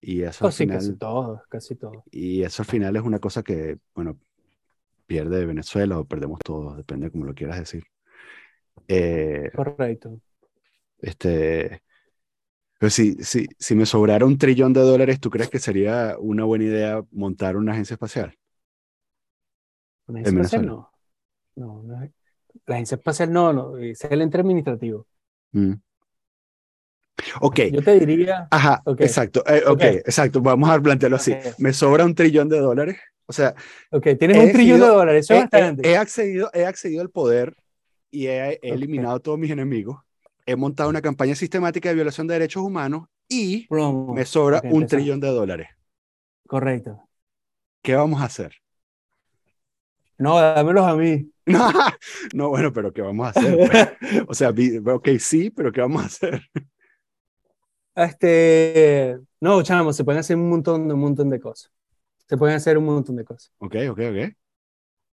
[0.00, 2.04] Y eso al Oh, sí, casi final, todo, casi todo.
[2.10, 4.18] y eso al final es una cosa que, bueno,
[5.06, 7.84] pierde Venezuela o perdemos todos, depende de cómo lo quieras decir.
[8.88, 10.22] Eh, Correcto.
[11.00, 11.82] este,
[12.78, 16.44] pero si, si, si me sobrara un trillón de dólares, ¿tú crees que sería una
[16.44, 18.36] buena idea montar una agencia espacial?
[20.06, 20.90] ¿La En agencia espacial no?
[21.56, 21.84] No,
[22.66, 25.06] La agencia espacial no, no, es el ente administrativo.
[25.54, 25.80] Mm.
[27.40, 27.60] Ok.
[27.72, 29.42] Yo te diría, Ajá, exacto.
[29.46, 29.82] eh, ok, Ok.
[29.82, 30.40] exacto.
[30.40, 31.34] Vamos a plantearlo así.
[31.58, 32.96] Me sobra un trillón de dólares.
[33.26, 33.54] O sea,
[33.90, 35.86] ok, tienes un trillón de dólares, eso he, es bastante.
[35.88, 37.54] he- he accedido, he accedido al poder
[38.10, 39.98] y he, eliminado a todos mis enemigos.
[40.46, 44.14] He montado una campaña sistemática de violación de derechos humanos y Promo.
[44.14, 44.86] me sobra un empezamos.
[44.88, 45.68] trillón de dólares.
[46.46, 47.06] Correcto.
[47.82, 48.54] ¿Qué vamos a hacer?
[50.16, 51.30] No, dámelos a mí.
[52.34, 53.56] No, bueno, pero ¿qué vamos a hacer?
[54.00, 54.24] pues?
[54.28, 56.42] O sea, ok, sí, pero ¿qué vamos a hacer?
[58.04, 61.72] Este, no, chamo, se pueden hacer un montón, un montón de cosas.
[62.26, 63.52] Se pueden hacer un montón de cosas.
[63.58, 64.34] Ok, ok, ok.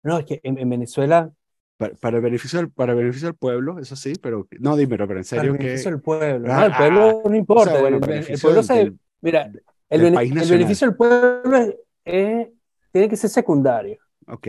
[0.04, 1.32] No, es que en, en Venezuela
[1.78, 4.98] Para, para el beneficio del, para el beneficio del pueblo, eso sí, pero no, dime,
[4.98, 5.64] pero en Para serio el que...
[5.64, 6.48] beneficio del pueblo.
[6.52, 7.64] Ah, No, el pueblo no importa.
[7.64, 8.74] o sea, bueno, el, el pueblo del- se.
[8.76, 9.52] del- mira,
[9.90, 11.76] el, bene- el beneficio del pueblo es-
[12.06, 12.48] es-
[12.92, 13.98] tiene que ser secundario,
[14.28, 14.48] Ok,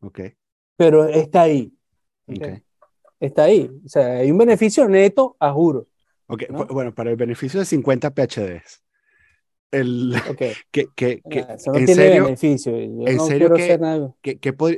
[0.00, 0.20] ok,
[0.76, 1.72] pero está ahí.
[2.26, 2.36] ¿ok?
[2.38, 2.62] ok.
[3.20, 3.70] Está ahí.
[3.84, 5.86] O sea, hay un beneficio neto, a juro.
[6.32, 6.66] Ok, ¿No?
[6.66, 8.82] bueno, para el beneficio de 50 PhDs.
[9.70, 10.38] El, Ok.
[10.70, 12.72] que, que, que, Ah, Eso no en tiene serio, beneficio.
[12.72, 14.14] Yo en no serio que- nada.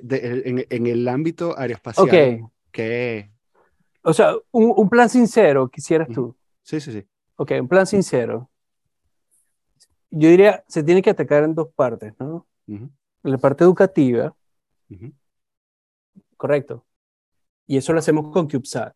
[0.02, 2.06] de- en, en el ámbito aeroespacial,
[2.42, 2.50] Ok.
[2.70, 3.30] que...
[4.02, 6.36] O sea, un, un plan sincero quisieras tú.
[6.62, 7.06] Sí, sí, sí.
[7.36, 8.50] Ok, un plan sincero.
[10.10, 12.46] Yo diría, se tiene que atacar en dos partes, ¿no?
[12.68, 12.90] Ujú,
[13.22, 14.34] La parte educativa,
[16.36, 16.84] correcto.
[17.66, 18.94] Y eso lo hacemos con CubeSat.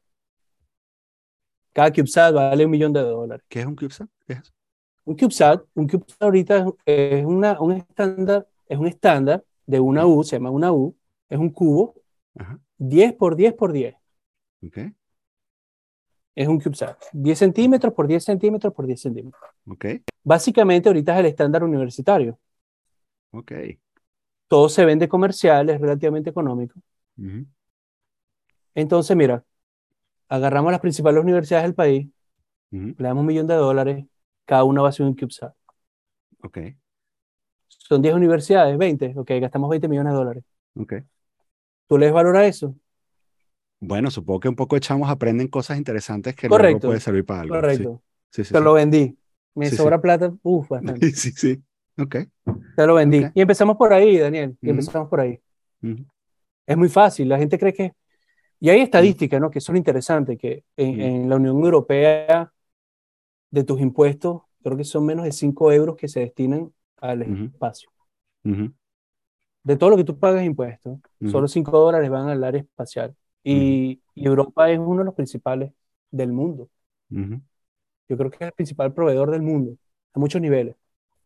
[1.78, 3.46] Cada CubeSat vale un millón de dólares.
[3.48, 4.08] ¿Qué es un CubeSat?
[4.26, 4.52] ¿Qué es?
[5.04, 10.24] Un CubeSat, un CubeSat ahorita es, una, un estándar, es un estándar de una U,
[10.24, 10.96] se llama una U,
[11.28, 11.94] es un cubo,
[12.36, 13.94] Ajá, 10 por 10 por 10.
[14.66, 14.78] ok,
[16.34, 17.00] Es un CubeSat.
[17.12, 19.40] 10 centímetros por 10 centímetros por 10 centímetros.
[19.68, 19.84] ok,
[20.24, 22.40] Básicamente ahorita es el estándar universitario.
[23.30, 23.52] ok.
[24.48, 26.80] Todo se vende comercial, es relativamente económico.
[28.74, 29.44] Entonces, mira,
[30.28, 32.08] agarramos las principales universidades del país,
[32.98, 34.06] le damos un millón de dólares,
[34.46, 35.54] cada una va a ser un CubeSat.
[36.42, 36.58] Ok,
[37.88, 40.44] Son 10 universidades, 20, ok, gastamos 20 millones de dólares.
[40.74, 41.02] ok.
[41.86, 42.74] ¿Tú les valoras eso?
[43.80, 47.42] Bueno, supongo que un poco echamos, aprenden cosas interesantes que luego Correcto, puede servir para
[47.42, 47.54] algo.
[47.56, 48.02] Correcto.
[48.30, 48.64] Sí, sí, Te sí.
[48.64, 49.16] lo vendí.
[49.54, 51.12] Me sobra plata, uff, bastante.
[51.14, 51.62] Sí, sí.
[51.98, 52.16] Ok.
[52.74, 53.30] Te lo vendí.
[53.34, 54.56] Y empezamos por ahí, Daniel.
[54.62, 55.40] Y empezamos por ahí.
[55.82, 56.04] Ujú,
[56.66, 57.28] Es muy fácil.
[57.28, 57.92] La gente cree que.
[58.60, 59.50] Y hay estadísticas, ¿no?
[59.50, 62.52] Que son interesantes, que en, en la Unión Europea,
[63.50, 67.44] de tus impuestos, creo que son menos de 5 euros que se destinan al Ujú.
[67.52, 67.90] espacio.
[68.44, 68.74] ujú,
[69.62, 71.30] De todo lo que tú pagas impuestos, Ujú.
[71.30, 73.14] solo 5 dólares van al área espacial.
[73.44, 75.72] Y, y Europa es uno de los principales
[76.10, 76.68] del mundo.
[78.08, 79.76] Yo creo que es el principal proveedor del mundo,
[80.14, 80.76] a muchos niveles.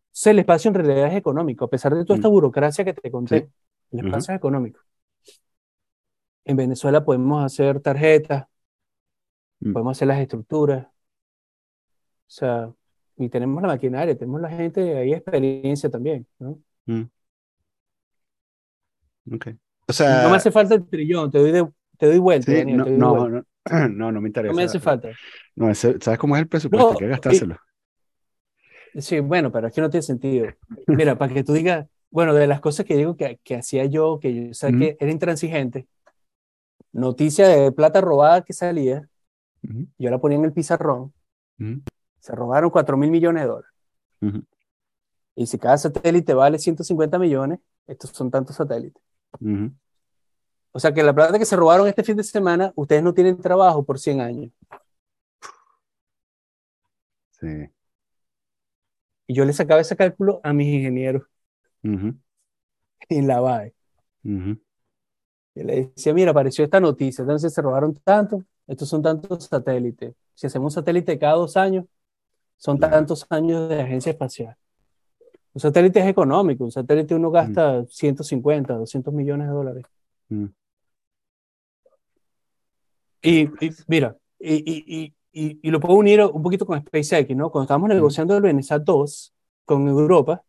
[0.09, 2.29] Entonces, el espacio en realidad es económico, a pesar de toda esta Mm.
[2.29, 3.51] burocracia que te conté, Sí.
[3.91, 4.81] el espacio es económico.
[6.45, 8.45] En Venezuela podemos hacer tarjetas,
[9.61, 9.73] Mm.
[9.73, 10.91] podemos hacer las estructuras, o
[12.27, 12.73] sea,
[13.17, 16.59] y tenemos la maquinaria, tenemos la gente, hay experiencia también, ¿no?
[19.31, 19.47] Ok.
[19.87, 21.67] O sea, No me hace falta el trillón, te doy, de-
[21.97, 23.47] te doy vuelta, sí, Daniel, no, doy no, vuelta.
[23.71, 24.51] no, no, no me interesa.
[24.51, 25.09] No me hace falta.
[25.55, 26.85] No, ese- ¿sabes cómo es el presupuesto?
[26.85, 27.57] No, Hay que gastárselo.
[28.99, 30.47] Sí, bueno, pero es que no tiene sentido.
[30.87, 34.19] Mira, para que tú digas, bueno, de las cosas que digo que, que hacía yo,
[34.19, 34.97] que yo sabía Ujú.
[34.97, 35.87] que era intransigente,
[36.93, 39.09] noticia de plata robada que salía,
[39.97, 41.13] yo la ponía en el pizarrón,
[42.19, 43.71] se robaron 4 mil millones de dólares.
[45.35, 49.01] Y si cada satélite vale 150 millones, estos son tantos satélites.
[50.71, 53.39] O sea que la plata que se robaron este fin de semana, ustedes no tienen
[53.41, 54.51] trabajo por 100 años.
[57.31, 57.69] Sí.
[59.27, 61.23] Y yo le sacaba ese cálculo a mis ingenieros
[61.83, 63.73] en la BAE.
[65.55, 65.59] Ujú.
[65.61, 70.13] Y le decía, mira, apareció esta noticia, entonces se robaron tanto, estos son tantos satélites.
[70.33, 71.85] Si hacemos un satélite cada dos años,
[72.57, 72.93] son Claro.
[72.95, 74.55] tantos años de agencia espacial.
[75.53, 79.85] Un satélite es económico, un satélite uno gasta 150, 200 millones de dólares.
[80.29, 80.45] Mm.
[83.21, 87.49] Y, y mira, y, y, y, lo puedo unir un poquito con SpaceX, ¿no?
[87.51, 89.33] Cuando estábamos negociando el Benesat 2
[89.65, 90.43] con Europa,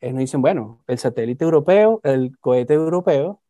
[0.00, 3.41] ellos nos dicen, bueno, el satélite europeo, el cohete europeo,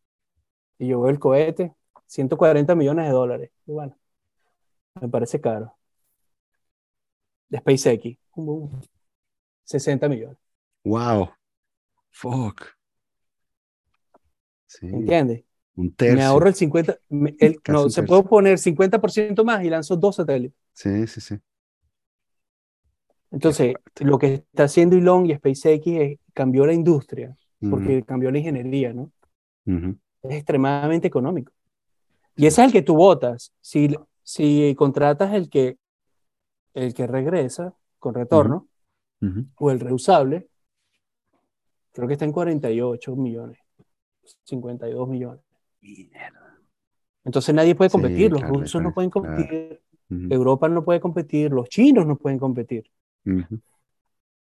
[0.77, 1.73] y yo veo el cohete,
[2.07, 3.51] 140 millones de dólares.
[3.65, 3.95] Y bueno,
[5.01, 5.75] me parece caro.
[7.49, 8.69] De SpaceX, como
[9.63, 10.37] 60 millones.
[10.85, 11.33] Wow.
[12.11, 12.75] Fuck.
[14.65, 15.43] Sí, ¿Entiendes?
[15.75, 16.15] un tercio.
[16.15, 19.95] Me ahorro el 50, me- el- Casi no, se puede poner 50% más y lanzo
[19.95, 20.57] dos satélites.
[20.73, 21.35] Sí, sí, sí.
[23.31, 28.37] Entonces, lo que está haciendo Elon y SpaceX es, cambió la industria, porque cambió la
[28.39, 29.11] ingeniería, ¿no?
[30.23, 31.51] Es extremadamente económico.
[32.35, 33.53] Y ese es el que tú votas.
[33.61, 35.77] Si, si contratas el que,
[36.73, 38.67] el que regresa con retorno
[39.21, 39.45] ujú.
[39.57, 40.47] o el reusable,
[41.91, 43.59] creo que está en 48 millones,
[44.45, 45.41] 52 millones.
[47.25, 49.35] Entonces nadie puede Sí, competir, los claro, rusos no pueden claro.
[49.37, 49.81] competir,
[50.29, 52.89] Europa no puede competir, los chinos no pueden competir.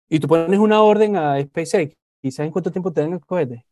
[0.09, 3.19] Y tú pones una orden a SpaceX y ¿sabes en cuánto tiempo te dan el
[3.19, 3.65] cohete?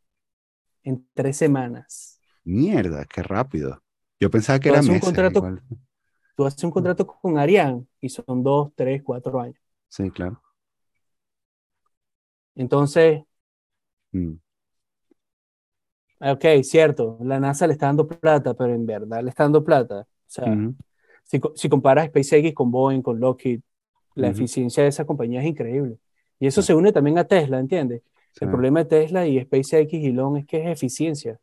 [0.84, 2.20] En tres semanas.
[2.46, 3.84] Mierda, qué rápido.
[4.20, 5.08] Yo pensaba que Tú era haces un meses.
[5.14, 5.64] contrato- igual.
[6.36, 9.58] Tú haces un contrato con Ariane y son dos, tres, cuatro años.
[9.90, 10.42] Sí, claro.
[12.56, 13.24] Entonces,
[14.16, 14.40] Mm,
[16.20, 20.02] ok, cierto, la NASA le está dando plata, pero en verdad le está dando plata.
[20.02, 20.64] O sea,
[21.24, 23.62] si, co- si comparas SpaceX con Boeing, con Lockheed,
[24.16, 26.00] la eficiencia de esa compañía es increíble.
[26.40, 28.04] Y eso se une también a Tesla, ¿entiendes?
[28.34, 31.40] Sí, El problema de Tesla y SpaceX y Elon es que es eficiencia.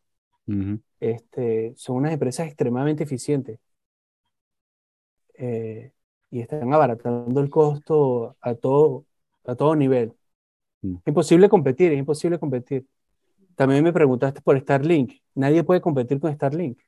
[0.99, 3.59] Este, son unas empresas extremadamente eficientes.
[5.35, 5.91] Eh,
[6.29, 9.05] y están abaratando el costo a todo,
[9.45, 10.13] a todo nivel.
[10.81, 10.95] Mm.
[10.97, 12.85] Es imposible competir, es imposible competir.
[13.55, 15.13] También me preguntaste por Starlink.
[15.35, 16.79] Nadie puede competir con Starlink.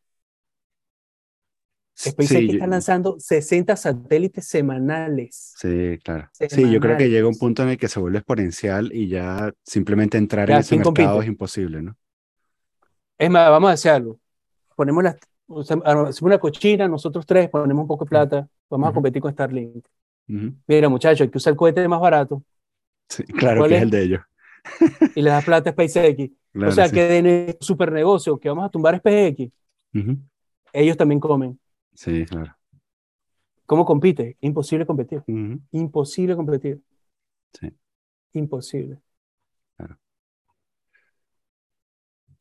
[1.97, 5.53] SpaceX Sí, está lanzando 60 satélites semanales.
[5.55, 6.29] Sí, claro.
[6.33, 9.53] Sí, yo creo que llega un punto en el que se vuelve exponencial y ya
[9.63, 11.23] simplemente entrar Ya, en ese ¿quién mercado compite?
[11.25, 11.95] es imposible, ¿no?
[13.17, 14.19] Es más, vamos a hacer algo.
[14.75, 15.17] Ponemos las,
[15.47, 19.21] o sea, hacemos una cochina, nosotros tres ponemos un poco de plata, vamos a competir
[19.21, 19.85] con Starlink.
[20.67, 22.43] Mira, muchachos, hay que usar el cohete más barato
[23.09, 23.83] Sí, claro ¿Cuál que es es?
[23.83, 24.21] el de ellos.
[25.15, 26.31] y le das plata a SpaceX.
[26.51, 26.95] Claro, o sea, sí.
[26.95, 29.51] que de super negocio que vamos a tumbar SpaceX,
[29.93, 30.17] Ujú.
[30.73, 31.59] ellos también comen.
[31.93, 32.55] Sí, claro.
[33.65, 34.37] ¿Cómo compite?
[34.41, 35.23] Imposible competir.
[35.71, 36.81] Imposible competir.
[37.59, 37.71] Sí.
[38.33, 38.99] Imposible.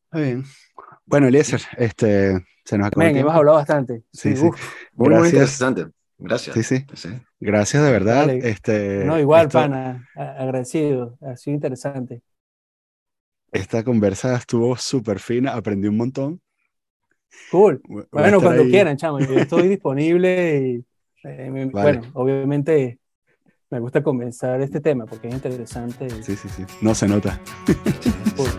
[0.05, 0.43] Está bien.
[1.05, 4.03] Bueno, Eliezer, este, se nos Men, hemos hablado bastante.
[4.11, 4.49] Sí, Sí, sí.
[4.93, 5.87] Muy, muy interesante.
[6.17, 6.55] Gracias.
[6.55, 6.85] Sí, sí.
[6.93, 7.09] Sí.
[7.39, 8.29] Gracias de verdad.
[8.29, 11.17] Este, No, igual, esto- pana, agradecido.
[11.21, 12.21] Ha sido interesante.
[13.51, 16.41] Esta conversa estuvo súper fina, aprendí un montón.
[17.51, 17.81] Cool.
[17.87, 18.69] Voy Bueno, cuando ahí.
[18.71, 19.19] quieran, chamo.
[19.19, 20.83] Yo estoy disponible
[21.23, 21.99] y, eh, me- Vale.
[21.99, 22.99] bueno, obviamente
[23.69, 26.05] me gusta comenzar este tema porque es interesante.
[26.07, 26.63] y- Sí, sí, sí.
[26.81, 27.39] No se nota.
[28.37, 28.49] cool.